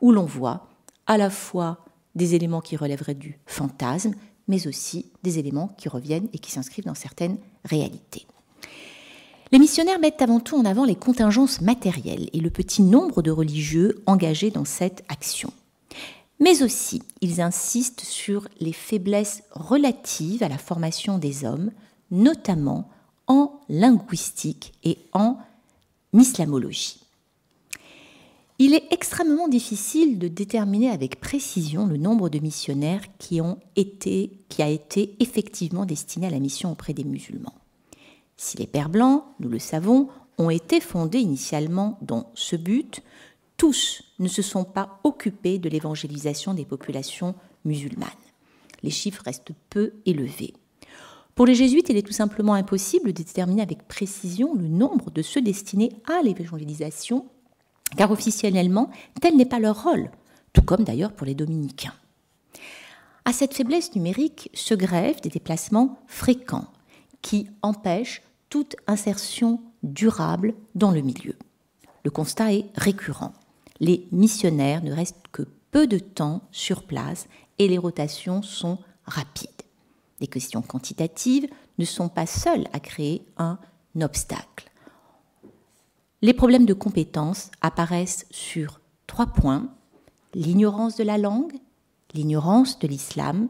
où 0.00 0.12
l'on 0.12 0.26
voit 0.26 0.71
à 1.12 1.18
la 1.18 1.28
fois 1.28 1.84
des 2.14 2.34
éléments 2.34 2.62
qui 2.62 2.74
relèveraient 2.74 3.14
du 3.14 3.38
fantasme, 3.44 4.14
mais 4.48 4.66
aussi 4.66 5.12
des 5.22 5.38
éléments 5.38 5.68
qui 5.76 5.90
reviennent 5.90 6.28
et 6.32 6.38
qui 6.38 6.50
s'inscrivent 6.50 6.86
dans 6.86 6.94
certaines 6.94 7.36
réalités. 7.66 8.26
Les 9.50 9.58
missionnaires 9.58 9.98
mettent 9.98 10.22
avant 10.22 10.40
tout 10.40 10.56
en 10.56 10.64
avant 10.64 10.86
les 10.86 10.94
contingences 10.94 11.60
matérielles 11.60 12.30
et 12.32 12.40
le 12.40 12.48
petit 12.48 12.80
nombre 12.80 13.20
de 13.20 13.30
religieux 13.30 14.02
engagés 14.06 14.50
dans 14.50 14.64
cette 14.64 15.04
action. 15.10 15.52
Mais 16.40 16.62
aussi, 16.62 17.02
ils 17.20 17.42
insistent 17.42 18.00
sur 18.00 18.48
les 18.58 18.72
faiblesses 18.72 19.42
relatives 19.50 20.42
à 20.42 20.48
la 20.48 20.56
formation 20.56 21.18
des 21.18 21.44
hommes, 21.44 21.72
notamment 22.10 22.88
en 23.26 23.60
linguistique 23.68 24.72
et 24.82 24.96
en 25.12 25.36
islamologie. 26.14 27.01
Il 28.58 28.74
est 28.74 28.84
extrêmement 28.90 29.48
difficile 29.48 30.18
de 30.18 30.28
déterminer 30.28 30.90
avec 30.90 31.20
précision 31.20 31.86
le 31.86 31.96
nombre 31.96 32.28
de 32.28 32.38
missionnaires 32.38 33.02
qui, 33.18 33.40
ont 33.40 33.58
été, 33.76 34.38
qui 34.48 34.62
a 34.62 34.68
été 34.68 35.16
effectivement 35.20 35.86
destiné 35.86 36.26
à 36.26 36.30
la 36.30 36.38
mission 36.38 36.70
auprès 36.70 36.92
des 36.92 37.04
musulmans. 37.04 37.54
Si 38.36 38.56
les 38.58 38.66
Pères 38.66 38.90
Blancs, 38.90 39.24
nous 39.40 39.48
le 39.48 39.58
savons, 39.58 40.08
ont 40.38 40.50
été 40.50 40.80
fondés 40.80 41.20
initialement 41.20 41.98
dans 42.02 42.30
ce 42.34 42.56
but, 42.56 43.02
tous 43.56 44.02
ne 44.18 44.28
se 44.28 44.42
sont 44.42 44.64
pas 44.64 45.00
occupés 45.04 45.58
de 45.58 45.68
l'évangélisation 45.68 46.54
des 46.54 46.64
populations 46.64 47.34
musulmanes. 47.64 48.08
Les 48.82 48.90
chiffres 48.90 49.22
restent 49.24 49.52
peu 49.70 49.92
élevés. 50.06 50.54
Pour 51.34 51.46
les 51.46 51.54
jésuites, 51.54 51.88
il 51.88 51.96
est 51.96 52.06
tout 52.06 52.12
simplement 52.12 52.54
impossible 52.54 53.12
de 53.12 53.22
déterminer 53.22 53.62
avec 53.62 53.88
précision 53.88 54.54
le 54.54 54.68
nombre 54.68 55.10
de 55.10 55.22
ceux 55.22 55.40
destinés 55.40 55.92
à 56.06 56.22
l'évangélisation 56.22 57.26
car 57.96 58.10
officiellement, 58.10 58.90
tel 59.20 59.36
n'est 59.36 59.44
pas 59.44 59.58
leur 59.58 59.84
rôle, 59.84 60.10
tout 60.52 60.62
comme 60.62 60.84
d'ailleurs 60.84 61.12
pour 61.12 61.26
les 61.26 61.34
dominicains. 61.34 61.94
À 63.24 63.32
cette 63.32 63.54
faiblesse 63.54 63.94
numérique 63.94 64.50
se 64.52 64.74
grèvent 64.74 65.20
des 65.20 65.28
déplacements 65.28 65.98
fréquents 66.06 66.66
qui 67.22 67.48
empêchent 67.62 68.22
toute 68.50 68.76
insertion 68.86 69.60
durable 69.82 70.54
dans 70.74 70.90
le 70.90 71.00
milieu. 71.00 71.36
Le 72.04 72.10
constat 72.10 72.52
est 72.52 72.66
récurrent. 72.74 73.32
Les 73.78 74.06
missionnaires 74.10 74.82
ne 74.82 74.92
restent 74.92 75.28
que 75.30 75.46
peu 75.70 75.86
de 75.86 75.98
temps 75.98 76.42
sur 76.50 76.84
place 76.84 77.28
et 77.58 77.68
les 77.68 77.78
rotations 77.78 78.42
sont 78.42 78.78
rapides. 79.04 79.48
Les 80.20 80.26
questions 80.26 80.62
quantitatives 80.62 81.48
ne 81.78 81.84
sont 81.84 82.08
pas 82.08 82.26
seules 82.26 82.66
à 82.72 82.80
créer 82.80 83.24
un 83.38 83.58
obstacle. 84.00 84.71
Les 86.24 86.34
problèmes 86.34 86.66
de 86.66 86.72
compétences 86.72 87.50
apparaissent 87.62 88.26
sur 88.30 88.80
trois 89.08 89.26
points, 89.26 89.74
l'ignorance 90.34 90.94
de 90.94 91.02
la 91.02 91.18
langue, 91.18 91.54
l'ignorance 92.14 92.78
de 92.78 92.86
l'islam 92.86 93.48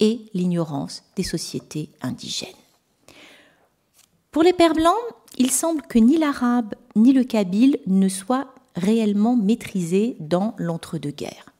et 0.00 0.26
l'ignorance 0.34 1.04
des 1.14 1.22
sociétés 1.22 1.88
indigènes. 2.02 2.48
Pour 4.32 4.42
les 4.42 4.52
Pères 4.52 4.74
blancs, 4.74 4.96
il 5.38 5.52
semble 5.52 5.82
que 5.82 6.00
ni 6.00 6.18
l'arabe 6.18 6.74
ni 6.96 7.12
le 7.12 7.22
kabyle 7.22 7.78
ne 7.86 8.08
soient 8.08 8.52
réellement 8.74 9.36
maîtrisés 9.36 10.16
dans 10.18 10.54
l'entre-deux-guerres. 10.58 11.54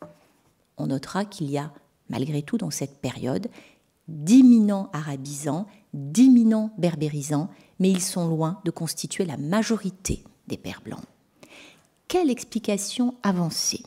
On 0.79 0.89
notera 0.89 1.25
qu'il 1.25 1.49
y 1.49 1.59
a, 1.59 1.73
malgré 2.09 2.43
tout, 2.43 2.59
dans 2.59 2.73
cette 2.73 3.01
période, 3.01 3.47
d'imminents 4.09 4.91
arabisants, 4.93 5.69
d'imminents 5.95 6.73
berbérisants, 6.77 7.51
mais 7.79 7.91
ils 7.91 8.03
sont 8.03 8.27
loin 8.27 8.61
de 8.65 8.73
constituer 8.73 9.25
la 9.25 9.37
majorité 9.37 10.25
des 10.51 10.59
Pères 10.59 10.83
blancs. 10.85 11.05
Quelle 12.09 12.29
explication 12.29 13.15
avancer 13.23 13.83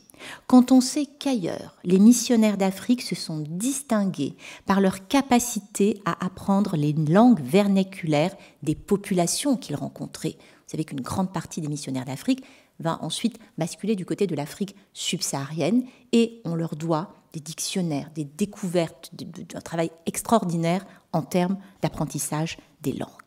quand 0.46 0.72
on 0.72 0.80
sait 0.80 1.06
qu'ailleurs, 1.06 1.76
les 1.84 1.98
missionnaires 1.98 2.56
d'Afrique 2.56 3.02
se 3.02 3.14
sont 3.14 3.44
distingués 3.46 4.36
par 4.66 4.80
leur 4.80 5.06
capacité 5.08 6.00
à 6.04 6.24
apprendre 6.24 6.76
les 6.76 6.92
langues 6.92 7.40
vernaculaires 7.40 8.34
des 8.62 8.74
populations 8.74 9.56
qu'ils 9.56 9.76
rencontraient? 9.76 10.36
Vous 10.38 10.70
savez 10.70 10.84
qu'une 10.84 11.00
grande 11.00 11.32
partie 11.32 11.60
des 11.60 11.68
missionnaires 11.68 12.04
d'Afrique 12.04 12.44
va 12.80 12.98
ensuite 13.02 13.38
basculer 13.58 13.96
du 13.96 14.04
côté 14.04 14.26
de 14.26 14.34
l'Afrique 14.34 14.74
subsaharienne 14.92 15.84
et 16.12 16.40
on 16.44 16.54
leur 16.54 16.76
doit 16.76 17.14
des 17.32 17.40
dictionnaires, 17.40 18.10
des 18.14 18.24
découvertes, 18.24 19.10
un 19.54 19.60
travail 19.60 19.90
extraordinaire 20.06 20.86
en 21.12 21.22
termes 21.22 21.58
d'apprentissage 21.82 22.58
des 22.80 22.92
langues. 22.92 23.23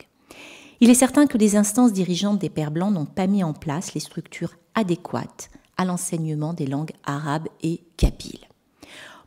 Il 0.79 0.91
est 0.91 0.95
certain 0.95 1.25
que 1.25 1.39
les 1.39 1.55
instances 1.55 1.91
dirigeantes 1.91 2.39
des 2.39 2.49
Pères 2.49 2.71
Blancs 2.71 2.93
n'ont 2.93 3.05
pas 3.05 3.25
mis 3.25 3.43
en 3.43 3.53
place 3.53 3.95
les 3.95 3.99
structures 3.99 4.53
adéquates 4.75 5.49
à 5.75 5.85
l'enseignement 5.85 6.53
des 6.53 6.67
langues 6.67 6.93
arabes 7.03 7.47
et 7.63 7.81
kabyles. 7.97 8.47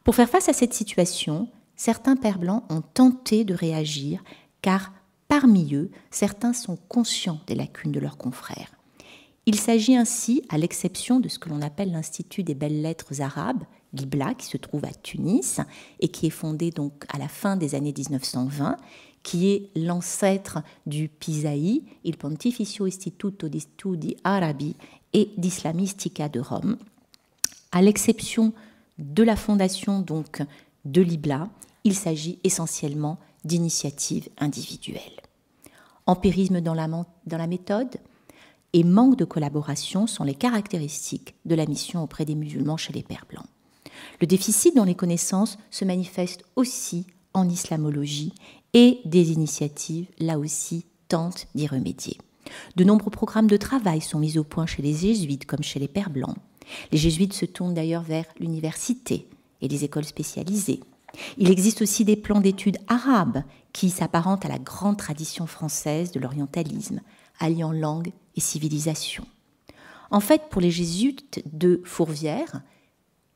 Pour 0.05 0.15
faire 0.15 0.29
face 0.29 0.49
à 0.49 0.53
cette 0.53 0.75
situation, 0.75 1.49
certains 1.75 2.17
Pères 2.17 2.39
Blancs 2.39 2.63
ont 2.71 2.83
tenté 2.83 3.45
de 3.45 3.55
réagir 3.55 4.23
car 4.63 4.93
parmi 5.27 5.75
eux, 5.75 5.91
certains 6.11 6.53
sont 6.53 6.77
conscients 6.89 7.41
des 7.49 7.57
lacunes 7.57 7.93
de 7.93 8.01
leurs 8.01 8.17
confrères. 8.17 8.73
Il 9.47 9.57
s'agit 9.57 9.97
ainsi, 9.97 10.45
à 10.51 10.59
l'exception 10.59 11.19
de 11.19 11.29
ce 11.29 11.39
que 11.39 11.49
l'on 11.49 11.63
appelle 11.63 11.91
l'Institut 11.91 12.45
des 12.45 12.55
belles 12.55 12.83
lettres 12.83 13.23
arabes, 13.23 13.65
l'IBLA, 13.93 14.35
qui 14.35 14.47
se 14.47 14.57
trouve 14.57 14.85
à 14.85 14.93
Tunis 14.93 15.61
et 15.99 16.09
qui 16.09 16.27
est 16.27 16.31
fondé 16.31 16.71
donc 16.71 17.05
à 17.09 17.19
la 17.19 17.27
fin 17.27 17.57
des 17.57 17.75
années 17.75 17.95
1920, 17.97 18.77
qui 19.23 19.51
est 19.51 19.71
l'ancêtre 19.77 20.63
du 20.87 21.09
PISAI, 21.09 21.83
il 22.05 22.17
Pontificio 22.17 22.87
Istituto 22.87 23.49
di 23.49 23.61
Studi 23.61 24.17
Arabi 24.25 24.75
et 25.13 25.31
d'Islamistica 25.37 26.29
de 26.29 26.41
Rome. 26.41 26.77
À 27.73 27.83
l'exception 27.83 28.53
de 28.99 29.23
la 29.23 29.37
fondation 29.37 30.01
donc 30.01 30.43
de 30.85 31.03
l'IBLA, 31.03 31.49
il 31.85 31.95
s'agit 31.95 32.39
essentiellement 32.45 33.19
d'initiatives 33.45 34.29
individuelles. 34.39 35.21
Empirisme 36.07 36.61
dans 36.61 36.75
la, 36.75 36.89
dans 36.89 37.39
la 37.39 37.47
méthode 37.47 37.97
et 38.73 38.85
manque 38.85 39.17
de 39.17 39.25
collaboration 39.25 40.07
sont 40.07 40.25
les 40.25 40.35
caractéristiques 40.35 41.35
de 41.45 41.55
la 41.55 41.67
mission 41.67 42.03
auprès 42.03 42.25
des 42.25 42.35
musulmans 42.35 42.77
chez 42.77 42.93
les 42.93 43.03
Pères 43.03 43.27
blancs. 43.29 43.47
Le 44.21 44.27
déficit 44.27 44.75
dans 44.77 44.85
les 44.85 44.95
connaissances 44.95 45.59
se 45.71 45.85
manifeste 45.85 46.45
aussi 46.57 47.07
en 47.35 47.49
islamologie 47.49 48.35
et 48.73 49.01
des 49.05 49.33
initiatives, 49.33 50.07
là 50.19 50.39
aussi, 50.39 50.87
tentent 51.09 51.49
d'y 51.55 51.67
remédier. 51.67 52.19
De 52.77 52.85
nombreux 52.85 53.11
programmes 53.11 53.47
de 53.47 53.57
travail 53.57 54.01
sont 54.01 54.19
mis 54.19 54.39
au 54.39 54.45
point 54.45 54.67
chez 54.67 54.83
les 54.83 54.95
jésuites 54.95 55.47
comme 55.47 55.63
chez 55.63 55.79
les 55.79 55.89
Pères 55.89 56.11
Blancs. 56.11 56.37
Les 56.93 56.99
jésuites 56.99 57.33
se 57.33 57.47
tournent 57.47 57.75
d'ailleurs 57.75 58.03
vers 58.03 58.27
l'université 58.39 59.29
et 59.61 59.69
les 59.69 59.85
écoles 59.85 60.05
spécialisées. 60.05 60.81
Il 61.39 61.51
existe 61.51 61.83
aussi 61.83 62.05
des 62.05 62.17
plans 62.17 62.41
d'études 62.41 62.79
arabes 62.87 63.43
qui 63.73 63.91
s'apparentent 63.91 64.45
à 64.45 64.49
la 64.49 64.59
grande 64.59 64.97
tradition 64.97 65.47
française 65.47 66.13
de 66.13 66.21
l'orientalisme, 66.21 67.01
alliant 67.39 67.73
langue 67.73 68.13
et 68.37 68.41
civilisation. 68.41 69.25
En 70.11 70.21
fait, 70.21 70.43
pour 70.51 70.61
les 70.61 70.71
jésuites 70.71 71.43
de 71.53 71.81
Fourvière, 71.85 72.63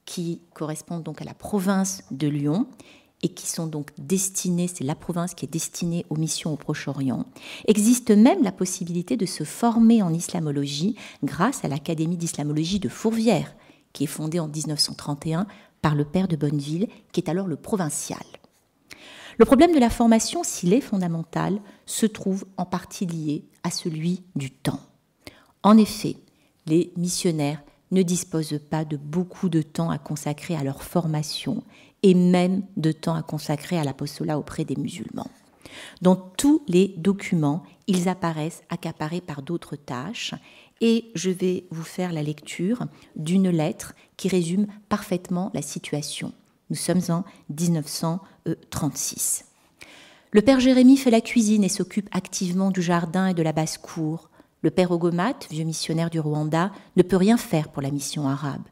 qui 0.04 0.40
correspondent 0.54 1.02
donc 1.02 1.22
à 1.22 1.24
la 1.24 1.34
province 1.34 2.02
de 2.10 2.28
Lyon, 2.28 2.66
et 3.24 3.28
qui 3.28 3.46
sont 3.46 3.66
donc 3.66 3.90
destinés, 3.96 4.68
c'est 4.68 4.84
la 4.84 4.94
province 4.94 5.32
qui 5.32 5.46
est 5.46 5.52
destinée 5.52 6.04
aux 6.10 6.16
missions 6.16 6.52
au 6.52 6.56
Proche-Orient, 6.56 7.24
existe 7.66 8.10
même 8.10 8.42
la 8.42 8.52
possibilité 8.52 9.16
de 9.16 9.24
se 9.24 9.44
former 9.44 10.02
en 10.02 10.12
islamologie 10.12 10.94
grâce 11.24 11.64
à 11.64 11.68
l'Académie 11.68 12.18
d'islamologie 12.18 12.80
de 12.80 12.90
Fourvière, 12.90 13.56
qui 13.94 14.04
est 14.04 14.08
fondée 14.08 14.40
en 14.40 14.48
1931 14.48 15.46
par 15.80 15.94
le 15.94 16.04
père 16.04 16.28
de 16.28 16.36
Bonneville, 16.36 16.86
qui 17.12 17.20
est 17.20 17.30
alors 17.30 17.46
le 17.46 17.56
provincial. 17.56 18.22
Le 19.38 19.46
problème 19.46 19.74
de 19.74 19.80
la 19.80 19.90
formation, 19.90 20.42
s'il 20.44 20.74
est 20.74 20.82
fondamental, 20.82 21.58
se 21.86 22.04
trouve 22.04 22.44
en 22.58 22.66
partie 22.66 23.06
lié 23.06 23.46
à 23.62 23.70
celui 23.70 24.22
du 24.36 24.50
temps. 24.50 24.80
En 25.62 25.78
effet, 25.78 26.16
les 26.66 26.92
missionnaires 26.98 27.62
ne 27.90 28.02
disposent 28.02 28.60
pas 28.70 28.84
de 28.84 28.98
beaucoup 28.98 29.48
de 29.48 29.62
temps 29.62 29.90
à 29.90 29.98
consacrer 29.98 30.56
à 30.56 30.64
leur 30.64 30.82
formation 30.82 31.62
et 32.04 32.14
même 32.14 32.62
de 32.76 32.92
temps 32.92 33.16
à 33.16 33.22
consacrer 33.22 33.78
à 33.78 33.82
l'apostolat 33.82 34.38
auprès 34.38 34.66
des 34.66 34.76
musulmans. 34.76 35.30
Dans 36.02 36.16
tous 36.16 36.62
les 36.68 36.94
documents, 36.98 37.64
ils 37.86 38.10
apparaissent 38.10 38.62
accaparés 38.68 39.22
par 39.22 39.40
d'autres 39.40 39.74
tâches 39.74 40.34
et 40.82 41.10
je 41.14 41.30
vais 41.30 41.64
vous 41.70 41.82
faire 41.82 42.12
la 42.12 42.22
lecture 42.22 42.84
d'une 43.16 43.48
lettre 43.48 43.94
qui 44.18 44.28
résume 44.28 44.66
parfaitement 44.90 45.50
la 45.54 45.62
situation. 45.62 46.34
Nous 46.68 46.76
sommes 46.76 47.00
en 47.08 47.24
1936. 47.48 49.46
Le 50.30 50.42
père 50.42 50.60
Jérémie 50.60 50.98
fait 50.98 51.10
la 51.10 51.22
cuisine 51.22 51.64
et 51.64 51.70
s'occupe 51.70 52.10
activement 52.12 52.70
du 52.70 52.82
jardin 52.82 53.28
et 53.28 53.34
de 53.34 53.42
la 53.42 53.52
basse-cour. 53.52 54.28
Le 54.60 54.70
père 54.70 54.90
Ogomat, 54.90 55.36
vieux 55.50 55.64
missionnaire 55.64 56.10
du 56.10 56.20
Rwanda, 56.20 56.70
ne 56.96 57.02
peut 57.02 57.16
rien 57.16 57.38
faire 57.38 57.68
pour 57.68 57.80
la 57.80 57.90
mission 57.90 58.28
arabe. 58.28 58.64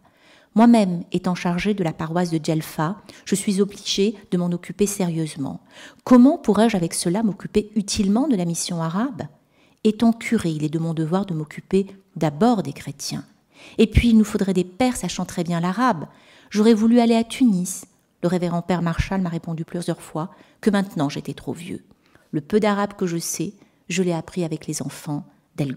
Moi-même, 0.55 1.03
étant 1.12 1.35
chargé 1.35 1.73
de 1.73 1.83
la 1.83 1.93
paroisse 1.93 2.31
de 2.31 2.38
Djelfa, 2.43 2.97
je 3.25 3.35
suis 3.35 3.61
obligé 3.61 4.17
de 4.31 4.37
m'en 4.37 4.51
occuper 4.53 4.87
sérieusement. 4.87 5.61
Comment 6.05 6.37
pourrais-je 6.37 6.77
avec 6.77 6.93
cela 6.93 7.23
m'occuper 7.23 7.71
utilement 7.75 8.29
de 8.29 8.37
la 8.37 8.45
mission 8.45 8.83
arabe? 8.83 9.23
Étant 9.85 10.12
curé, 10.12 10.51
il 10.51 10.65
est 10.65 10.69
de 10.69 10.79
mon 10.79 10.93
devoir 10.93 11.25
de 11.25 11.35
m'occuper 11.35 11.87
d'abord 12.17 12.62
des 12.62 12.75
chrétiens. 12.75 13.25
Et 13.79 13.87
puis, 13.87 14.11
il 14.11 14.19
nous 14.19 14.25
faudrait 14.25 14.53
des 14.53 14.65
pères 14.65 14.97
sachant 14.97 15.25
très 15.25 15.43
bien 15.43 15.61
l'arabe. 15.61 16.07
J'aurais 16.51 16.75
voulu 16.75 17.01
aller 17.01 17.15
à 17.15 17.25
Tunis. 17.25 17.87
Le 18.23 18.29
révérend 18.29 18.62
père 18.62 18.83
Marshall 18.83 19.23
m'a 19.23 19.31
répondu 19.31 19.65
plusieurs 19.65 20.03
fois 20.03 20.31
que 20.61 20.71
maintenant 20.71 21.09
j'étais 21.09 21.35
trop 21.35 21.53
vieux. 21.53 21.83
Le 22.31 22.41
peu 22.41 22.61
d'arabe 22.61 22.93
que 22.93 23.07
je 23.07 23.17
sais, 23.17 23.55
je 23.88 24.03
l'ai 24.03 24.12
appris 24.12 24.45
avec 24.45 24.67
les 24.67 24.83
enfants 24.83 25.27
d'El 25.57 25.75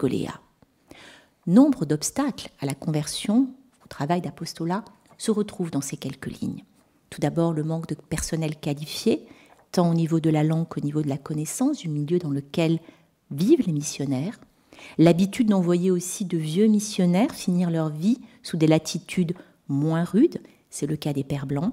Nombre 1.46 1.86
d'obstacles 1.86 2.50
à 2.60 2.66
la 2.66 2.74
conversion 2.74 3.48
travail 3.86 4.20
d'apostolat 4.20 4.84
se 5.18 5.30
retrouve 5.30 5.70
dans 5.70 5.80
ces 5.80 5.96
quelques 5.96 6.40
lignes. 6.40 6.64
Tout 7.10 7.20
d'abord, 7.20 7.52
le 7.52 7.64
manque 7.64 7.88
de 7.88 7.94
personnel 7.94 8.56
qualifié, 8.56 9.26
tant 9.72 9.90
au 9.90 9.94
niveau 9.94 10.20
de 10.20 10.30
la 10.30 10.44
langue 10.44 10.68
qu'au 10.68 10.80
niveau 10.80 11.02
de 11.02 11.08
la 11.08 11.18
connaissance 11.18 11.78
du 11.78 11.88
milieu 11.88 12.18
dans 12.18 12.30
lequel 12.30 12.80
vivent 13.30 13.66
les 13.66 13.72
missionnaires, 13.72 14.38
l'habitude 14.98 15.48
d'envoyer 15.48 15.90
aussi 15.90 16.24
de 16.24 16.38
vieux 16.38 16.66
missionnaires 16.66 17.34
finir 17.34 17.70
leur 17.70 17.88
vie 17.88 18.20
sous 18.42 18.56
des 18.56 18.66
latitudes 18.66 19.34
moins 19.68 20.04
rudes, 20.04 20.40
c'est 20.70 20.86
le 20.86 20.96
cas 20.96 21.12
des 21.12 21.24
Pères 21.24 21.46
Blancs, 21.46 21.72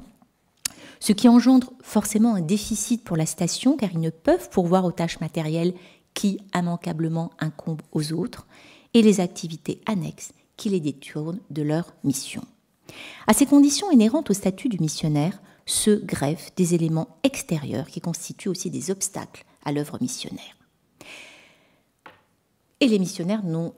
ce 0.99 1.11
qui 1.11 1.27
engendre 1.27 1.73
forcément 1.81 2.35
un 2.35 2.41
déficit 2.41 3.03
pour 3.03 3.17
la 3.17 3.25
station 3.25 3.75
car 3.75 3.91
ils 3.91 3.99
ne 3.99 4.09
peuvent 4.09 4.49
pourvoir 4.49 4.85
aux 4.85 4.91
tâches 4.91 5.19
matérielles 5.19 5.73
qui 6.13 6.39
immanquablement 6.55 7.31
incombent 7.39 7.81
aux 7.91 8.13
autres, 8.13 8.47
et 8.93 9.01
les 9.01 9.19
activités 9.19 9.81
annexes 9.87 10.31
qui 10.57 10.69
les 10.69 10.79
détournent 10.79 11.39
de 11.49 11.61
leur 11.61 11.93
mission. 12.03 12.43
À 13.27 13.33
ces 13.33 13.45
conditions 13.45 13.91
inhérentes 13.91 14.29
au 14.29 14.33
statut 14.33 14.69
du 14.69 14.79
missionnaire 14.79 15.41
se 15.65 15.91
greffent 15.91 16.53
des 16.55 16.75
éléments 16.75 17.17
extérieurs 17.23 17.87
qui 17.87 18.01
constituent 18.01 18.49
aussi 18.49 18.69
des 18.69 18.91
obstacles 18.91 19.45
à 19.63 19.71
l'œuvre 19.71 19.97
missionnaire. 20.01 20.57
Et 22.79 22.87
les 22.87 22.99
missionnaires 22.99 23.45
ont 23.45 23.73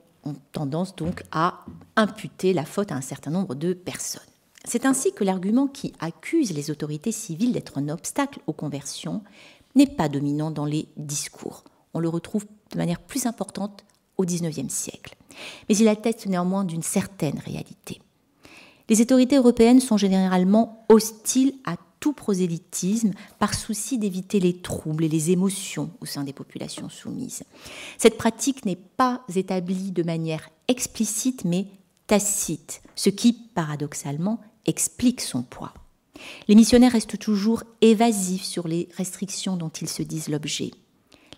tendance 0.50 0.96
donc 0.96 1.22
à 1.30 1.64
imputer 1.94 2.52
la 2.52 2.64
faute 2.64 2.90
à 2.90 2.96
un 2.96 3.00
certain 3.00 3.30
nombre 3.30 3.54
de 3.54 3.72
personnes. 3.72 4.22
C'est 4.64 4.84
ainsi 4.84 5.12
que 5.12 5.22
l'argument 5.22 5.68
qui 5.68 5.92
accuse 6.00 6.52
les 6.52 6.72
autorités 6.72 7.12
civiles 7.12 7.52
d'être 7.52 7.78
un 7.78 7.88
obstacle 7.88 8.40
aux 8.48 8.52
conversions 8.52 9.22
n'est 9.76 9.86
pas 9.86 10.08
dominant 10.08 10.50
dans 10.50 10.64
les 10.64 10.88
discours. 10.96 11.62
On 11.94 12.00
le 12.00 12.08
retrouve 12.08 12.46
de 12.72 12.78
manière 12.78 13.00
plus 13.00 13.26
importante 13.26 13.84
au 14.16 14.24
XIXe 14.24 14.72
siècle 14.72 15.16
mais 15.68 15.76
il 15.76 15.88
atteste 15.88 16.26
néanmoins 16.26 16.64
d'une 16.64 16.82
certaine 16.82 17.38
réalité. 17.38 18.00
Les 18.88 19.00
autorités 19.00 19.36
européennes 19.36 19.80
sont 19.80 19.96
généralement 19.96 20.84
hostiles 20.88 21.54
à 21.64 21.76
tout 21.98 22.12
prosélytisme 22.12 23.12
par 23.38 23.54
souci 23.54 23.98
d'éviter 23.98 24.38
les 24.38 24.60
troubles 24.60 25.04
et 25.04 25.08
les 25.08 25.30
émotions 25.30 25.90
au 26.00 26.06
sein 26.06 26.24
des 26.24 26.32
populations 26.32 26.88
soumises. 26.88 27.42
Cette 27.98 28.18
pratique 28.18 28.64
n'est 28.64 28.76
pas 28.76 29.24
établie 29.34 29.90
de 29.90 30.02
manière 30.02 30.48
explicite 30.68 31.44
mais 31.44 31.66
tacite, 32.06 32.82
ce 32.94 33.10
qui, 33.10 33.32
paradoxalement, 33.32 34.40
explique 34.66 35.20
son 35.20 35.42
poids. 35.42 35.74
Les 36.48 36.54
missionnaires 36.54 36.92
restent 36.92 37.18
toujours 37.18 37.64
évasifs 37.80 38.44
sur 38.44 38.68
les 38.68 38.88
restrictions 38.96 39.56
dont 39.56 39.68
ils 39.68 39.88
se 39.88 40.02
disent 40.02 40.28
l'objet. 40.28 40.70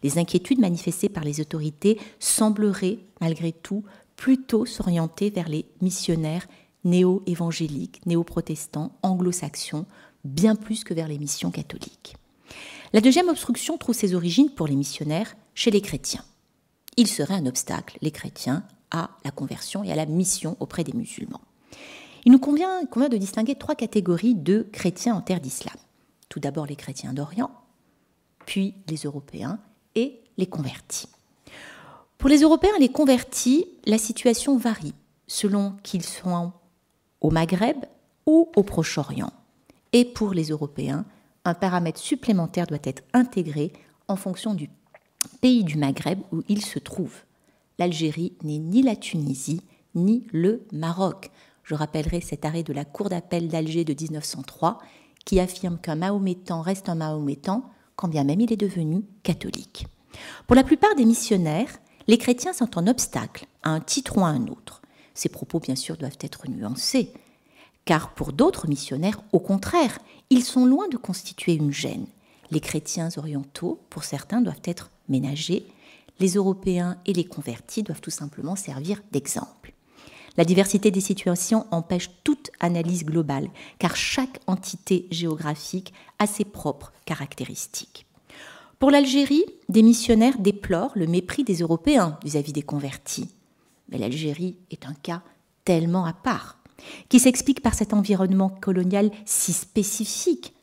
Les 0.02 0.18
inquiétudes 0.18 0.60
manifestées 0.60 1.08
par 1.08 1.24
les 1.24 1.40
autorités 1.40 1.98
sembleraient, 2.18 2.98
malgré 3.20 3.52
tout, 3.52 3.84
plutôt 4.16 4.66
s'orienter 4.66 5.30
vers 5.30 5.48
les 5.48 5.66
missionnaires 5.80 6.46
néo-évangéliques, 6.84 8.04
néo-protestants, 8.06 8.92
anglo-saxons, 9.02 9.86
bien 10.24 10.56
plus 10.56 10.84
que 10.84 10.94
vers 10.94 11.08
les 11.08 11.18
missions 11.18 11.50
catholiques. 11.50 12.16
La 12.92 13.00
deuxième 13.00 13.28
obstruction 13.28 13.76
trouve 13.78 13.94
ses 13.94 14.14
origines 14.14 14.50
pour 14.50 14.66
les 14.66 14.76
missionnaires 14.76 15.36
chez 15.54 15.70
les 15.70 15.80
chrétiens. 15.80 16.24
Il 16.96 17.06
serait 17.06 17.34
un 17.34 17.46
obstacle, 17.46 17.98
les 18.00 18.10
chrétiens, 18.10 18.64
à 18.90 19.10
la 19.24 19.30
conversion 19.30 19.84
et 19.84 19.92
à 19.92 19.96
la 19.96 20.06
mission 20.06 20.56
auprès 20.60 20.84
des 20.84 20.94
musulmans. 20.94 21.42
Il 22.24 22.32
nous 22.32 22.38
convient, 22.38 22.84
convient 22.86 23.08
de 23.08 23.16
distinguer 23.16 23.54
trois 23.54 23.74
catégories 23.74 24.34
de 24.34 24.66
chrétiens 24.72 25.14
en 25.14 25.20
terre 25.20 25.40
d'islam. 25.40 25.76
Tout 26.28 26.40
d'abord 26.40 26.66
les 26.66 26.76
chrétiens 26.76 27.12
d'Orient, 27.12 27.50
puis 28.46 28.74
les 28.88 28.96
Européens 28.96 29.60
les 30.36 30.46
convertis. 30.46 31.08
Pour 32.18 32.28
les 32.28 32.40
Européens 32.40 32.78
les 32.80 32.88
convertis, 32.88 33.66
la 33.86 33.98
situation 33.98 34.56
varie 34.56 34.94
selon 35.28 35.76
qu'ils 35.82 36.04
soient 36.04 36.52
au 37.20 37.30
Maghreb 37.30 37.76
ou 38.26 38.50
au 38.56 38.62
Proche-Orient. 38.62 39.32
Et 39.92 40.04
pour 40.04 40.32
les 40.32 40.48
Européens, 40.48 41.04
un 41.44 41.54
paramètre 41.54 42.00
supplémentaire 42.00 42.66
doit 42.66 42.78
être 42.82 43.02
intégré 43.12 43.72
en 44.08 44.16
fonction 44.16 44.54
du 44.54 44.70
pays 45.40 45.64
du 45.64 45.76
Maghreb 45.76 46.20
où 46.32 46.42
ils 46.48 46.64
se 46.64 46.78
trouvent. 46.78 47.22
L'Algérie 47.78 48.32
n'est 48.42 48.58
ni 48.58 48.82
la 48.82 48.96
Tunisie 48.96 49.62
ni 49.94 50.26
le 50.32 50.66
Maroc. 50.72 51.30
Je 51.62 51.74
rappellerai 51.74 52.20
cet 52.20 52.44
arrêt 52.44 52.62
de 52.62 52.72
la 52.72 52.84
Cour 52.84 53.08
d'appel 53.08 53.48
d'Alger 53.48 53.84
de 53.84 53.94
1903 53.94 54.78
qui 55.24 55.40
affirme 55.40 55.78
qu'un 55.78 55.96
Mahométan 55.96 56.62
reste 56.62 56.88
un 56.88 56.94
Mahométan 56.94 57.62
quand 57.98 58.08
bien 58.08 58.22
même 58.22 58.40
il 58.40 58.52
est 58.52 58.56
devenu 58.56 59.02
catholique. 59.24 59.88
Pour 60.46 60.54
la 60.54 60.62
plupart 60.62 60.94
des 60.94 61.04
missionnaires, 61.04 61.78
les 62.06 62.16
chrétiens 62.16 62.52
sont 62.52 62.78
un 62.78 62.86
obstacle 62.86 63.46
à 63.64 63.70
un 63.70 63.80
titre 63.80 64.16
ou 64.16 64.20
à 64.20 64.28
un 64.28 64.46
autre. 64.46 64.80
Ces 65.14 65.28
propos, 65.28 65.58
bien 65.58 65.74
sûr, 65.74 65.96
doivent 65.96 66.16
être 66.20 66.48
nuancés, 66.48 67.12
car 67.84 68.14
pour 68.14 68.32
d'autres 68.32 68.68
missionnaires, 68.68 69.20
au 69.32 69.40
contraire, 69.40 69.98
ils 70.30 70.44
sont 70.44 70.64
loin 70.64 70.86
de 70.88 70.96
constituer 70.96 71.54
une 71.54 71.72
gêne. 71.72 72.06
Les 72.52 72.60
chrétiens 72.60 73.08
orientaux, 73.16 73.80
pour 73.90 74.04
certains, 74.04 74.40
doivent 74.42 74.62
être 74.64 74.90
ménagés, 75.08 75.66
les 76.20 76.34
Européens 76.34 76.98
et 77.04 77.12
les 77.12 77.24
convertis 77.24 77.82
doivent 77.82 78.00
tout 78.00 78.10
simplement 78.10 78.54
servir 78.54 79.02
d'exemple. 79.10 79.57
La 80.38 80.44
diversité 80.44 80.92
des 80.92 81.00
situations 81.00 81.66
empêche 81.72 82.10
toute 82.22 82.52
analyse 82.60 83.04
globale, 83.04 83.50
car 83.80 83.96
chaque 83.96 84.38
entité 84.46 85.08
géographique 85.10 85.92
a 86.20 86.28
ses 86.28 86.44
propres 86.44 86.92
caractéristiques. 87.06 88.06
Pour 88.78 88.92
l'Algérie, 88.92 89.44
des 89.68 89.82
missionnaires 89.82 90.38
déplorent 90.38 90.92
le 90.94 91.08
mépris 91.08 91.42
des 91.42 91.56
Européens 91.56 92.20
vis-à-vis 92.22 92.52
des 92.52 92.62
convertis. 92.62 93.28
Mais 93.88 93.98
l'Algérie 93.98 94.56
est 94.70 94.86
un 94.86 94.94
cas 94.94 95.22
tellement 95.64 96.04
à 96.04 96.12
part, 96.12 96.58
qui 97.08 97.18
s'explique 97.18 97.60
par 97.60 97.74
cet 97.74 97.92
environnement 97.92 98.48
colonial 98.48 99.10
si 99.24 99.52
spécifique 99.52 100.54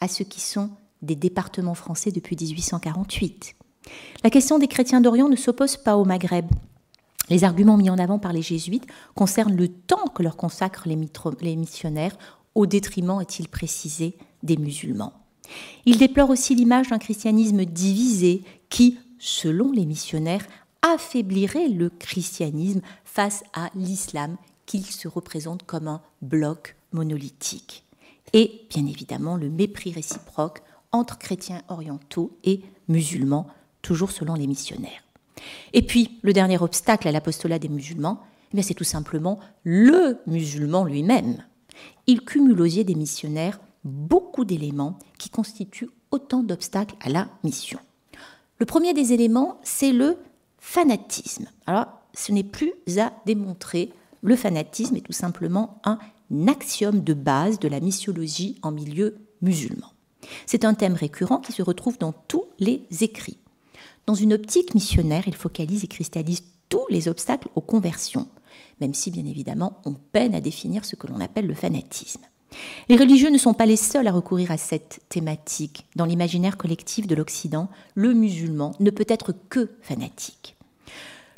à 0.00 0.06
ceux 0.06 0.24
qui 0.24 0.40
sont 0.40 0.70
des 1.02 1.16
départements 1.16 1.74
français 1.74 2.12
depuis 2.12 2.36
1848. 2.36 3.56
La 4.22 4.30
question 4.30 4.60
des 4.60 4.68
chrétiens 4.68 5.00
d'Orient 5.00 5.28
ne 5.28 5.34
s'oppose 5.34 5.76
pas 5.76 5.96
au 5.96 6.04
Maghreb, 6.04 6.46
Les 7.30 7.44
arguments 7.44 7.76
mis 7.76 7.90
en 7.90 7.98
avant 7.98 8.18
par 8.18 8.32
les 8.32 8.42
jésuites 8.42 8.86
concernent 9.14 9.56
le 9.56 9.68
temps 9.68 10.06
que 10.14 10.22
leur 10.22 10.36
consacrent 10.36 10.88
les 10.88 11.56
missionnaires 11.56 12.16
au 12.54 12.66
détriment, 12.66 13.20
est-il 13.20 13.48
précisé, 13.48 14.16
des 14.42 14.56
musulmans. 14.56 15.12
Il 15.86 15.98
déplore 15.98 16.30
aussi 16.30 16.54
l'image 16.54 16.88
d'un 16.88 16.98
christianisme 16.98 17.64
divisé 17.64 18.44
qui, 18.68 18.98
selon 19.18 19.72
les 19.72 19.86
missionnaires, 19.86 20.46
affaiblirait 20.82 21.68
le 21.68 21.90
christianisme 21.90 22.82
face 23.04 23.42
à 23.54 23.70
l'islam 23.74 24.36
qu'il 24.66 24.84
se 24.84 25.08
représente 25.08 25.64
comme 25.64 25.88
un 25.88 26.02
bloc 26.22 26.76
monolithique. 26.92 27.84
Et 28.32 28.66
bien 28.70 28.86
évidemment 28.86 29.36
le 29.36 29.50
mépris 29.50 29.92
réciproque 29.92 30.62
entre 30.92 31.18
chrétiens 31.18 31.62
orientaux 31.68 32.36
et 32.44 32.62
musulmans, 32.88 33.46
toujours 33.82 34.12
selon 34.12 34.34
les 34.34 34.46
missionnaires. 34.46 35.03
Et 35.72 35.82
puis, 35.82 36.18
le 36.22 36.32
dernier 36.32 36.58
obstacle 36.60 37.08
à 37.08 37.12
l'apostolat 37.12 37.58
des 37.58 37.68
musulmans, 37.68 38.20
eh 38.56 38.62
c'est 38.62 38.74
tout 38.74 38.84
simplement 38.84 39.40
le 39.64 40.18
musulman 40.26 40.84
lui-même. 40.84 41.42
Il 42.06 42.20
cumule 42.20 42.60
aux 42.60 42.64
yeux 42.64 42.84
des 42.84 42.94
missionnaires 42.94 43.58
beaucoup 43.84 44.44
d'éléments 44.44 44.98
qui 45.18 45.30
constituent 45.30 45.90
autant 46.10 46.42
d'obstacles 46.42 46.94
à 47.00 47.08
la 47.08 47.28
mission. 47.42 47.78
Le 48.58 48.66
premier 48.66 48.94
des 48.94 49.12
éléments, 49.12 49.58
c'est 49.62 49.92
le 49.92 50.16
fanatisme. 50.58 51.46
Alors, 51.66 51.86
ce 52.14 52.32
n'est 52.32 52.44
plus 52.44 52.72
à 52.98 53.12
démontrer. 53.26 53.92
Le 54.22 54.36
fanatisme 54.36 54.96
est 54.96 55.00
tout 55.00 55.12
simplement 55.12 55.80
un 55.84 55.98
axiome 56.46 57.02
de 57.02 57.14
base 57.14 57.58
de 57.58 57.68
la 57.68 57.80
missiologie 57.80 58.58
en 58.62 58.70
milieu 58.70 59.16
musulman. 59.42 59.92
C'est 60.46 60.64
un 60.64 60.74
thème 60.74 60.94
récurrent 60.94 61.38
qui 61.38 61.52
se 61.52 61.62
retrouve 61.62 61.98
dans 61.98 62.12
tous 62.12 62.44
les 62.58 62.86
écrits. 63.00 63.38
Dans 64.06 64.14
une 64.14 64.34
optique 64.34 64.74
missionnaire, 64.74 65.24
il 65.26 65.34
focalise 65.34 65.84
et 65.84 65.88
cristallise 65.88 66.42
tous 66.68 66.86
les 66.90 67.08
obstacles 67.08 67.48
aux 67.54 67.60
conversions, 67.60 68.28
même 68.80 68.94
si 68.94 69.10
bien 69.10 69.24
évidemment 69.24 69.80
on 69.84 69.94
peine 69.94 70.34
à 70.34 70.40
définir 70.40 70.84
ce 70.84 70.96
que 70.96 71.06
l'on 71.06 71.20
appelle 71.20 71.46
le 71.46 71.54
fanatisme. 71.54 72.22
Les 72.88 72.96
religieux 72.96 73.30
ne 73.30 73.38
sont 73.38 73.54
pas 73.54 73.66
les 73.66 73.76
seuls 73.76 74.06
à 74.06 74.12
recourir 74.12 74.50
à 74.50 74.56
cette 74.56 75.00
thématique. 75.08 75.86
Dans 75.96 76.04
l'imaginaire 76.04 76.56
collectif 76.56 77.06
de 77.06 77.14
l'Occident, 77.14 77.68
le 77.94 78.12
musulman 78.14 78.72
ne 78.78 78.90
peut 78.90 79.06
être 79.08 79.34
que 79.48 79.70
fanatique. 79.80 80.56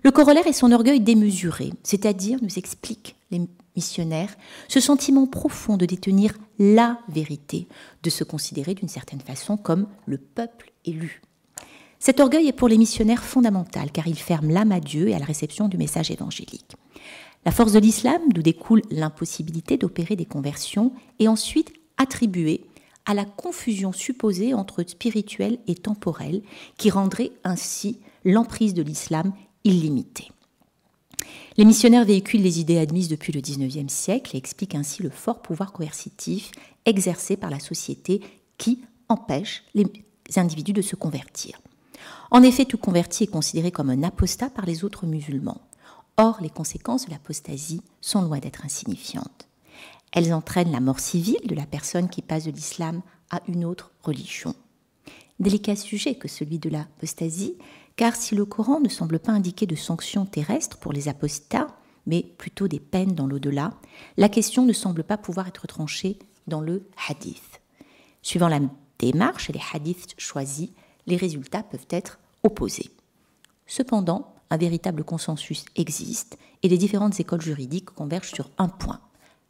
Le 0.02 0.10
corollaire 0.10 0.46
est 0.46 0.52
son 0.52 0.72
orgueil 0.72 1.00
démesuré, 1.00 1.72
c'est-à-dire, 1.82 2.38
nous 2.42 2.58
expliquent 2.58 3.16
les 3.30 3.40
missionnaires, 3.74 4.36
ce 4.68 4.80
sentiment 4.80 5.26
profond 5.26 5.76
de 5.76 5.86
détenir 5.86 6.34
la 6.58 6.98
vérité, 7.08 7.66
de 8.02 8.10
se 8.10 8.24
considérer 8.24 8.74
d'une 8.74 8.88
certaine 8.88 9.20
façon 9.20 9.56
comme 9.56 9.86
le 10.06 10.18
peuple 10.18 10.72
élu. 10.84 11.22
Cet 11.98 12.20
orgueil 12.20 12.48
est 12.48 12.52
pour 12.52 12.68
les 12.68 12.78
missionnaires 12.78 13.24
fondamental 13.24 13.90
car 13.90 14.06
il 14.06 14.18
ferme 14.18 14.50
l'âme 14.50 14.72
à 14.72 14.80
Dieu 14.80 15.08
et 15.08 15.14
à 15.14 15.18
la 15.18 15.24
réception 15.24 15.68
du 15.68 15.78
message 15.78 16.10
évangélique. 16.10 16.76
La 17.44 17.52
force 17.52 17.72
de 17.72 17.78
l'islam, 17.78 18.20
d'où 18.32 18.42
découle 18.42 18.82
l'impossibilité 18.90 19.76
d'opérer 19.76 20.16
des 20.16 20.24
conversions, 20.24 20.92
est 21.18 21.28
ensuite 21.28 21.72
attribuée 21.96 22.66
à 23.06 23.14
la 23.14 23.24
confusion 23.24 23.92
supposée 23.92 24.52
entre 24.52 24.82
spirituel 24.86 25.58
et 25.68 25.76
temporel, 25.76 26.42
qui 26.76 26.90
rendrait 26.90 27.30
ainsi 27.44 28.00
l'emprise 28.24 28.74
de 28.74 28.82
l'islam 28.82 29.32
illimitée. 29.64 30.30
Les 31.56 31.64
missionnaires 31.64 32.04
véhiculent 32.04 32.42
les 32.42 32.60
idées 32.60 32.78
admises 32.78 33.08
depuis 33.08 33.32
le 33.32 33.40
XIXe 33.40 33.92
siècle 33.92 34.34
et 34.34 34.38
expliquent 34.38 34.74
ainsi 34.74 35.02
le 35.02 35.10
fort 35.10 35.40
pouvoir 35.40 35.72
coercitif 35.72 36.50
exercé 36.84 37.36
par 37.36 37.50
la 37.50 37.60
société 37.60 38.20
qui 38.58 38.80
empêche 39.08 39.64
les 39.74 39.86
individus 40.36 40.72
de 40.72 40.82
se 40.82 40.96
convertir. 40.96 41.60
En 42.30 42.42
effet, 42.42 42.64
tout 42.64 42.78
converti 42.78 43.24
est 43.24 43.28
considéré 43.28 43.70
comme 43.70 43.90
un 43.90 44.02
apostat 44.02 44.50
par 44.50 44.66
les 44.66 44.84
autres 44.84 45.06
musulmans. 45.06 45.60
Or, 46.16 46.38
les 46.40 46.50
conséquences 46.50 47.06
de 47.06 47.10
l'apostasie 47.10 47.82
sont 48.00 48.22
loin 48.22 48.38
d'être 48.38 48.64
insignifiantes. 48.64 49.48
Elles 50.12 50.32
entraînent 50.32 50.72
la 50.72 50.80
mort 50.80 51.00
civile 51.00 51.46
de 51.46 51.54
la 51.54 51.66
personne 51.66 52.08
qui 52.08 52.22
passe 52.22 52.44
de 52.44 52.50
l'islam 52.50 53.02
à 53.30 53.42
une 53.48 53.64
autre 53.64 53.90
religion. 54.02 54.54
Délicat 55.40 55.76
sujet 55.76 56.14
que 56.14 56.28
celui 56.28 56.58
de 56.58 56.70
l'apostasie, 56.70 57.58
car 57.96 58.16
si 58.16 58.34
le 58.34 58.46
Coran 58.46 58.80
ne 58.80 58.88
semble 58.88 59.18
pas 59.18 59.32
indiquer 59.32 59.66
de 59.66 59.74
sanctions 59.74 60.24
terrestres 60.24 60.78
pour 60.78 60.92
les 60.92 61.08
apostats, 61.08 61.66
mais 62.06 62.22
plutôt 62.22 62.68
des 62.68 62.80
peines 62.80 63.14
dans 63.14 63.26
l'au-delà, 63.26 63.72
la 64.16 64.28
question 64.28 64.64
ne 64.64 64.72
semble 64.72 65.04
pas 65.04 65.18
pouvoir 65.18 65.48
être 65.48 65.66
tranchée 65.66 66.18
dans 66.46 66.60
le 66.60 66.88
hadith. 67.08 67.60
Suivant 68.22 68.48
la 68.48 68.60
démarche 68.98 69.50
et 69.50 69.52
les 69.52 69.60
hadiths 69.72 70.14
choisis, 70.16 70.70
les 71.06 71.16
résultats 71.16 71.62
peuvent 71.62 71.86
être 71.90 72.18
opposés. 72.42 72.90
Cependant, 73.66 74.34
un 74.50 74.56
véritable 74.56 75.04
consensus 75.04 75.64
existe 75.74 76.38
et 76.62 76.68
les 76.68 76.78
différentes 76.78 77.18
écoles 77.18 77.42
juridiques 77.42 77.90
convergent 77.90 78.32
sur 78.32 78.50
un 78.58 78.68
point, 78.68 79.00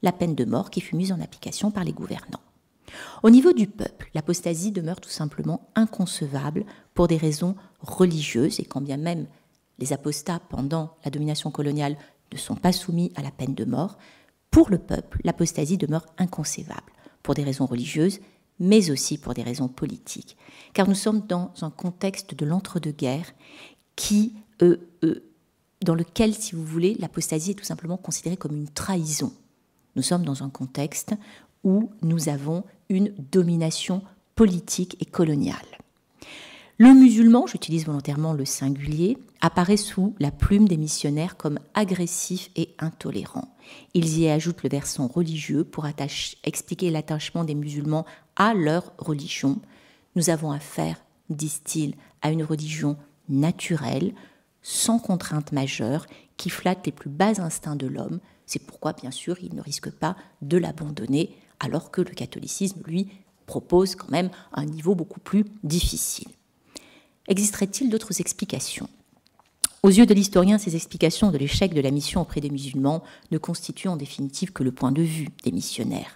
la 0.03 0.13
peine 0.13 0.35
de 0.35 0.45
mort 0.45 0.71
qui 0.71 0.81
fut 0.81 0.97
mise 0.97 1.13
en 1.13 1.21
application 1.21 1.71
par 1.71 1.85
les 1.85 1.93
gouvernants. 1.93 2.41
Au 3.23 3.31
niveau 3.31 3.53
du 3.53 3.67
peuple, 3.67 4.11
l'apostasie 4.15 4.73
demeure 4.73 5.01
tout 5.01 5.11
simplement 5.11 5.69
inconcevable 5.75 6.65
pour 6.95 7.09
des 7.09 7.17
raisons 7.17 7.57
religieuses 7.81 8.61
et 8.61 8.65
quand 8.65 8.81
bien 8.81 8.97
même 8.97 9.27
les 9.79 9.93
apostats 9.93 10.41
pendant 10.49 10.97
la 11.05 11.11
domination 11.11 11.51
coloniale 11.51 11.97
ne 12.33 12.39
sont 12.39 12.55
pas 12.55 12.73
soumis 12.73 13.13
à 13.17 13.23
la 13.23 13.31
peine 13.31 13.55
de 13.55 13.65
mort, 13.65 13.99
pour 14.51 14.71
le 14.71 14.79
peuple, 14.79 15.21
l'apostasie 15.25 15.77
demeure 15.77 16.07
inconcevable 16.17 16.93
pour 17.23 17.35
des 17.35 17.45
raisons 17.45 17.67
religieuses, 17.67 18.21
mais 18.59 18.91
aussi 18.91 19.19
pour 19.19 19.35
des 19.35 19.43
raisons 19.43 19.69
politiques. 19.69 20.37
Car 20.73 20.89
nous 20.89 20.95
sommes 20.95 21.27
dans 21.27 21.53
un 21.63 21.71
contexte 21.71 22.35
de 22.35 22.47
l'entre-deux-guerres 22.47 23.33
qui 23.97 24.35
euh, 24.63 24.77
euh, 25.05 25.23
dans 25.83 25.95
lequel, 25.95 26.35
si 26.35 26.55
vous 26.55 26.65
voulez, 26.65 26.97
l'apostasie 26.99 27.53
est 27.53 27.55
tout 27.55 27.65
simplement 27.65 27.97
considérée 27.97 28.37
comme 28.37 28.57
une 28.57 28.69
trahison. 28.69 29.33
Nous 29.95 30.03
sommes 30.03 30.25
dans 30.25 30.43
un 30.43 30.51
contexte 30.51 31.15
où 31.65 31.91
nous 32.03 32.29
avons 32.29 32.65
une 32.89 33.13
domination 33.31 34.03
politique 34.35 34.97
et 35.01 35.07
coloniale. 35.07 35.57
Le 36.79 36.93
musulman, 36.93 37.47
j'utilise 37.47 37.87
volontairement 37.87 38.35
le 38.35 38.45
singulier, 38.45 39.17
apparaît 39.41 39.79
sous 39.79 40.15
la 40.19 40.31
plume 40.31 40.69
des 40.69 40.77
missionnaires 40.77 41.37
comme 41.39 41.59
agressif 41.73 42.51
et 42.55 42.75
intolérant. 42.79 43.55
Ils 43.95 44.19
y 44.19 44.29
ajoutent 44.29 44.63
le 44.63 44.69
versant 44.69 45.07
religieux 45.07 45.65
pour 45.65 45.87
expliquer 46.45 46.91
l'attachement 46.91 47.45
des 47.45 47.55
musulmans 47.55 48.05
à 48.37 48.55
leur 48.55 48.93
religion. 48.99 49.59
Nous 50.15 50.31
avons 50.31 50.53
affaire, 50.53 51.03
disent-ils, 51.31 51.95
à 52.23 52.31
une 52.31 52.45
religion 52.45 52.97
naturelle, 53.29 54.15
sans 54.63 54.99
contrainte 54.99 55.53
majeure, 55.53 56.07
qui 56.37 56.51
flatte 56.51 56.87
les 56.87 56.93
plus 56.93 57.11
bas 57.11 57.41
instincts 57.41 57.77
de 57.77 57.87
l'homme. 57.87 58.21
C'est 58.47 58.65
pourquoi, 58.65 58.93
bien 58.93 59.11
sûr, 59.11 59.37
il 59.43 59.55
ne 59.55 59.63
risque 59.63 59.91
pas 59.91 60.17
de 60.43 60.59
l'abandonner, 60.59 61.35
alors 61.61 61.91
que 61.91 62.01
le 62.01 62.11
catholicisme, 62.11 62.83
lui, 62.87 63.09
propose 63.47 63.95
quand 63.95 64.11
même 64.11 64.31
un 64.53 64.65
niveau 64.65 64.95
beaucoup 64.95 65.21
plus 65.21 65.45
difficile. 65.63 66.29
Existerait-il 67.29 67.91
d'autres 67.91 68.21
explications? 68.21 68.89
Aux 69.83 69.89
yeux 69.89 70.07
de 70.07 70.15
l'historien, 70.15 70.59
ces 70.59 70.75
explications 70.75 71.31
de 71.31 71.39
l'échec 71.39 71.73
de 71.73 71.81
la 71.81 71.91
mission 71.91 72.21
auprès 72.21 72.41
des 72.41 72.51
musulmans 72.51 73.05
ne 73.31 73.39
constituent 73.39 73.89
en 73.89 73.97
définitive 73.97 74.53
que 74.53 74.65
le 74.65 74.73
point 74.73 74.91
de 74.91 75.03
vue 75.03 75.29
des 75.45 75.53
missionnaires. 75.53 76.16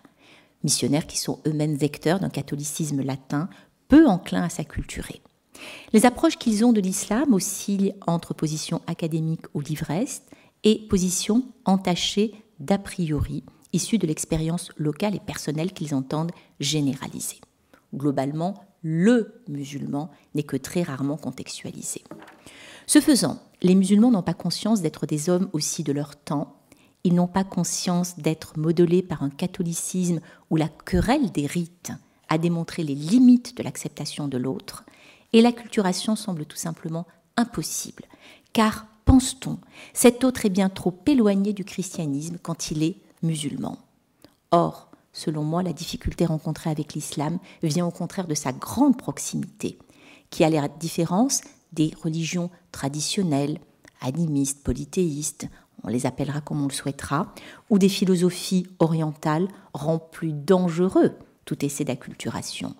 Missionnaires 0.62 1.07
qui 1.07 1.18
sont 1.18 1.40
eux-mêmes 1.46 1.77
vecteurs 1.77 2.20
d'un 2.20 2.29
catholicisme 2.29 3.03
latin 3.03 3.49
peu 3.88 4.07
enclin 4.07 4.42
à 4.42 4.49
s'acculturer. 4.49 5.20
Les 5.92 6.07
approches 6.07 6.37
qu'ils 6.37 6.64
ont 6.64 6.73
de 6.73 6.81
l'islam 6.81 7.35
oscillent 7.35 7.94
entre 8.07 8.35
position 8.35 8.81
académique 8.87 9.46
ou 9.55 9.61
l'ivresse 9.61 10.23
et 10.64 10.87
position 10.88 11.44
entachée 11.64 12.35
d'a 12.61 12.79
priori, 12.79 13.42
issue 13.73 13.99
de 13.99 14.07
l'expérience 14.07 14.70
locale 14.77 15.14
et 15.14 15.20
personnelle 15.20 15.73
qu'ils 15.73 15.94
entendent 15.94 16.33
généraliser. 16.61 17.40
Globalement, 17.94 18.54
le 18.83 19.42
musulman 19.48 20.11
n'est 20.35 20.42
que 20.42 20.56
très 20.56 20.83
rarement 20.83 21.17
contextualisé. 21.17 22.02
Ce 22.87 23.00
faisant, 23.00 23.38
les 23.63 23.75
musulmans 23.75 24.11
n'ont 24.11 24.23
pas 24.23 24.35
conscience 24.35 24.83
d'être 24.83 25.06
des 25.06 25.29
hommes 25.29 25.48
aussi 25.52 25.83
de 25.83 25.92
leur 25.92 26.17
temps, 26.17 26.60
ils 27.05 27.15
n'ont 27.15 27.27
pas 27.27 27.44
conscience 27.44 28.19
d'être 28.19 28.59
modelés 28.59 29.03
par 29.03 29.23
un 29.23 29.31
catholicisme 29.31 30.21
où 30.51 30.57
la 30.57 30.69
querelle 30.69 31.33
des 31.33 31.46
rites 31.46 31.92
a 32.29 32.38
démontré 32.38 32.85
les 32.85 32.94
limites 32.94 33.57
de 33.57 33.63
l'acceptation 33.63 34.29
de 34.29 34.38
l'autre, 34.38 34.85
et 35.33 35.42
l'acculturation 35.42 36.17
semble 36.17 36.44
tout 36.44 36.57
simplement 36.57 37.07
impossible. 37.37 38.05
Car, 38.53 38.87
pense-t-on, 39.05 39.59
cet 39.94 40.25
autre 40.25 40.46
est 40.46 40.51
bien 40.51 40.69
trop 40.69 40.94
éloigné 41.07 41.53
du 41.53 41.65
christianisme 41.65 42.38
quand 42.42 42.71
il 42.71 42.83
est 42.83 42.96
musulman. 43.23 43.79
Or, 44.51 44.90
selon 45.13 45.42
moi, 45.42 45.63
la 45.63 45.73
difficulté 45.73 46.27
rencontrée 46.27 46.71
avec 46.71 46.94
l'islam 46.94 47.38
vient 47.63 47.87
au 47.87 47.90
contraire 47.90 48.27
de 48.27 48.35
sa 48.35 48.53
grande 48.53 48.96
proximité, 48.96 49.79
qui 50.31 50.44
a 50.44 50.51
la 50.51 50.69
différence 50.69 51.40
des 51.73 51.92
religions 52.03 52.51
traditionnelles, 52.73 53.59
animistes, 54.01 54.63
polythéistes, 54.63 55.48
on 55.83 55.88
les 55.88 56.06
appellera 56.06 56.40
comme 56.40 56.62
on 56.62 56.68
le 56.68 56.72
souhaitera, 56.72 57.35
ou 57.70 57.78
des 57.78 57.88
philosophies 57.88 58.66
orientales 58.78 59.48
rend 59.74 59.98
plus 59.98 60.33
dangereux 60.33 61.14
tout 61.44 61.64
essai 61.64 61.85
d'acculturation. 61.85 62.74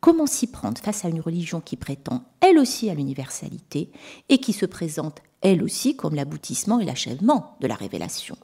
Comment 0.00 0.26
s'y 0.26 0.46
prendre 0.46 0.78
face 0.80 1.04
à 1.04 1.08
une 1.08 1.20
religion 1.20 1.60
qui 1.60 1.76
prétend 1.76 2.24
elle 2.40 2.58
aussi 2.58 2.90
à 2.90 2.94
l'universalité 2.94 3.90
et 4.28 4.38
qui 4.38 4.52
se 4.52 4.66
présente 4.66 5.22
elle 5.40 5.62
aussi 5.62 5.96
comme 5.96 6.14
l'aboutissement 6.14 6.80
et 6.80 6.84
l'achèvement 6.84 7.56
de 7.60 7.66
la 7.66 7.74
révélation? 7.74 8.36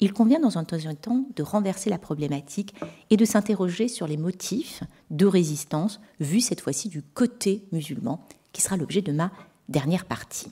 Il 0.00 0.14
convient 0.14 0.40
dans 0.40 0.56
un 0.56 0.64
temps 0.64 1.26
de 1.36 1.42
renverser 1.42 1.90
la 1.90 1.98
problématique 1.98 2.74
et 3.10 3.18
de 3.18 3.24
s'interroger 3.26 3.86
sur 3.86 4.06
les 4.06 4.16
motifs 4.16 4.82
de 5.10 5.26
résistance 5.26 6.00
vus 6.20 6.40
cette 6.40 6.62
fois-ci 6.62 6.88
du 6.88 7.02
côté 7.02 7.64
musulman, 7.70 8.26
qui 8.52 8.62
sera 8.62 8.78
l'objet 8.78 9.02
de 9.02 9.12
ma 9.12 9.30
dernière 9.68 10.06
partie. 10.06 10.50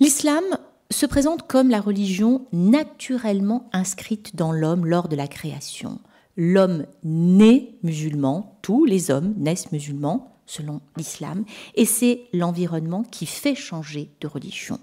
L'islam 0.00 0.44
se 0.90 1.06
présente 1.06 1.46
comme 1.46 1.70
la 1.70 1.80
religion 1.80 2.46
naturellement 2.52 3.68
inscrite 3.72 4.34
dans 4.34 4.50
l'homme 4.50 4.86
lors 4.86 5.08
de 5.08 5.14
la 5.14 5.28
création. 5.28 6.00
L'homme 6.36 6.86
naît 7.04 7.74
musulman, 7.84 8.58
tous 8.60 8.84
les 8.84 9.12
hommes 9.12 9.34
naissent 9.36 9.70
musulmans 9.70 10.36
selon 10.46 10.80
l'islam, 10.96 11.44
et 11.76 11.86
c'est 11.86 12.24
l'environnement 12.32 13.04
qui 13.04 13.24
fait 13.24 13.54
changer 13.54 14.10
de 14.20 14.26
religion. 14.26 14.80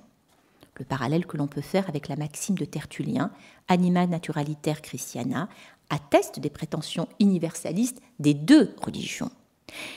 Le 0.79 0.85
parallèle 0.85 1.27
que 1.27 1.37
l'on 1.37 1.47
peut 1.47 1.61
faire 1.61 1.89
avec 1.89 2.07
la 2.07 2.15
maxime 2.15 2.57
de 2.57 2.65
Tertullien, 2.65 3.31
Anima 3.67 4.07
Naturalitaire 4.07 4.81
Christiana, 4.81 5.49
atteste 5.89 6.39
des 6.39 6.49
prétentions 6.49 7.09
universalistes 7.19 8.01
des 8.19 8.33
deux 8.33 8.73
religions. 8.81 9.29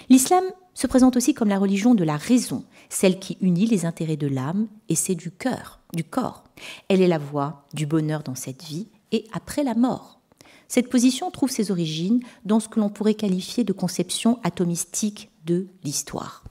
L'islam 0.09 0.45
se 0.75 0.87
présente 0.87 1.17
aussi 1.17 1.35
comme 1.35 1.49
la 1.49 1.59
religion 1.59 1.95
de 1.95 2.05
la 2.05 2.17
raison, 2.17 2.65
celle 2.89 3.19
qui 3.19 3.39
unit 3.41 3.67
les 3.67 3.87
intérêts 3.87 4.17
de 4.17 4.27
l'âme 4.27 4.67
et 4.89 4.95
c'est 4.95 5.15
du 5.15 5.31
cœur, 5.31 5.81
du 5.93 6.05
corps. 6.05 6.45
Elle 6.89 7.01
est 7.01 7.09
la 7.09 7.19
voie 7.19 7.65
du 7.73 7.87
bonheur 7.87 8.23
dans 8.23 8.35
cette 8.35 8.65
vie 8.65 8.89
et 9.13 9.25
après 9.33 9.63
la 9.63 9.75
mort. 9.75 10.21
Cette 10.69 10.91
position 10.91 11.31
trouve 11.31 11.51
ses 11.51 11.71
origines 11.71 12.21
dans 12.45 12.61
ce 12.61 12.69
que 12.69 12.81
l'on 12.81 12.89
pourrait 12.89 13.15
qualifier 13.15 13.65
de 13.65 13.73
conception 13.73 14.41
atomistique 14.43 15.31
de 15.45 15.69
l'histoire. 15.85 16.45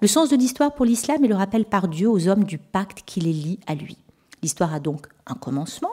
Le 0.00 0.08
sens 0.08 0.28
de 0.30 0.36
l'histoire 0.36 0.74
pour 0.74 0.84
l'islam 0.84 1.24
est 1.24 1.28
le 1.28 1.34
rappel 1.34 1.64
par 1.64 1.88
Dieu 1.88 2.08
aux 2.08 2.28
hommes 2.28 2.44
du 2.44 2.58
pacte 2.58 3.02
qui 3.04 3.20
les 3.20 3.32
lie 3.32 3.60
à 3.66 3.74
lui. 3.74 3.98
L'histoire 4.42 4.74
a 4.74 4.80
donc 4.80 5.08
un 5.26 5.34
commencement, 5.34 5.92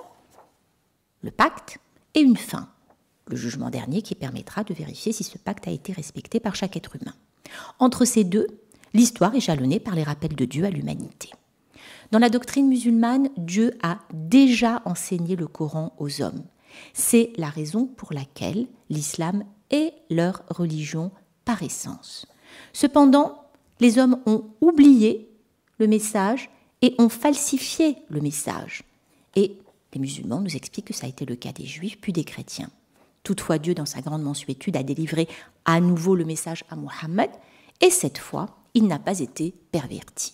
le 1.22 1.32
pacte, 1.32 1.80
et 2.14 2.20
une 2.20 2.38
fin, 2.38 2.68
le 3.28 3.38
jugement 3.38 3.70
dernier 3.70 4.02
qui 4.02 4.16
permettra 4.16 4.64
de 4.64 4.74
vérifier 4.74 5.14
si 5.14 5.24
ce 5.24 5.38
pacte 5.38 5.68
a 5.68 5.72
été 5.72 5.93
respecté 5.93 6.39
par 6.39 6.56
chaque 6.56 6.76
être 6.76 6.95
humain. 6.95 7.14
Entre 7.80 8.06
ces 8.06 8.24
deux, 8.24 8.48
l'histoire 8.94 9.36
est 9.36 9.42
jalonnée 9.42 9.80
par 9.80 9.96
les 9.96 10.04
rappels 10.04 10.36
de 10.36 10.46
Dieu 10.46 10.66
à 10.66 10.70
l'humanité. 10.70 11.30
Dans 12.12 12.20
la 12.20 12.30
doctrine 12.30 12.68
musulmane, 12.68 13.30
Dieu 13.38 13.78
a 13.82 14.00
déjà 14.14 14.82
enseigné 14.86 15.36
le 15.36 15.48
Coran 15.48 15.94
aux 15.98 16.22
hommes. 16.22 16.44
C'est 16.94 17.32
la 17.38 17.50
raison 17.50 17.86
pour 17.86 18.14
laquelle 18.14 18.68
l'islam 18.89 19.44
est 19.70 19.94
leur 20.10 20.44
religion 20.50 21.12
par 21.46 21.64
essence. 21.64 22.26
Cependant, 22.74 23.46
les 23.80 23.98
hommes 23.98 24.20
ont 24.26 24.44
oublié 24.60 25.30
le 25.80 25.88
message 25.88 26.50
et 26.82 26.96
ont 26.98 27.10
falsifié 27.10 27.98
le 28.10 28.22
message. 28.22 28.84
Et 29.36 29.58
les 29.94 30.00
musulmans 30.00 30.42
nous 30.42 30.56
expliquent 30.56 30.88
que 30.88 30.94
ça 30.94 31.06
a 31.06 31.10
été 31.10 31.26
le 31.26 31.36
cas 31.36 31.54
des 31.54 31.66
juifs 31.66 32.00
puis 32.00 32.14
des 32.14 32.24
chrétiens. 32.24 32.70
Toutefois, 33.24 33.60
Dieu, 33.60 33.74
dans 33.74 33.86
sa 33.86 34.02
grande 34.02 34.24
mensuétude, 34.24 34.78
a 34.78 34.84
délivré 34.84 35.28
à 35.66 35.80
nouveau 35.80 36.16
le 36.16 36.26
message 36.26 36.64
à 36.70 36.76
Mohammed, 36.76 37.30
et 37.82 37.90
cette 37.90 38.18
fois, 38.18 38.58
il 38.74 38.88
n'a 38.88 39.00
pas 39.00 39.20
été 39.20 39.54
perverti. 39.72 40.34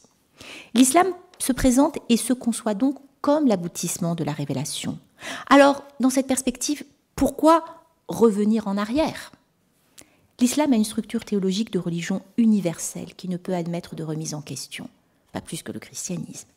L'islam 0.74 1.08
se 1.40 1.54
présente 1.54 1.98
et 2.10 2.18
se 2.18 2.34
conçoit 2.34 2.74
donc 2.74 2.98
comme 3.22 3.48
l'aboutissement 3.48 4.16
de 4.16 4.24
la 4.24 4.32
révélation. 4.32 5.00
Alors, 5.50 5.84
dans 6.00 6.10
cette 6.10 6.28
perspective, 6.28 6.84
pourquoi 7.16 7.66
revenir 8.08 8.68
en 8.68 8.78
arrière? 8.78 9.32
L'islam 10.40 10.72
a 10.72 10.76
une 10.76 10.84
structure 10.84 11.26
théologique 11.26 11.72
de 11.72 11.80
religion 11.80 12.22
universelle 12.38 13.16
qui 13.16 13.28
ne 13.28 13.38
peut 13.38 13.56
admettre 13.56 13.96
de 13.96 14.04
remise 14.04 14.36
en 14.36 14.42
question, 14.42 14.88
pas 15.34 15.42
plus 15.42 15.64
que 15.64 15.72
le 15.72 15.80
christianisme. 15.80 16.48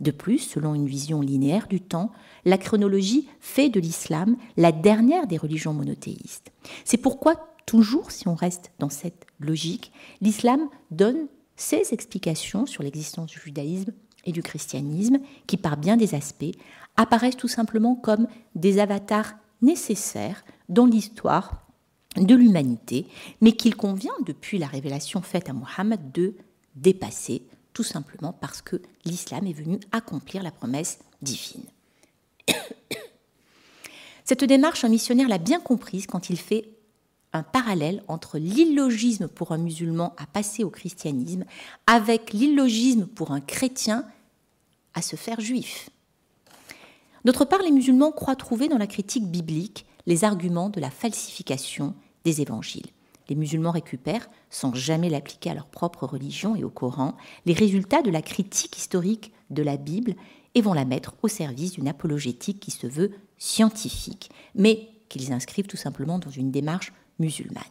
De 0.00 0.10
plus, 0.10 0.38
selon 0.38 0.74
une 0.74 0.86
vision 0.86 1.20
linéaire 1.20 1.68
du 1.68 1.80
temps, 1.80 2.10
la 2.44 2.58
chronologie 2.58 3.28
fait 3.38 3.68
de 3.68 3.80
l'islam 3.80 4.36
la 4.56 4.72
dernière 4.72 5.26
des 5.26 5.36
religions 5.36 5.74
monothéistes. 5.74 6.52
C'est 6.84 6.96
pourquoi, 6.96 7.54
toujours 7.66 8.10
si 8.10 8.26
on 8.26 8.34
reste 8.34 8.72
dans 8.78 8.88
cette 8.88 9.26
logique, 9.38 9.92
l'islam 10.20 10.60
donne 10.90 11.26
ses 11.56 11.92
explications 11.92 12.64
sur 12.64 12.82
l'existence 12.82 13.30
du 13.30 13.38
judaïsme 13.38 13.92
et 14.24 14.32
du 14.32 14.42
christianisme, 14.42 15.18
qui 15.46 15.56
par 15.56 15.76
bien 15.76 15.96
des 15.96 16.14
aspects 16.14 16.56
apparaissent 16.96 17.36
tout 17.36 17.48
simplement 17.48 17.94
comme 17.94 18.26
des 18.54 18.78
avatars 18.78 19.34
nécessaires 19.62 20.44
dans 20.68 20.86
l'histoire 20.86 21.66
de 22.16 22.34
l'humanité, 22.34 23.06
mais 23.40 23.52
qu'il 23.52 23.76
convient, 23.76 24.12
depuis 24.26 24.58
la 24.58 24.66
révélation 24.66 25.22
faite 25.22 25.48
à 25.48 25.52
Mohammed, 25.52 26.12
de 26.12 26.34
dépasser, 26.74 27.42
tout 27.80 27.84
simplement 27.84 28.34
parce 28.34 28.60
que 28.60 28.76
l'islam 29.06 29.46
est 29.46 29.54
venu 29.54 29.80
accomplir 29.90 30.42
la 30.42 30.50
promesse 30.50 30.98
divine. 31.22 31.64
Cette 34.26 34.44
démarche, 34.44 34.84
un 34.84 34.90
missionnaire 34.90 35.30
l'a 35.30 35.38
bien 35.38 35.60
comprise 35.60 36.06
quand 36.06 36.28
il 36.28 36.38
fait 36.38 36.68
un 37.32 37.42
parallèle 37.42 38.04
entre 38.06 38.36
l'illogisme 38.36 39.28
pour 39.28 39.52
un 39.52 39.56
musulman 39.56 40.14
à 40.18 40.26
passer 40.26 40.62
au 40.62 40.68
christianisme 40.68 41.46
avec 41.86 42.34
l'illogisme 42.34 43.06
pour 43.06 43.30
un 43.30 43.40
chrétien 43.40 44.04
à 44.92 45.00
se 45.00 45.16
faire 45.16 45.40
juif. 45.40 45.88
D'autre 47.24 47.46
part, 47.46 47.62
les 47.62 47.70
musulmans 47.70 48.12
croient 48.12 48.36
trouver 48.36 48.68
dans 48.68 48.76
la 48.76 48.88
critique 48.88 49.26
biblique 49.26 49.86
les 50.04 50.24
arguments 50.24 50.68
de 50.68 50.82
la 50.82 50.90
falsification 50.90 51.94
des 52.26 52.42
évangiles. 52.42 52.90
Les 53.30 53.36
musulmans 53.36 53.70
récupèrent, 53.70 54.28
sans 54.50 54.74
jamais 54.74 55.08
l'appliquer 55.08 55.50
à 55.50 55.54
leur 55.54 55.66
propre 55.66 56.04
religion 56.04 56.56
et 56.56 56.64
au 56.64 56.68
Coran, 56.68 57.16
les 57.46 57.52
résultats 57.52 58.02
de 58.02 58.10
la 58.10 58.22
critique 58.22 58.76
historique 58.76 59.32
de 59.50 59.62
la 59.62 59.76
Bible 59.76 60.16
et 60.56 60.60
vont 60.60 60.72
la 60.72 60.84
mettre 60.84 61.14
au 61.22 61.28
service 61.28 61.72
d'une 61.72 61.86
apologétique 61.86 62.58
qui 62.58 62.72
se 62.72 62.88
veut 62.88 63.12
scientifique, 63.38 64.30
mais 64.56 64.88
qu'ils 65.08 65.32
inscrivent 65.32 65.68
tout 65.68 65.76
simplement 65.76 66.18
dans 66.18 66.30
une 66.30 66.50
démarche 66.50 66.92
musulmane. 67.20 67.62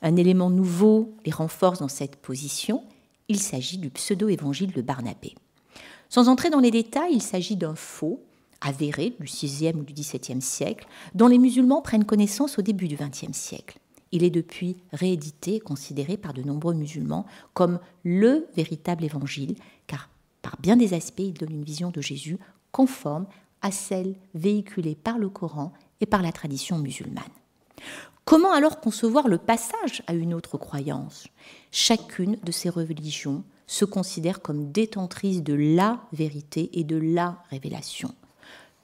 Un 0.00 0.14
élément 0.14 0.48
nouveau 0.48 1.12
les 1.26 1.32
renforce 1.32 1.80
dans 1.80 1.88
cette 1.88 2.16
position, 2.16 2.84
il 3.28 3.40
s'agit 3.40 3.78
du 3.78 3.90
pseudo-évangile 3.90 4.72
de 4.72 4.82
Barnabé. 4.82 5.34
Sans 6.08 6.28
entrer 6.28 6.50
dans 6.50 6.60
les 6.60 6.70
détails, 6.70 7.14
il 7.14 7.22
s'agit 7.22 7.56
d'un 7.56 7.74
faux, 7.74 8.22
avéré 8.60 9.16
du 9.18 9.26
6e 9.26 9.74
ou 9.74 9.82
du 9.82 9.92
17e 9.92 10.40
siècle, 10.40 10.86
dont 11.16 11.26
les 11.26 11.38
musulmans 11.38 11.82
prennent 11.82 12.04
connaissance 12.04 12.60
au 12.60 12.62
début 12.62 12.86
du 12.86 12.96
20e 12.96 13.32
siècle. 13.32 13.78
Il 14.14 14.22
est 14.22 14.30
depuis 14.30 14.76
réédité 14.92 15.56
et 15.56 15.60
considéré 15.60 16.16
par 16.16 16.32
de 16.34 16.42
nombreux 16.42 16.72
musulmans 16.72 17.26
comme 17.52 17.80
le 18.04 18.46
véritable 18.54 19.02
évangile, 19.02 19.56
car 19.88 20.08
par 20.40 20.56
bien 20.60 20.76
des 20.76 20.94
aspects, 20.94 21.18
il 21.18 21.34
donne 21.34 21.50
une 21.50 21.64
vision 21.64 21.90
de 21.90 22.00
Jésus 22.00 22.38
conforme 22.70 23.26
à 23.60 23.72
celle 23.72 24.14
véhiculée 24.34 24.94
par 24.94 25.18
le 25.18 25.28
Coran 25.28 25.72
et 26.00 26.06
par 26.06 26.22
la 26.22 26.30
tradition 26.30 26.78
musulmane. 26.78 27.24
Comment 28.24 28.52
alors 28.52 28.80
concevoir 28.80 29.26
le 29.26 29.36
passage 29.36 30.04
à 30.06 30.14
une 30.14 30.32
autre 30.32 30.58
croyance? 30.58 31.26
Chacune 31.72 32.38
de 32.44 32.52
ces 32.52 32.68
religions 32.68 33.42
se 33.66 33.84
considère 33.84 34.42
comme 34.42 34.70
détentrice 34.70 35.42
de 35.42 35.54
la 35.54 36.00
vérité 36.12 36.70
et 36.78 36.84
de 36.84 36.96
la 36.96 37.42
révélation. 37.50 38.14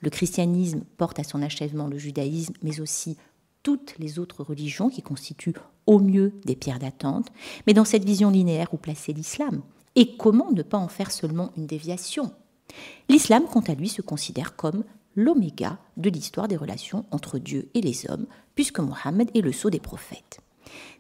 Le 0.01 0.11
christianisme 0.11 0.83
porte 0.97 1.21
à 1.21 1.25
son 1.25 1.41
achèvement 1.41 1.87
le 1.87 1.99
judaïsme, 1.99 2.55
mais 2.63 2.81
aussi 2.81 3.17
toutes 3.63 3.95
les 3.99 4.19
autres 4.19 4.43
religions 4.43 4.89
qui 4.89 5.03
constituent 5.03 5.55
au 5.87 5.99
mieux 5.99 6.33
des 6.45 6.57
pierres 6.57 6.79
d'attente. 6.79 7.29
Mais 7.67 7.75
dans 7.75 7.85
cette 7.85 8.05
vision 8.05 8.31
linéaire, 8.31 8.73
où 8.73 8.77
placer 8.77 9.13
l'islam 9.13 9.63
Et 9.97 10.17
comment 10.17 10.51
ne 10.53 10.63
pas 10.63 10.79
en 10.79 10.89
faire 10.89 11.11
seulement 11.11 11.51
une 11.57 11.67
déviation? 11.67 12.33
L'islam, 13.09 13.45
quant 13.51 13.61
à 13.61 13.75
lui, 13.75 13.89
se 13.89 14.03
considère 14.03 14.57
comme 14.57 14.85
l'oméga 15.17 15.79
de 15.97 16.09
l'histoire 16.09 16.49
des 16.49 16.57
relations 16.57 17.05
entre 17.11 17.39
Dieu 17.39 17.69
et 17.75 17.81
les 17.81 18.09
hommes, 18.09 18.27
puisque 18.55 18.81
Mohammed 18.81 19.31
est 19.35 19.41
le 19.41 19.53
sceau 19.53 19.71
des 19.71 19.81
prophètes. 19.81 20.41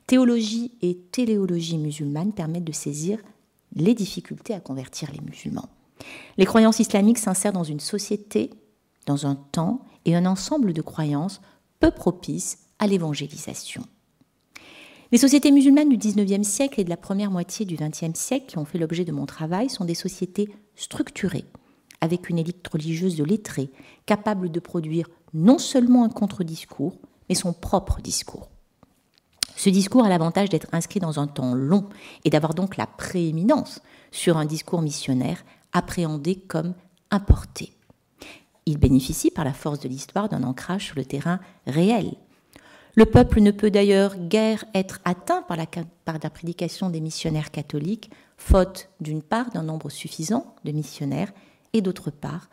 Théologie 0.06 0.72
et 0.82 0.96
téléologie 0.96 1.78
musulmane 1.78 2.32
permettent 2.32 2.64
de 2.64 2.72
saisir 2.72 3.20
les 3.76 3.94
difficultés 3.94 4.54
à 4.54 4.60
convertir 4.60 5.12
les 5.12 5.20
musulmans. 5.20 5.68
Les 6.36 6.46
croyances 6.46 6.80
islamiques 6.80 7.18
s'insèrent 7.18 7.52
dans 7.52 7.62
une 7.62 7.80
société, 7.80 8.50
dans 9.06 9.26
un 9.26 9.36
temps 9.36 9.84
et 10.04 10.16
un 10.16 10.26
ensemble 10.26 10.72
de 10.72 10.82
croyances 10.82 11.40
peu 11.80 11.90
propices 11.90 12.58
à 12.78 12.86
l'évangélisation. 12.86 13.82
Les 15.12 15.18
sociétés 15.18 15.50
musulmanes 15.50 15.88
du 15.88 15.96
XIXe 15.96 16.46
siècle 16.46 16.80
et 16.80 16.84
de 16.84 16.90
la 16.90 16.96
première 16.96 17.32
moitié 17.32 17.66
du 17.66 17.74
XXe 17.74 18.18
siècle 18.18 18.46
qui 18.46 18.58
ont 18.58 18.64
fait 18.64 18.78
l'objet 18.78 19.04
de 19.04 19.10
mon 19.10 19.26
travail 19.26 19.68
sont 19.68 19.84
des 19.84 19.94
sociétés 19.94 20.48
structurées, 20.76 21.46
avec 22.00 22.30
une 22.30 22.38
élite 22.38 22.66
religieuse 22.68 23.16
de 23.16 23.24
lettrés, 23.24 23.72
capable 24.06 24.52
de 24.52 24.60
produire 24.60 25.08
non 25.34 25.58
seulement 25.58 26.04
un 26.04 26.10
contre-discours, 26.10 26.96
mais 27.28 27.34
son 27.34 27.52
propre 27.52 28.00
discours. 28.00 28.50
Ce 29.56 29.68
discours 29.68 30.04
a 30.04 30.08
l'avantage 30.08 30.48
d'être 30.48 30.68
inscrit 30.72 31.00
dans 31.00 31.18
un 31.18 31.26
temps 31.26 31.54
long 31.54 31.88
et 32.24 32.30
d'avoir 32.30 32.54
donc 32.54 32.76
la 32.76 32.86
prééminence 32.86 33.80
sur 34.10 34.36
un 34.36 34.46
discours 34.46 34.80
missionnaire 34.80 35.44
appréhendé 35.72 36.36
comme 36.36 36.74
importé. 37.10 37.72
Il 38.70 38.78
bénéficie 38.78 39.32
par 39.32 39.44
la 39.44 39.52
force 39.52 39.80
de 39.80 39.88
l'histoire 39.88 40.28
d'un 40.28 40.44
ancrage 40.44 40.84
sur 40.86 40.94
le 40.94 41.04
terrain 41.04 41.40
réel. 41.66 42.12
Le 42.94 43.04
peuple 43.04 43.40
ne 43.40 43.50
peut 43.50 43.72
d'ailleurs 43.72 44.16
guère 44.16 44.64
être 44.74 45.00
atteint 45.04 45.42
par 45.42 45.56
la, 45.56 46.30
prédication 46.30 46.88
des 46.88 47.00
missionnaires 47.00 47.50
catholiques, 47.50 48.12
faute 48.36 48.88
d'une 49.00 49.22
part 49.22 49.50
d'un 49.50 49.64
nombre 49.64 49.90
suffisant 49.90 50.54
de 50.64 50.70
missionnaires 50.70 51.32
et 51.72 51.82
d'autre 51.82 52.12
part 52.12 52.48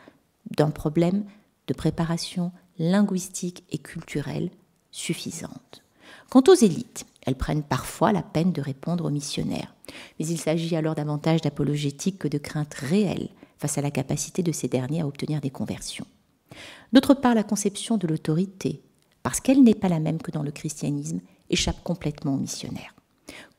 d'un 0.58 0.72
problème 0.72 1.24
de 1.68 1.76
préparation 1.76 2.52
linguistique 2.80 3.64
et 3.70 3.78
culturelle 3.78 4.50
suffisante. 4.90 5.84
Quant 6.32 6.44
aux 6.48 6.56
élites, 6.56 7.06
elles 7.28 7.36
prennent 7.36 7.62
parfois 7.62 8.12
la 8.12 8.24
peine 8.24 8.54
de 8.54 8.62
répondre 8.62 9.06
aux 9.06 9.12
missionnaires, 9.12 9.76
mais 10.20 10.26
il 10.26 10.40
s'agit 10.40 10.76
alors 10.76 10.96
davantage 10.96 11.42
d'apologétique 11.42 12.18
que 12.18 12.28
de 12.28 12.40
crainte 12.40 12.74
réelle 12.74 13.30
face 13.58 13.78
à 13.78 13.82
la 13.82 13.92
capacité 13.92 14.44
de 14.44 14.52
ces 14.52 14.68
derniers 14.68 15.02
à 15.02 15.08
obtenir 15.08 15.42
des 15.42 15.50
conversions. 15.50 16.06
D'autre 16.94 17.14
part, 17.14 17.36
la 17.36 17.44
conception 17.44 17.98
de 17.98 18.08
l'autorité, 18.08 18.82
parce 19.24 19.40
qu'elle 19.40 19.64
n'est 19.64 19.76
pas 19.76 19.90
la 19.90 20.00
même 20.00 20.22
que 20.22 20.32
dans 20.32 20.44
le 20.44 20.52
christianisme, 20.52 21.22
échappe 21.50 21.84
complètement 21.84 22.36
aux 22.36 22.40
missionnaires. 22.40 22.96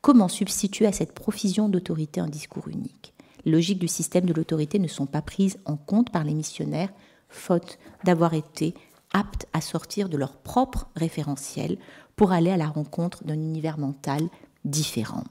Comment 0.01 0.27
substituer 0.27 0.85
à 0.85 0.91
cette 0.91 1.13
profusion 1.13 1.69
d'autorité 1.69 2.19
un 2.19 2.27
discours 2.27 2.67
unique? 2.67 3.13
Les 3.45 3.51
logiques 3.51 3.79
du 3.79 3.87
système 3.87 4.25
de 4.25 4.33
l'autorité 4.33 4.79
ne 4.79 4.87
sont 4.87 5.05
pas 5.05 5.21
prises 5.21 5.59
en 5.65 5.77
compte 5.77 6.11
par 6.11 6.23
les 6.23 6.33
missionnaires, 6.33 6.91
faute 7.29 7.77
d'avoir 8.03 8.33
été 8.33 8.73
aptes 9.13 9.47
à 9.53 9.61
sortir 9.61 10.09
de 10.09 10.17
leur 10.17 10.37
propre 10.37 10.89
référentiel 10.95 11.77
pour 12.15 12.31
aller 12.31 12.51
à 12.51 12.57
la 12.57 12.67
rencontre 12.67 13.23
d'un 13.23 13.35
univers 13.35 13.77
mental 13.77 14.27
différent. 14.65 15.23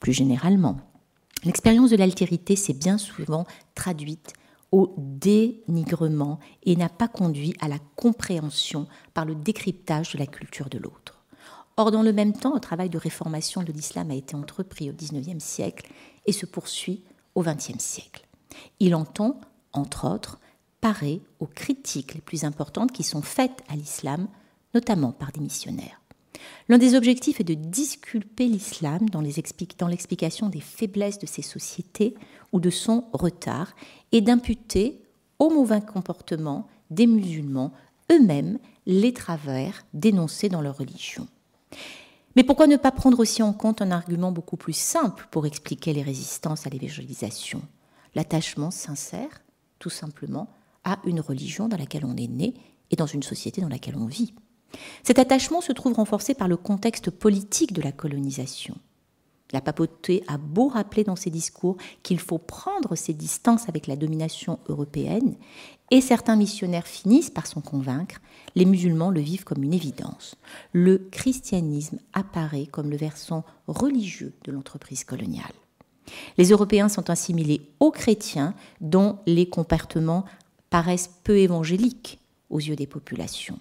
Plus 0.00 0.12
généralement, 0.12 0.76
l'expérience 1.44 1.90
de 1.90 1.96
l'altérité 1.96 2.56
s'est 2.56 2.72
bien 2.72 2.98
souvent 2.98 3.46
traduite 3.74 4.32
au 4.72 4.94
dénigrement 4.98 6.38
et 6.64 6.76
n'a 6.76 6.88
pas 6.88 7.08
conduit 7.08 7.54
à 7.60 7.68
la 7.68 7.78
compréhension 7.94 8.86
par 9.14 9.24
le 9.24 9.34
décryptage 9.34 10.12
de 10.12 10.18
la 10.18 10.26
culture 10.26 10.68
de 10.68 10.78
l'autre. 10.78 11.24
Or, 11.76 11.90
dans 11.90 12.02
le 12.02 12.12
même 12.12 12.32
temps, 12.32 12.56
un 12.56 12.60
travail 12.60 12.88
de 12.88 12.98
réformation 12.98 13.62
de 13.62 13.72
l'islam 13.72 14.10
a 14.10 14.14
été 14.14 14.34
entrepris 14.34 14.90
au 14.90 14.94
XIXe 14.94 15.42
siècle 15.42 15.92
et 16.24 16.32
se 16.32 16.46
poursuit 16.46 17.04
au 17.34 17.42
XXe 17.42 17.78
siècle. 17.78 18.26
Il 18.80 18.94
entend, 18.94 19.40
entre 19.72 20.08
autres, 20.08 20.40
parer 20.80 21.20
aux 21.38 21.46
critiques 21.46 22.14
les 22.14 22.20
plus 22.20 22.44
importantes 22.44 22.92
qui 22.92 23.02
sont 23.02 23.22
faites 23.22 23.62
à 23.68 23.76
l'islam, 23.76 24.28
notamment 24.74 25.12
par 25.12 25.32
des 25.32 25.40
missionnaires. 25.40 26.00
L'un 26.68 26.78
des 26.78 26.94
objectifs 26.94 27.40
est 27.40 27.44
de 27.44 27.54
disculper 27.54 28.46
l'islam 28.46 29.08
dans 29.10 29.20
l'explication 29.20 30.48
des 30.48 30.60
faiblesses 30.60 31.18
de 31.18 31.26
ses 31.26 31.42
sociétés 31.42 32.14
ou 32.52 32.60
de 32.60 32.70
son 32.70 33.04
retard 33.12 33.74
et 34.12 34.20
d'imputer 34.20 35.00
au 35.38 35.50
mauvais 35.50 35.80
comportement 35.80 36.68
des 36.90 37.06
musulmans 37.06 37.72
eux-mêmes 38.10 38.58
les 38.86 39.12
travers 39.12 39.84
dénoncés 39.94 40.48
dans 40.48 40.60
leur 40.60 40.78
religion. 40.78 41.26
Mais 42.36 42.44
pourquoi 42.44 42.66
ne 42.66 42.76
pas 42.76 42.92
prendre 42.92 43.18
aussi 43.18 43.42
en 43.42 43.52
compte 43.52 43.80
un 43.80 43.90
argument 43.90 44.30
beaucoup 44.30 44.56
plus 44.56 44.76
simple 44.76 45.26
pour 45.30 45.46
expliquer 45.46 45.92
les 45.92 46.02
résistances 46.02 46.66
à 46.66 46.70
l'évangélisation? 46.70 47.62
L'attachement 48.14 48.70
sincère, 48.70 49.42
tout 49.78 49.90
simplement, 49.90 50.48
à 50.84 50.98
une 51.04 51.20
religion 51.20 51.68
dans 51.68 51.76
laquelle 51.76 52.04
on 52.04 52.16
est 52.16 52.28
né 52.28 52.54
et 52.90 52.96
dans 52.96 53.06
une 53.06 53.22
société 53.22 53.60
dans 53.60 53.68
laquelle 53.68 53.96
on 53.96 54.06
vit. 54.06 54.34
Cet 55.02 55.18
attachement 55.18 55.60
se 55.60 55.72
trouve 55.72 55.94
renforcé 55.94 56.34
par 56.34 56.48
le 56.48 56.56
contexte 56.56 57.10
politique 57.10 57.72
de 57.72 57.82
la 57.82 57.92
colonisation. 57.92 58.76
La 59.52 59.60
papauté 59.60 60.24
a 60.26 60.38
beau 60.38 60.68
rappeler 60.68 61.04
dans 61.04 61.14
ses 61.14 61.30
discours 61.30 61.76
qu'il 62.02 62.18
faut 62.18 62.38
prendre 62.38 62.96
ses 62.96 63.12
distances 63.12 63.68
avec 63.68 63.86
la 63.86 63.94
domination 63.94 64.58
européenne, 64.68 65.36
et 65.92 66.00
certains 66.00 66.34
missionnaires 66.34 66.86
finissent 66.86 67.30
par 67.30 67.46
s'en 67.46 67.60
convaincre, 67.60 68.16
les 68.56 68.64
musulmans 68.64 69.10
le 69.10 69.20
vivent 69.20 69.44
comme 69.44 69.62
une 69.62 69.74
évidence. 69.74 70.34
Le 70.72 70.98
christianisme 70.98 72.00
apparaît 72.12 72.66
comme 72.66 72.90
le 72.90 72.96
versant 72.96 73.44
religieux 73.68 74.34
de 74.44 74.50
l'entreprise 74.50 75.04
coloniale. 75.04 75.44
Les 76.38 76.50
Européens 76.50 76.88
sont 76.88 77.08
assimilés 77.08 77.68
aux 77.78 77.92
chrétiens 77.92 78.54
dont 78.80 79.18
les 79.26 79.48
comportements 79.48 80.24
paraissent 80.70 81.10
peu 81.22 81.38
évangéliques 81.38 82.18
aux 82.50 82.58
yeux 82.58 82.76
des 82.76 82.86
populations. 82.86 83.58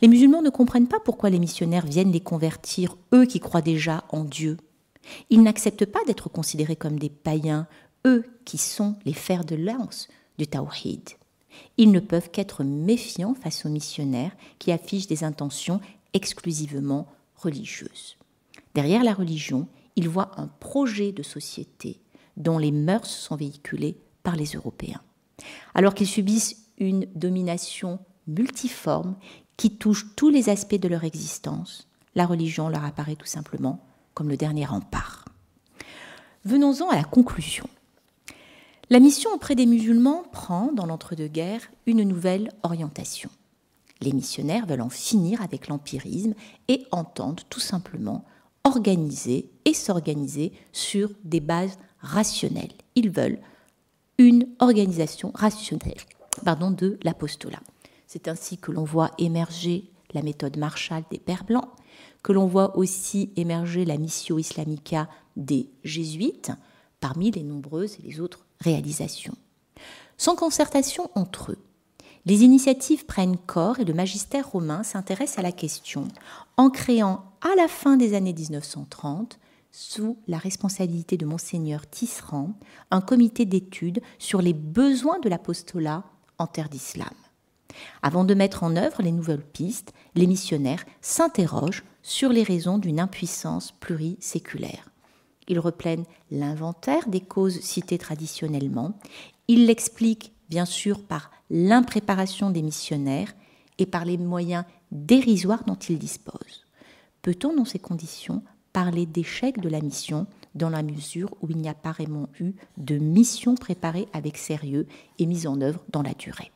Les 0.00 0.08
musulmans 0.08 0.42
ne 0.42 0.50
comprennent 0.50 0.88
pas 0.88 1.00
pourquoi 1.00 1.30
les 1.30 1.38
missionnaires 1.38 1.86
viennent 1.86 2.12
les 2.12 2.20
convertir, 2.20 2.96
eux 3.14 3.26
qui 3.26 3.40
croient 3.40 3.62
déjà 3.62 4.04
en 4.10 4.24
Dieu. 4.24 4.56
Ils 5.30 5.42
n'acceptent 5.42 5.86
pas 5.86 6.04
d'être 6.06 6.28
considérés 6.28 6.76
comme 6.76 6.98
des 6.98 7.10
païens, 7.10 7.66
eux 8.06 8.24
qui 8.44 8.58
sont 8.58 8.96
les 9.04 9.12
fers 9.12 9.44
de 9.44 9.56
lance 9.56 10.08
du 10.38 10.46
tawhid. 10.46 11.10
Ils 11.78 11.90
ne 11.90 12.00
peuvent 12.00 12.30
qu'être 12.30 12.64
méfiants 12.64 13.34
face 13.34 13.64
aux 13.64 13.70
missionnaires 13.70 14.36
qui 14.58 14.72
affichent 14.72 15.06
des 15.06 15.24
intentions 15.24 15.80
exclusivement 16.12 17.06
religieuses. 17.36 18.16
Derrière 18.74 19.04
la 19.04 19.14
religion, 19.14 19.68
ils 19.96 20.08
voient 20.08 20.32
un 20.36 20.48
projet 20.48 21.12
de 21.12 21.22
société 21.22 22.00
dont 22.36 22.58
les 22.58 22.72
mœurs 22.72 23.08
sont 23.08 23.36
véhiculées 23.36 23.96
par 24.22 24.36
les 24.36 24.52
Européens. 24.52 25.00
Alors 25.74 25.94
qu'ils 25.94 26.06
subissent 26.06 26.70
une 26.78 27.06
domination 27.14 27.98
multiforme 28.26 29.16
qui 29.56 29.76
touche 29.76 30.06
tous 30.16 30.28
les 30.28 30.48
aspects 30.48 30.74
de 30.74 30.88
leur 30.88 31.04
existence, 31.04 31.88
la 32.14 32.26
religion 32.26 32.68
leur 32.68 32.84
apparaît 32.84 33.16
tout 33.16 33.26
simplement 33.26 33.84
comme 34.14 34.28
le 34.28 34.36
dernier 34.36 34.64
rempart. 34.64 35.24
Venons-en 36.44 36.88
à 36.88 36.96
la 36.96 37.04
conclusion. 37.04 37.68
La 38.88 39.00
mission 39.00 39.30
auprès 39.32 39.54
des 39.54 39.66
musulmans 39.66 40.22
prend, 40.32 40.72
dans 40.72 40.86
l'entre-deux-guerres, 40.86 41.68
une 41.86 42.04
nouvelle 42.04 42.52
orientation. 42.62 43.30
Les 44.00 44.12
missionnaires 44.12 44.66
veulent 44.66 44.82
en 44.82 44.90
finir 44.90 45.42
avec 45.42 45.68
l'empirisme 45.68 46.34
et 46.68 46.86
entendent 46.92 47.42
tout 47.50 47.60
simplement 47.60 48.24
organiser 48.64 49.50
et 49.64 49.74
s'organiser 49.74 50.52
sur 50.72 51.10
des 51.24 51.40
bases 51.40 51.78
rationnelles. 52.00 52.74
Ils 52.94 53.10
veulent 53.10 53.40
une 54.18 54.46
organisation 54.60 55.32
rationnelle 55.34 56.00
pardon, 56.44 56.70
de 56.70 56.98
l'apostolat. 57.02 57.60
C'est 58.06 58.28
ainsi 58.28 58.58
que 58.58 58.72
l'on 58.72 58.84
voit 58.84 59.10
émerger 59.18 59.90
la 60.14 60.22
méthode 60.22 60.56
Marshall 60.56 61.04
des 61.10 61.18
Pères 61.18 61.44
Blancs, 61.44 61.68
que 62.22 62.32
l'on 62.32 62.46
voit 62.46 62.76
aussi 62.76 63.32
émerger 63.36 63.84
la 63.84 63.98
Missio 63.98 64.38
Islamica 64.38 65.08
des 65.36 65.68
Jésuites, 65.84 66.52
parmi 67.00 67.30
les 67.30 67.42
nombreuses 67.42 67.96
et 67.98 68.02
les 68.02 68.20
autres 68.20 68.46
réalisations. 68.60 69.36
Sans 70.16 70.34
concertation 70.34 71.10
entre 71.14 71.52
eux, 71.52 71.58
les 72.24 72.42
initiatives 72.42 73.06
prennent 73.06 73.36
corps 73.36 73.78
et 73.78 73.84
le 73.84 73.94
magistère 73.94 74.50
romain 74.50 74.82
s'intéresse 74.82 75.38
à 75.38 75.42
la 75.42 75.52
question 75.52 76.08
en 76.56 76.70
créant 76.70 77.24
à 77.40 77.54
la 77.56 77.68
fin 77.68 77.96
des 77.96 78.14
années 78.14 78.32
1930 78.32 79.38
sous 79.70 80.16
la 80.26 80.38
responsabilité 80.38 81.16
de 81.16 81.26
monseigneur 81.26 81.88
Tisserand, 81.88 82.54
un 82.90 83.00
comité 83.00 83.44
d'études 83.44 84.00
sur 84.18 84.40
les 84.42 84.54
besoins 84.54 85.20
de 85.20 85.28
l'apostolat 85.28 86.02
en 86.38 86.46
terre 86.46 86.68
d'islam. 86.68 87.12
Avant 88.02 88.24
de 88.24 88.34
mettre 88.34 88.62
en 88.62 88.76
œuvre 88.76 89.02
les 89.02 89.12
nouvelles 89.12 89.44
pistes, 89.44 89.92
les 90.14 90.26
missionnaires 90.26 90.84
s'interrogent 91.00 91.84
sur 92.02 92.30
les 92.30 92.42
raisons 92.42 92.78
d'une 92.78 93.00
impuissance 93.00 93.72
pluriséculaire. 93.72 94.88
Ils 95.48 95.60
reprennent 95.60 96.04
l'inventaire 96.30 97.08
des 97.08 97.20
causes 97.20 97.60
citées 97.60 97.98
traditionnellement. 97.98 98.98
Ils 99.48 99.66
l'expliquent 99.66 100.32
bien 100.48 100.64
sûr 100.64 101.02
par 101.04 101.30
l'impréparation 101.50 102.50
des 102.50 102.62
missionnaires 102.62 103.34
et 103.78 103.86
par 103.86 104.04
les 104.04 104.18
moyens 104.18 104.64
dérisoires 104.90 105.64
dont 105.64 105.74
ils 105.74 105.98
disposent. 105.98 106.64
Peut-on, 107.22 107.54
dans 107.54 107.64
ces 107.64 107.78
conditions, 107.78 108.42
parler 108.72 109.06
d'échec 109.06 109.60
de 109.60 109.68
la 109.68 109.80
mission 109.80 110.26
dans 110.54 110.70
la 110.70 110.82
mesure 110.82 111.34
où 111.42 111.48
il 111.50 111.58
n'y 111.58 111.68
a 111.68 111.74
pas 111.74 111.92
vraiment 111.92 112.28
eu 112.40 112.52
de 112.76 112.98
mission 112.98 113.54
préparée 113.54 114.06
avec 114.12 114.36
sérieux 114.36 114.86
et 115.18 115.26
mise 115.26 115.46
en 115.46 115.60
œuvre 115.60 115.82
dans 115.90 116.02
la 116.02 116.14
durée? 116.14 116.52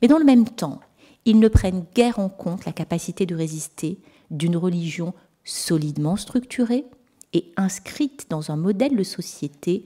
Mais 0.00 0.08
dans 0.08 0.18
le 0.18 0.24
même 0.24 0.48
temps, 0.48 0.80
ils 1.24 1.38
ne 1.38 1.48
prennent 1.48 1.84
guère 1.94 2.18
en 2.18 2.28
compte 2.28 2.64
la 2.64 2.72
capacité 2.72 3.26
de 3.26 3.34
résister 3.34 3.98
d'une 4.30 4.56
religion 4.56 5.14
solidement 5.44 6.16
structurée 6.16 6.84
et 7.32 7.52
inscrite 7.56 8.26
dans 8.30 8.50
un 8.50 8.56
modèle 8.56 8.96
de 8.96 9.02
société 9.02 9.84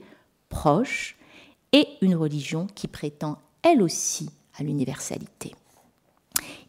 proche 0.49 1.17
et 1.71 1.87
une 2.01 2.15
religion 2.15 2.67
qui 2.75 2.87
prétend 2.87 3.39
elle 3.63 3.81
aussi 3.81 4.29
à 4.57 4.63
l'universalité. 4.63 5.53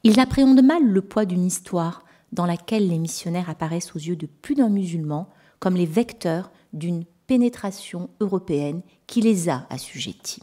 Ils 0.03 0.21
appréhendent 0.21 0.65
mal 0.65 0.85
le 0.85 1.03
poids 1.03 1.25
d'une 1.25 1.45
histoire 1.45 2.05
dans 2.33 2.47
laquelle 2.47 2.89
les 2.89 2.99
missionnaires 2.99 3.51
apparaissent 3.51 3.95
aux 3.95 4.01
yeux 4.01 4.17
de 4.17 4.27
plus 4.27 4.55
d'un 4.55 4.69
musulman 4.69 5.29
comme 5.61 5.77
les 5.77 5.87
vecteurs 5.87 6.51
d'une 6.73 7.05
pénétration 7.27 8.11
européenne 8.21 8.83
qui 9.07 9.21
les 9.21 9.49
a 9.49 9.67
assujettis. 9.71 10.43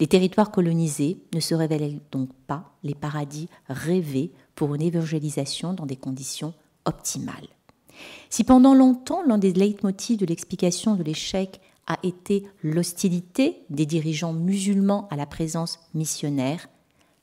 Les 0.00 0.06
territoires 0.08 0.50
colonisés 0.50 1.22
ne 1.32 1.40
se 1.40 1.54
révèlent 1.54 2.00
donc 2.10 2.30
pas 2.46 2.74
les 2.82 2.94
paradis 2.94 3.48
rêvés 3.68 4.32
pour 4.54 4.74
une 4.74 4.82
évangélisation 4.82 5.72
dans 5.72 5.86
des 5.86 5.96
conditions 5.96 6.54
optimales. 6.84 7.48
Si 8.28 8.42
pendant 8.42 8.74
longtemps 8.74 9.22
l'un 9.24 9.38
des 9.38 9.52
leitmotifs 9.52 10.18
de 10.18 10.26
l'explication 10.26 10.96
de 10.96 11.04
l'échec 11.04 11.60
a 11.86 11.98
été 12.02 12.44
l'hostilité 12.62 13.62
des 13.70 13.86
dirigeants 13.86 14.32
musulmans 14.32 15.06
à 15.10 15.16
la 15.16 15.26
présence 15.26 15.78
missionnaire, 15.92 16.68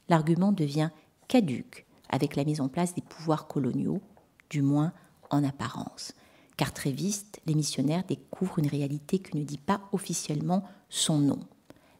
l'argument 0.07 0.51
devient 0.51 0.91
caduque 1.27 1.85
avec 2.09 2.35
la 2.35 2.43
mise 2.45 2.61
en 2.61 2.67
place 2.67 2.93
des 2.93 3.01
pouvoirs 3.01 3.47
coloniaux, 3.47 4.01
du 4.49 4.61
moins 4.61 4.93
en 5.29 5.43
apparence. 5.43 6.13
car 6.57 6.73
très 6.73 6.91
vite, 6.91 7.39
les 7.47 7.55
missionnaires 7.55 8.03
découvrent 8.07 8.59
une 8.59 8.67
réalité 8.67 9.17
qui 9.17 9.35
ne 9.35 9.43
dit 9.43 9.57
pas 9.57 9.81
officiellement 9.93 10.63
son 10.89 11.17
nom. 11.17 11.39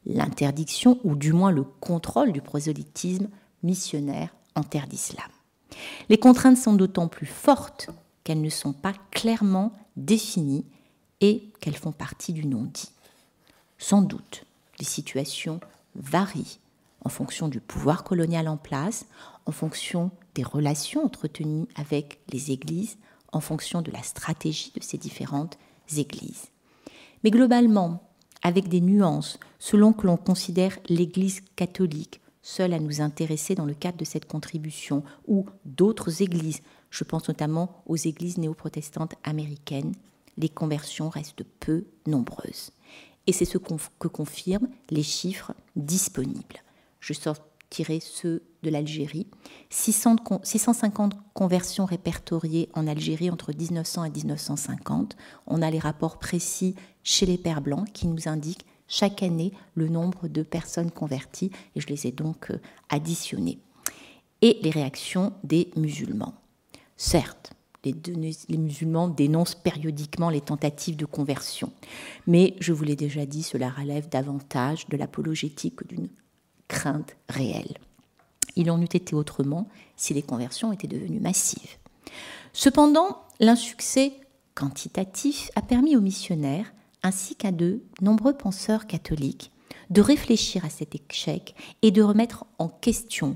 L'interdiction, 0.06 1.00
ou 1.04 1.16
du 1.16 1.34
moins 1.34 1.52
le 1.52 1.64
contrôle 1.64 2.32
du 2.32 2.42
prosélytisme 2.42 3.30
missionnaire 3.64 4.34
en 4.56 4.64
terre 4.64 4.88
d'islam. 4.88 5.30
Les 6.10 6.18
contraintes 6.18 6.58
sont 6.58 6.74
d'autant 6.74 7.08
plus 7.08 7.28
fortes 7.28 7.90
qu'elles 8.24 8.42
ne 8.42 8.50
sont 8.50 8.74
pas 8.74 8.94
clairement 9.12 9.74
définies 9.96 10.66
et 11.22 11.52
qu'elles 11.60 11.78
font 11.78 11.92
partie 11.92 12.34
du 12.34 12.46
non-dit. 12.46 12.92
Sans 13.78 14.02
doute, 14.02 14.46
les 14.80 14.86
situations 14.86 15.60
varient 15.96 16.60
en 17.04 17.10
fonction 17.10 17.48
du 17.48 17.60
pouvoir 17.60 18.04
colonial 18.04 18.48
en 18.48 18.58
place, 18.58 19.06
en 19.46 19.52
fonction 19.52 20.12
des 20.36 20.44
relations 20.44 21.04
entretenues 21.04 21.68
avec 21.76 22.20
les 22.32 22.52
églises, 22.52 22.98
en 23.32 23.40
fonction 23.40 23.82
de 23.82 23.92
la 23.92 24.04
stratégie 24.04 24.72
de 24.76 24.84
ces 24.84 24.98
différentes 24.98 25.58
églises. 25.96 26.50
Mais 27.24 27.32
globalement, 27.32 28.04
avec 28.42 28.68
des 28.68 28.82
nuances, 28.82 29.40
selon 29.60 29.94
que 29.94 30.08
l'on 30.08 30.18
considère 30.18 30.78
l'Église 30.90 31.42
catholique 31.56 32.22
seule 32.42 32.74
à 32.74 32.80
nous 32.80 33.02
intéresser 33.02 33.56
dans 33.56 33.66
le 33.66 33.74
cadre 33.74 33.98
de 33.98 34.06
cette 34.06 34.26
contribution, 34.26 35.04
ou 35.28 35.46
d'autres 35.66 36.22
églises, 36.22 36.62
je 36.90 37.04
pense 37.04 37.28
notamment 37.28 37.84
aux 37.86 37.96
églises 37.96 38.38
néo-protestantes 38.38 39.14
américaines, 39.24 39.94
les 40.38 40.50
conversions 40.50 41.10
restent 41.10 41.44
peu 41.60 41.86
nombreuses. 42.08 42.72
Et 43.28 43.34
c'est 43.34 43.46
ce 43.46 43.58
que 43.58 44.08
confirment 44.08 44.70
les 44.90 45.04
chiffres 45.04 45.54
disponibles. 45.76 46.64
Je 47.00 47.14
sortirai 47.14 48.00
ceux 48.00 48.42
de 48.64 48.70
l'Algérie. 48.70 49.28
650 49.70 51.14
conversions 51.34 51.86
répertoriées 51.86 52.70
en 52.74 52.88
Algérie 52.88 53.30
entre 53.30 53.54
1900 53.54 54.06
et 54.06 54.10
1950. 54.10 55.16
On 55.48 55.62
a 55.62 55.70
les 55.70 55.80
rapports 55.80 56.18
précis 56.18 56.76
chez 57.04 57.26
les 57.26 57.38
Pères 57.38 57.62
Blancs 57.62 57.88
qui 57.94 58.08
nous 58.08 58.28
indiquent 58.28 58.66
chaque 58.88 59.24
année 59.24 59.54
le 59.76 59.88
nombre 59.88 60.28
de 60.28 60.44
personnes 60.44 60.92
converties 60.92 61.52
et 61.76 61.82
je 61.82 61.88
les 61.88 62.08
ai 62.08 62.12
donc 62.12 62.52
euh, 62.52 62.60
additionnées. 62.90 63.60
Et 64.42 64.60
les 64.64 64.72
réactions 64.72 65.34
des 65.44 65.70
musulmans. 65.76 66.34
Certes, 66.98 67.54
les, 67.84 67.96
les, 68.50 68.58
musulmans 68.58 69.08
dénoncent 69.08 69.56
périodiquement 69.56 70.30
les 70.30 70.42
tentatives 70.42 70.98
de 70.98 71.06
conversion. 71.06 71.72
Mais 72.28 72.56
je 72.60 72.74
vous 72.74 72.84
l'ai 72.84 72.96
déjà 72.96 73.26
dit, 73.26 73.44
cela 73.44 73.70
relève 73.70 74.10
davantage 74.10 74.88
de 74.88 74.98
l'apologétique 74.98 75.78
que 75.78 75.88
d'une 75.88 76.10
crainte 76.68 77.16
réelle. 77.30 77.78
Il 78.56 78.70
en 78.70 78.82
eût 78.82 78.86
été 78.86 79.16
autrement 79.16 79.68
si 79.96 80.14
les 80.14 80.22
conversions 80.22 80.74
étaient 80.74 80.88
devenues 80.88 81.20
massives. 81.20 81.78
Cependant, 82.54 83.22
l'insuccès 83.40 84.14
quantitatif 84.56 85.50
a 85.56 85.62
permis 85.62 85.96
aux 85.96 86.02
missionnaires, 86.02 86.74
ainsi 87.04 87.36
qu'à 87.36 87.52
de 87.52 87.82
nombreux 88.02 88.34
penseurs 88.34 88.88
catholiques, 88.88 89.52
de 89.90 90.02
réfléchir 90.02 90.66
à 90.66 90.70
cet 90.70 90.96
échec 90.96 91.56
et 91.82 91.92
de 91.92 92.02
remettre 92.02 92.46
en 92.60 92.70
question, 92.70 93.36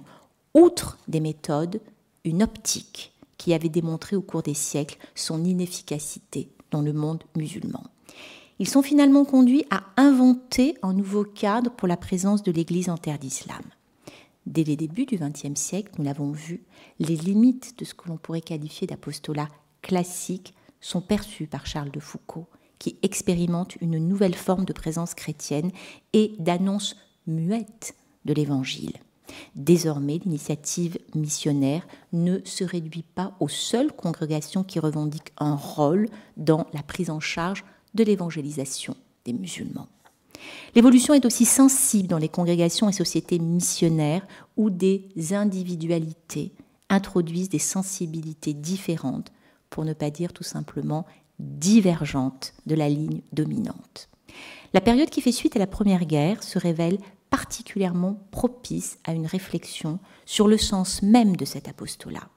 outre 0.53 0.97
des 1.07 1.19
méthodes, 1.19 1.81
une 2.23 2.43
optique 2.43 3.13
qui 3.37 3.53
avait 3.53 3.69
démontré 3.69 4.15
au 4.15 4.21
cours 4.21 4.41
des 4.41 4.53
siècles 4.53 4.97
son 5.13 5.43
inefficacité 5.43 6.49
dans 6.71 6.81
le 6.81 6.93
monde 6.93 7.23
musulman. 7.35 7.83
Ils 8.59 8.69
sont 8.69 8.81
finalement 8.81 9.25
conduits 9.25 9.65
à 9.69 9.83
inventer 9.97 10.75
un 10.81 10.93
nouveau 10.93 11.25
cadre 11.25 11.71
pour 11.71 11.87
la 11.87 11.97
présence 11.97 12.41
de 12.41 12.51
l'Église 12.51 12.89
en 12.89 12.97
terre 12.97 13.19
d'islam. 13.19 13.61
Dès 14.45 14.63
les 14.63 14.77
débuts 14.77 15.05
du 15.05 15.17
XXe 15.17 15.59
siècle, 15.59 15.91
nous 15.97 16.05
l'avons 16.05 16.31
vu, 16.31 16.63
les 16.99 17.15
limites 17.15 17.77
de 17.79 17.83
ce 17.83 17.93
que 17.93 18.07
l'on 18.07 18.17
pourrait 18.17 18.41
qualifier 18.41 18.87
d'apostolat 18.87 19.49
classique 19.81 20.53
sont 20.79 21.01
perçues 21.01 21.47
par 21.47 21.65
Charles 21.65 21.91
de 21.91 21.99
Foucault, 21.99 22.47
qui 22.79 22.97
expérimente 23.01 23.75
une 23.81 23.97
nouvelle 23.97 24.35
forme 24.35 24.65
de 24.65 24.73
présence 24.73 25.13
chrétienne 25.13 25.71
et 26.13 26.33
d'annonce 26.39 26.95
muette 27.27 27.95
de 28.25 28.33
l'Évangile. 28.33 28.93
Désormais, 29.55 30.19
l'initiative 30.23 30.97
missionnaire 31.15 31.87
ne 32.13 32.39
se 32.43 32.63
réduit 32.63 33.03
pas 33.03 33.35
aux 33.39 33.47
seules 33.47 33.91
congrégations 33.91 34.63
qui 34.63 34.79
revendiquent 34.79 35.33
un 35.37 35.55
rôle 35.55 36.07
dans 36.37 36.67
la 36.73 36.83
prise 36.83 37.09
en 37.09 37.19
charge 37.19 37.65
de 37.95 38.03
l'évangélisation 38.03 38.95
des 39.25 39.33
musulmans. 39.33 39.87
L'évolution 40.75 41.13
est 41.13 41.25
aussi 41.25 41.45
sensible 41.45 42.07
dans 42.07 42.17
les 42.17 42.29
congrégations 42.29 42.89
et 42.89 42.93
sociétés 42.93 43.39
missionnaires 43.39 44.27
où 44.57 44.69
des 44.69 45.09
individualités 45.31 46.51
introduisent 46.89 47.49
des 47.49 47.59
sensibilités 47.59 48.53
différentes, 48.53 49.31
pour 49.69 49.85
ne 49.85 49.93
pas 49.93 50.11
dire 50.11 50.33
tout 50.33 50.43
simplement 50.43 51.05
divergentes 51.39 52.53
de 52.65 52.75
la 52.75 52.89
ligne 52.89 53.21
dominante. 53.33 54.09
La 54.73 54.81
période 54.81 55.09
qui 55.09 55.21
fait 55.21 55.31
suite 55.31 55.55
à 55.55 55.59
la 55.59 55.67
Première 55.67 56.05
Guerre 56.05 56.43
se 56.43 56.59
révèle 56.59 56.97
particulièrement 57.29 58.19
propice 58.31 58.97
à 59.03 59.13
une 59.13 59.25
réflexion 59.25 59.99
sur 60.25 60.47
le 60.47 60.57
sens 60.57 61.01
même 61.01 61.35
de 61.35 61.45
cet 61.45 61.67
apostolat. 61.67 62.29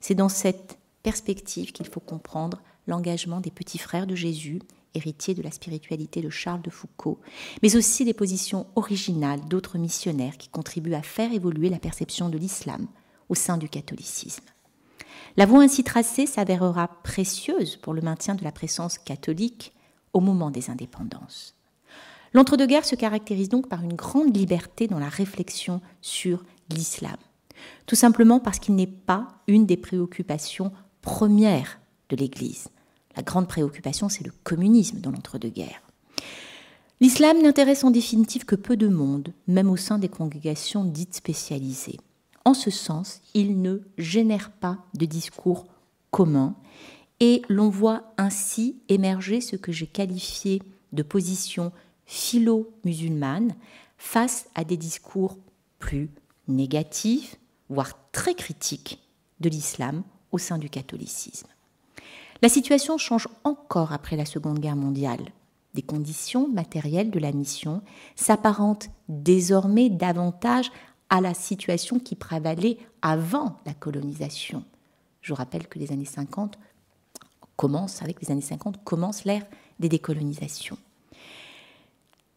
C'est 0.00 0.14
dans 0.14 0.28
cette 0.28 0.78
perspective 1.02 1.72
qu'il 1.72 1.86
faut 1.86 2.00
comprendre 2.00 2.62
l'engagement 2.86 3.40
des 3.40 3.50
petits 3.50 3.78
frères 3.78 4.06
de 4.06 4.14
Jésus, 4.14 4.60
héritiers 4.94 5.34
de 5.34 5.42
la 5.42 5.50
spiritualité 5.50 6.20
de 6.20 6.30
Charles 6.30 6.62
de 6.62 6.70
Foucault, 6.70 7.20
mais 7.62 7.76
aussi 7.76 8.04
les 8.04 8.14
positions 8.14 8.66
originales 8.76 9.46
d'autres 9.48 9.78
missionnaires 9.78 10.36
qui 10.36 10.48
contribuent 10.48 10.94
à 10.94 11.02
faire 11.02 11.32
évoluer 11.32 11.68
la 11.68 11.78
perception 11.78 12.28
de 12.28 12.38
l'islam 12.38 12.88
au 13.28 13.34
sein 13.34 13.56
du 13.56 13.68
catholicisme. 13.68 14.44
La 15.36 15.46
voie 15.46 15.62
ainsi 15.62 15.84
tracée 15.84 16.26
s'avérera 16.26 16.88
précieuse 17.02 17.76
pour 17.76 17.94
le 17.94 18.02
maintien 18.02 18.34
de 18.34 18.44
la 18.44 18.52
présence 18.52 18.98
catholique 18.98 19.72
au 20.12 20.20
moment 20.20 20.50
des 20.50 20.70
indépendances. 20.70 21.54
L'entre-deux-guerres 22.32 22.84
se 22.84 22.94
caractérise 22.94 23.48
donc 23.48 23.68
par 23.68 23.82
une 23.82 23.94
grande 23.94 24.36
liberté 24.36 24.86
dans 24.86 24.98
la 24.98 25.08
réflexion 25.08 25.80
sur 26.00 26.44
l'islam, 26.70 27.16
tout 27.86 27.96
simplement 27.96 28.38
parce 28.38 28.58
qu'il 28.58 28.76
n'est 28.76 28.86
pas 28.86 29.28
une 29.46 29.66
des 29.66 29.76
préoccupations 29.76 30.72
premières 31.02 31.80
de 32.08 32.16
l'Église. 32.16 32.68
La 33.16 33.22
grande 33.22 33.48
préoccupation, 33.48 34.08
c'est 34.08 34.24
le 34.24 34.32
communisme 34.44 35.00
dans 35.00 35.10
l'entre-deux-guerres. 35.10 35.82
L'islam 37.00 37.42
n'intéresse 37.42 37.82
en 37.82 37.90
définitive 37.90 38.44
que 38.44 38.54
peu 38.54 38.76
de 38.76 38.88
monde, 38.88 39.32
même 39.46 39.70
au 39.70 39.76
sein 39.76 39.98
des 39.98 40.08
congrégations 40.08 40.84
dites 40.84 41.14
spécialisées. 41.14 41.98
En 42.44 42.54
ce 42.54 42.70
sens, 42.70 43.20
il 43.34 43.60
ne 43.60 43.78
génère 43.98 44.50
pas 44.50 44.78
de 44.94 45.06
discours 45.06 45.66
commun 46.10 46.54
et 47.20 47.42
l'on 47.48 47.68
voit 47.68 48.02
ainsi 48.16 48.80
émerger 48.88 49.40
ce 49.40 49.56
que 49.56 49.72
j'ai 49.72 49.86
qualifié 49.86 50.62
de 50.92 51.02
position 51.02 51.70
philo-musulmane 52.06 53.54
face 53.98 54.48
à 54.54 54.64
des 54.64 54.76
discours 54.76 55.38
plus 55.78 56.10
négatifs, 56.48 57.36
voire 57.68 57.92
très 58.12 58.34
critiques 58.34 58.98
de 59.40 59.48
l'islam 59.48 60.02
au 60.32 60.38
sein 60.38 60.58
du 60.58 60.70
catholicisme. 60.70 61.46
La 62.42 62.48
situation 62.48 62.96
change 62.96 63.28
encore 63.44 63.92
après 63.92 64.16
la 64.16 64.24
Seconde 64.24 64.58
Guerre 64.58 64.76
mondiale. 64.76 65.26
Des 65.74 65.82
conditions 65.82 66.48
matérielles 66.48 67.10
de 67.10 67.18
la 67.18 67.32
mission 67.32 67.82
s'apparentent 68.16 68.88
désormais 69.08 69.90
davantage 69.90 70.72
à 71.10 71.20
la 71.20 71.34
situation 71.34 71.98
qui 71.98 72.14
prévalait 72.14 72.78
avant 73.02 73.58
la 73.66 73.74
colonisation. 73.74 74.64
Je 75.20 75.34
rappelle 75.34 75.68
que 75.68 75.78
les 75.78 75.92
années 75.92 76.04
50 76.04 76.58
commencent, 77.56 78.02
avec 78.02 78.22
les 78.22 78.30
années 78.30 78.40
50, 78.40 78.82
commence 78.84 79.24
l'ère 79.24 79.44
des 79.80 79.88
décolonisations 79.88 80.78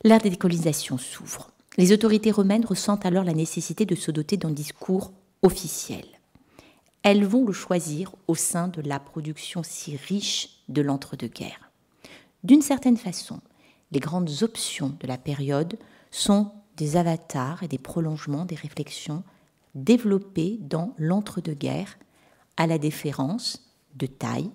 l'ère 0.03 0.19
des 0.19 0.29
décolonisations 0.29 0.97
s'ouvre. 0.97 1.51
Les 1.77 1.91
autorités 1.91 2.31
romaines 2.31 2.65
ressentent 2.65 3.05
alors 3.05 3.23
la 3.23 3.33
nécessité 3.33 3.85
de 3.85 3.95
se 3.95 4.11
doter 4.11 4.37
d'un 4.37 4.51
discours 4.51 5.11
officiel. 5.41 6.05
Elles 7.01 7.25
vont 7.25 7.45
le 7.45 7.53
choisir 7.53 8.13
au 8.27 8.35
sein 8.35 8.67
de 8.67 8.81
la 8.81 8.99
production 8.99 9.63
si 9.63 9.97
riche 9.97 10.61
de 10.69 10.81
l'entre-deux-guerres. 10.81 11.71
D'une 12.43 12.61
certaine 12.61 12.97
façon, 12.97 13.39
les 13.91 13.99
grandes 13.99 14.43
options 14.43 14.95
de 14.99 15.07
la 15.07 15.17
période 15.17 15.77
sont 16.11 16.51
des 16.77 16.97
avatars 16.97 17.63
et 17.63 17.67
des 17.67 17.77
prolongements 17.77 18.45
des 18.45 18.55
réflexions 18.55 19.23
développées 19.75 20.57
dans 20.61 20.93
l'entre-deux-guerres 20.97 21.97
à 22.57 22.67
la 22.67 22.77
déférence 22.77 23.73
de 23.95 24.05
taille 24.05 24.51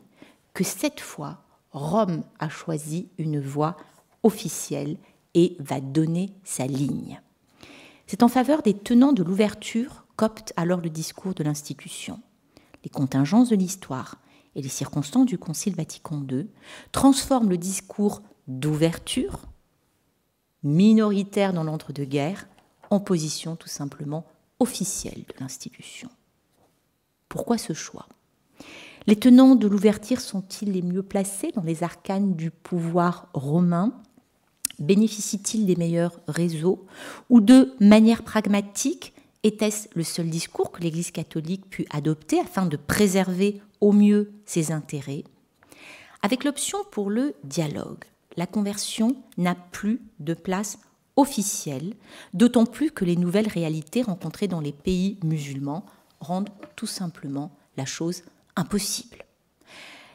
que 0.55 0.65
cette 0.65 1.01
fois 1.01 1.45
Rome 1.73 2.25
a 2.39 2.49
choisi 2.49 3.09
une 3.19 3.41
voie 3.41 3.77
officielle 4.23 4.97
et 5.35 5.57
va 5.61 5.81
donner 5.81 6.33
sa 6.45 6.67
ligne. 6.67 7.21
C'est 8.07 8.23
en 8.23 8.29
faveur 8.29 8.63
des 8.63 8.75
tenants 8.75 9.13
de 9.13 9.23
l'ouverture 9.23 10.07
qu'opte 10.17 10.53
alors 10.57 10.81
le 10.81 10.91
discours 10.91 11.35
de 11.35 11.45
l'institution. 11.45 12.21
Les 12.83 12.91
contingences 12.91 13.51
de 13.51 13.57
l'histoire 13.57 14.17
et 14.55 14.63
les 14.63 14.69
circonstances 14.69 15.27
du 15.27 15.39
Concile 15.39 15.77
Vatican 15.77 16.25
II 16.29 16.49
transforment 16.91 17.51
le 17.51 17.59
discours 17.59 18.23
d'ouverture, 18.49 19.47
minoritaire 20.63 21.53
dans 21.53 21.65
l'entre-deux-guerres, 21.65 22.49
en 22.91 23.01
position 23.01 23.57
tout 23.57 23.69
simplement 23.69 24.25
officielle 24.61 25.25
de 25.29 25.35
l'institution. 25.41 26.09
Pourquoi 27.29 27.59
ce 27.59 27.73
choix? 27.73 28.07
Les 29.07 29.17
tenants 29.17 29.55
de 29.55 29.67
l'ouverture 29.69 30.21
sont-ils 30.21 30.73
les 30.73 30.83
mieux 30.83 31.03
placés 31.03 31.53
dans 31.53 31.63
les 31.63 31.83
arcanes 31.83 32.35
du 32.35 32.51
pouvoir 32.51 33.29
romain? 33.33 33.93
Bénéficient-ils 34.79 35.67
des 35.67 35.77
meilleurs 35.77 36.21
réseaux? 36.29 36.87
Ou 37.31 37.41
de 37.41 37.75
manière 37.81 38.23
pragmatique, 38.23 39.15
était-ce 39.45 39.89
le 39.95 40.05
seul 40.05 40.29
discours 40.29 40.73
que 40.73 40.83
l'Église 40.83 41.11
catholique 41.11 41.69
put 41.71 41.87
adopter 41.91 42.41
afin 42.41 42.67
de 42.67 42.77
préserver 42.77 43.63
au 43.81 43.93
mieux 43.93 44.33
ses 44.45 44.73
intérêts? 44.73 45.25
Avec 46.23 46.45
l'option 46.45 46.79
pour 46.91 47.11
le 47.11 47.35
dialogue, 47.45 48.05
la 48.39 48.47
conversion 48.47 49.17
n'a 49.37 49.57
plus 49.57 50.01
de 50.21 50.33
place 50.33 50.79
officielle, 51.17 51.95
d'autant 52.35 52.67
plus 52.67 52.93
que 52.93 53.05
les 53.05 53.17
nouvelles 53.17 53.49
réalités 53.49 54.03
rencontrées 54.03 54.47
dans 54.47 54.61
les 54.61 54.71
pays 54.71 55.19
musulmans 55.25 55.85
rendent 56.21 56.51
tout 56.77 56.87
simplement 56.87 57.51
la 57.77 57.85
chose 57.85 58.23
impossible. 58.55 59.25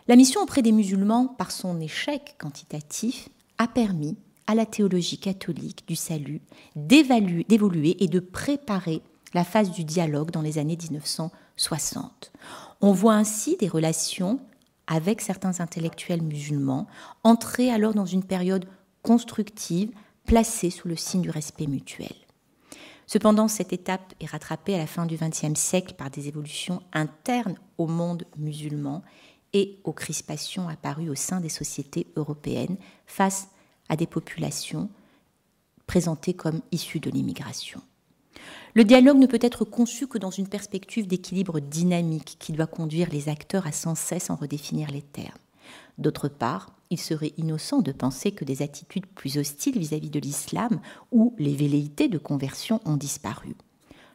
La 0.08 0.16
mission 0.16 0.42
auprès 0.42 0.62
des 0.62 0.72
musulmans, 0.72 1.28
par 1.28 1.52
son 1.52 1.82
échec 1.82 2.36
quantitatif, 2.40 3.28
a 3.58 3.68
permis 3.68 4.16
à 4.48 4.56
la 4.56 4.66
théologie 4.66 5.18
catholique 5.18 5.86
du 5.86 5.98
salut 5.98 6.40
d'évoluer 6.78 8.02
et 8.02 8.08
de 8.08 8.22
préparer 8.22 9.02
la 9.34 9.44
phase 9.44 9.72
du 9.72 9.84
dialogue 9.84 10.32
dans 10.32 10.42
les 10.42 10.60
années 10.60 10.78
1960. 10.82 12.32
On 12.80 12.94
voit 12.94 13.16
ainsi 13.16 13.58
des 13.58 13.68
relations 13.68 14.40
avec 14.88 15.22
certains 15.22 15.60
intellectuels 15.60 16.22
musulmans, 16.22 16.88
entrés 17.24 17.72
alors 17.72 17.94
dans 17.94 18.06
une 18.06 18.24
période 18.24 18.66
constructive, 19.02 19.92
placée 20.26 20.70
sous 20.70 20.88
le 20.88 20.96
signe 20.96 21.22
du 21.22 21.30
respect 21.30 21.68
mutuel. 21.68 22.14
Cependant, 23.06 23.48
cette 23.48 23.74
étape 23.74 24.14
est 24.20 24.26
rattrapée 24.26 24.76
à 24.76 24.78
la 24.78 24.88
fin 24.88 25.06
du 25.06 25.18
XXe 25.18 25.60
siècle 25.60 25.94
par 25.96 26.10
des 26.10 26.28
évolutions 26.28 26.82
internes 26.94 27.58
au 27.78 27.88
monde 27.88 28.24
musulman 28.38 29.04
et 29.52 29.80
aux 29.84 29.94
crispations 29.94 30.68
apparues 30.68 31.10
au 31.10 31.16
sein 31.16 31.40
des 31.40 31.50
sociétés 31.50 32.08
européennes 32.16 32.78
face 33.06 33.50
à 33.90 33.96
des 33.96 34.08
populations 34.08 34.90
présentées 35.86 36.34
comme 36.34 36.62
issues 36.72 37.00
de 37.00 37.10
l'immigration. 37.10 37.82
Le 38.74 38.84
dialogue 38.84 39.18
ne 39.18 39.28
peut 39.28 39.40
être 39.42 39.66
conçu 39.66 40.08
que 40.08 40.18
dans 40.18 40.32
une 40.32 40.48
perspective 40.48 41.08
d'équilibre 41.08 41.60
dynamique 41.60 42.38
qui 42.40 42.52
doit 42.52 42.68
conduire 42.68 43.10
les 43.12 43.30
acteurs 43.30 43.68
à 43.68 43.72
sans 43.72 43.96
cesse 43.96 44.30
en 44.30 44.36
redéfinir 44.36 44.90
les 44.90 45.02
termes. 45.02 45.38
D'autre 45.98 46.28
part, 46.28 46.74
il 46.90 47.00
serait 47.00 47.34
innocent 47.38 47.82
de 47.82 47.92
penser 47.92 48.32
que 48.32 48.46
des 48.46 48.62
attitudes 48.62 49.06
plus 49.06 49.38
hostiles 49.38 49.78
vis-à-vis 49.78 50.10
de 50.10 50.20
l'islam 50.20 50.80
ou 51.12 51.36
les 51.38 51.56
velléités 51.56 52.08
de 52.08 52.18
conversion 52.18 52.82
ont 52.86 52.98
disparu. 52.98 53.56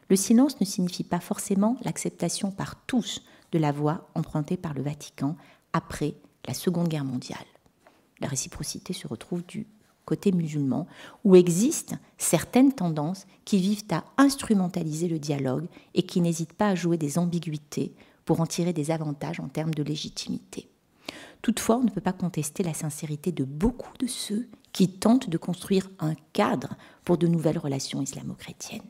Le 0.09 0.15
silence 0.15 0.59
ne 0.59 0.65
signifie 0.65 1.03
pas 1.03 1.19
forcément 1.19 1.77
l'acceptation 1.83 2.51
par 2.51 2.75
tous 2.85 3.21
de 3.51 3.59
la 3.59 3.71
voie 3.71 4.09
empruntée 4.15 4.57
par 4.57 4.73
le 4.73 4.81
Vatican 4.81 5.35
après 5.73 6.15
la 6.47 6.53
Seconde 6.53 6.87
Guerre 6.87 7.05
mondiale. 7.05 7.45
La 8.19 8.27
réciprocité 8.27 8.93
se 8.93 9.07
retrouve 9.07 9.45
du 9.45 9.67
côté 10.09 10.31
musulman, 10.31 10.87
où 11.23 11.35
existent 11.35 11.97
certaines 12.17 12.73
tendances 12.73 13.27
qui 13.45 13.59
vivent 13.59 13.83
à 13.91 14.03
instrumentaliser 14.17 15.07
le 15.07 15.19
dialogue 15.19 15.67
et 15.93 16.01
qui 16.01 16.19
n'hésitent 16.19 16.53
pas 16.53 16.69
à 16.69 16.75
jouer 16.75 16.97
des 16.97 17.19
ambiguïtés 17.19 17.93
pour 18.25 18.41
en 18.41 18.47
tirer 18.47 18.73
des 18.73 18.89
avantages 18.89 19.39
en 19.39 19.47
termes 19.47 19.73
de 19.73 19.83
légitimité. 19.83 20.67
Toutefois, 21.43 21.77
on 21.77 21.83
ne 21.83 21.91
peut 21.91 22.01
pas 22.01 22.13
contester 22.13 22.63
la 22.63 22.73
sincérité 22.73 23.31
de 23.31 23.43
beaucoup 23.43 23.95
de 23.99 24.07
ceux 24.07 24.47
qui 24.73 24.89
tentent 24.89 25.29
de 25.29 25.37
construire 25.37 25.89
un 25.99 26.15
cadre 26.33 26.75
pour 27.05 27.17
de 27.17 27.27
nouvelles 27.27 27.57
relations 27.59 28.01
islamo-chrétiennes. 28.01 28.81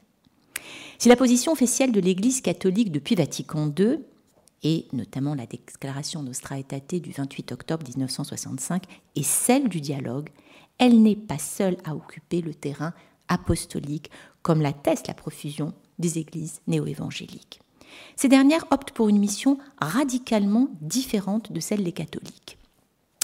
Si 0.97 1.09
la 1.09 1.15
position 1.15 1.51
officielle 1.51 1.91
de 1.91 1.99
l'Église 1.99 2.41
catholique 2.41 2.91
depuis 2.91 3.15
Vatican 3.15 3.71
II, 3.77 3.99
et 4.63 4.87
notamment 4.93 5.35
la 5.35 5.45
déclaration 5.45 6.23
Nostra 6.23 6.59
Aetate 6.59 6.95
du 6.95 7.11
28 7.11 7.51
octobre 7.51 7.85
1965, 7.87 8.83
est 9.15 9.23
celle 9.23 9.69
du 9.69 9.79
dialogue, 9.79 10.29
elle 10.79 11.01
n'est 11.01 11.15
pas 11.15 11.37
seule 11.37 11.77
à 11.83 11.95
occuper 11.95 12.41
le 12.41 12.53
terrain 12.53 12.93
apostolique, 13.27 14.09
comme 14.41 14.61
l'atteste 14.61 15.07
la 15.07 15.13
profusion 15.13 15.73
des 15.99 16.17
églises 16.17 16.61
néo-évangéliques. 16.67 17.59
Ces 18.15 18.29
dernières 18.29 18.65
optent 18.71 18.91
pour 18.91 19.09
une 19.09 19.19
mission 19.19 19.57
radicalement 19.79 20.69
différente 20.81 21.51
de 21.51 21.59
celle 21.59 21.83
des 21.83 21.91
catholiques. 21.91 22.57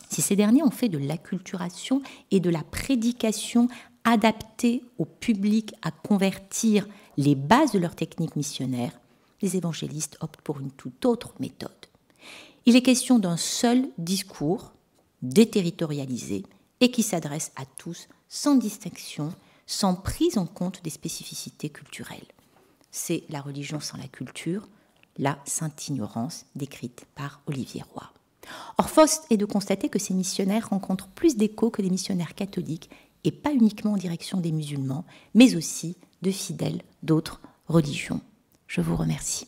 Si 0.09 0.21
ces 0.21 0.35
derniers 0.35 0.63
ont 0.63 0.71
fait 0.71 0.89
de 0.89 0.97
l'acculturation 0.97 2.01
et 2.31 2.39
de 2.39 2.49
la 2.49 2.63
prédication 2.63 3.67
adaptée 4.03 4.83
au 4.97 5.05
public 5.05 5.73
à 5.81 5.91
convertir 5.91 6.87
les 7.17 7.35
bases 7.35 7.71
de 7.71 7.79
leur 7.79 7.95
technique 7.95 8.35
missionnaire, 8.35 8.99
les 9.41 9.57
évangélistes 9.57 10.17
optent 10.21 10.41
pour 10.41 10.59
une 10.59 10.71
toute 10.71 11.05
autre 11.05 11.33
méthode. 11.39 11.71
Il 12.65 12.75
est 12.75 12.81
question 12.81 13.19
d'un 13.19 13.37
seul 13.37 13.87
discours 13.97 14.73
déterritorialisé 15.21 16.43
et 16.81 16.91
qui 16.91 17.03
s'adresse 17.03 17.51
à 17.55 17.65
tous 17.65 18.07
sans 18.27 18.55
distinction, 18.55 19.33
sans 19.65 19.95
prise 19.95 20.37
en 20.37 20.45
compte 20.45 20.83
des 20.83 20.89
spécificités 20.89 21.69
culturelles. 21.69 22.27
C'est 22.91 23.23
la 23.29 23.41
religion 23.41 23.79
sans 23.79 23.97
la 23.97 24.07
culture, 24.07 24.67
la 25.17 25.39
sainte 25.45 25.87
ignorance 25.87 26.45
décrite 26.55 27.05
par 27.15 27.41
Olivier 27.47 27.83
Roy. 27.93 28.11
Or, 28.77 28.89
Faust 28.89 29.25
est 29.29 29.37
de 29.37 29.45
constater 29.45 29.89
que 29.89 29.99
ces 29.99 30.13
missionnaires 30.13 30.69
rencontrent 30.69 31.07
plus 31.07 31.35
d'écho 31.35 31.69
que 31.69 31.81
les 31.81 31.89
missionnaires 31.89 32.35
catholiques, 32.35 32.89
et 33.23 33.31
pas 33.31 33.51
uniquement 33.51 33.93
en 33.93 33.97
direction 33.97 34.39
des 34.39 34.51
musulmans, 34.51 35.03
mais 35.33 35.55
aussi 35.55 35.97
de 36.21 36.29
fidèles 36.29 36.83
d'autres 37.01 37.41
religions. 37.67 38.21
Je 38.67 38.81
vous 38.81 38.95
remercie. 38.95 39.47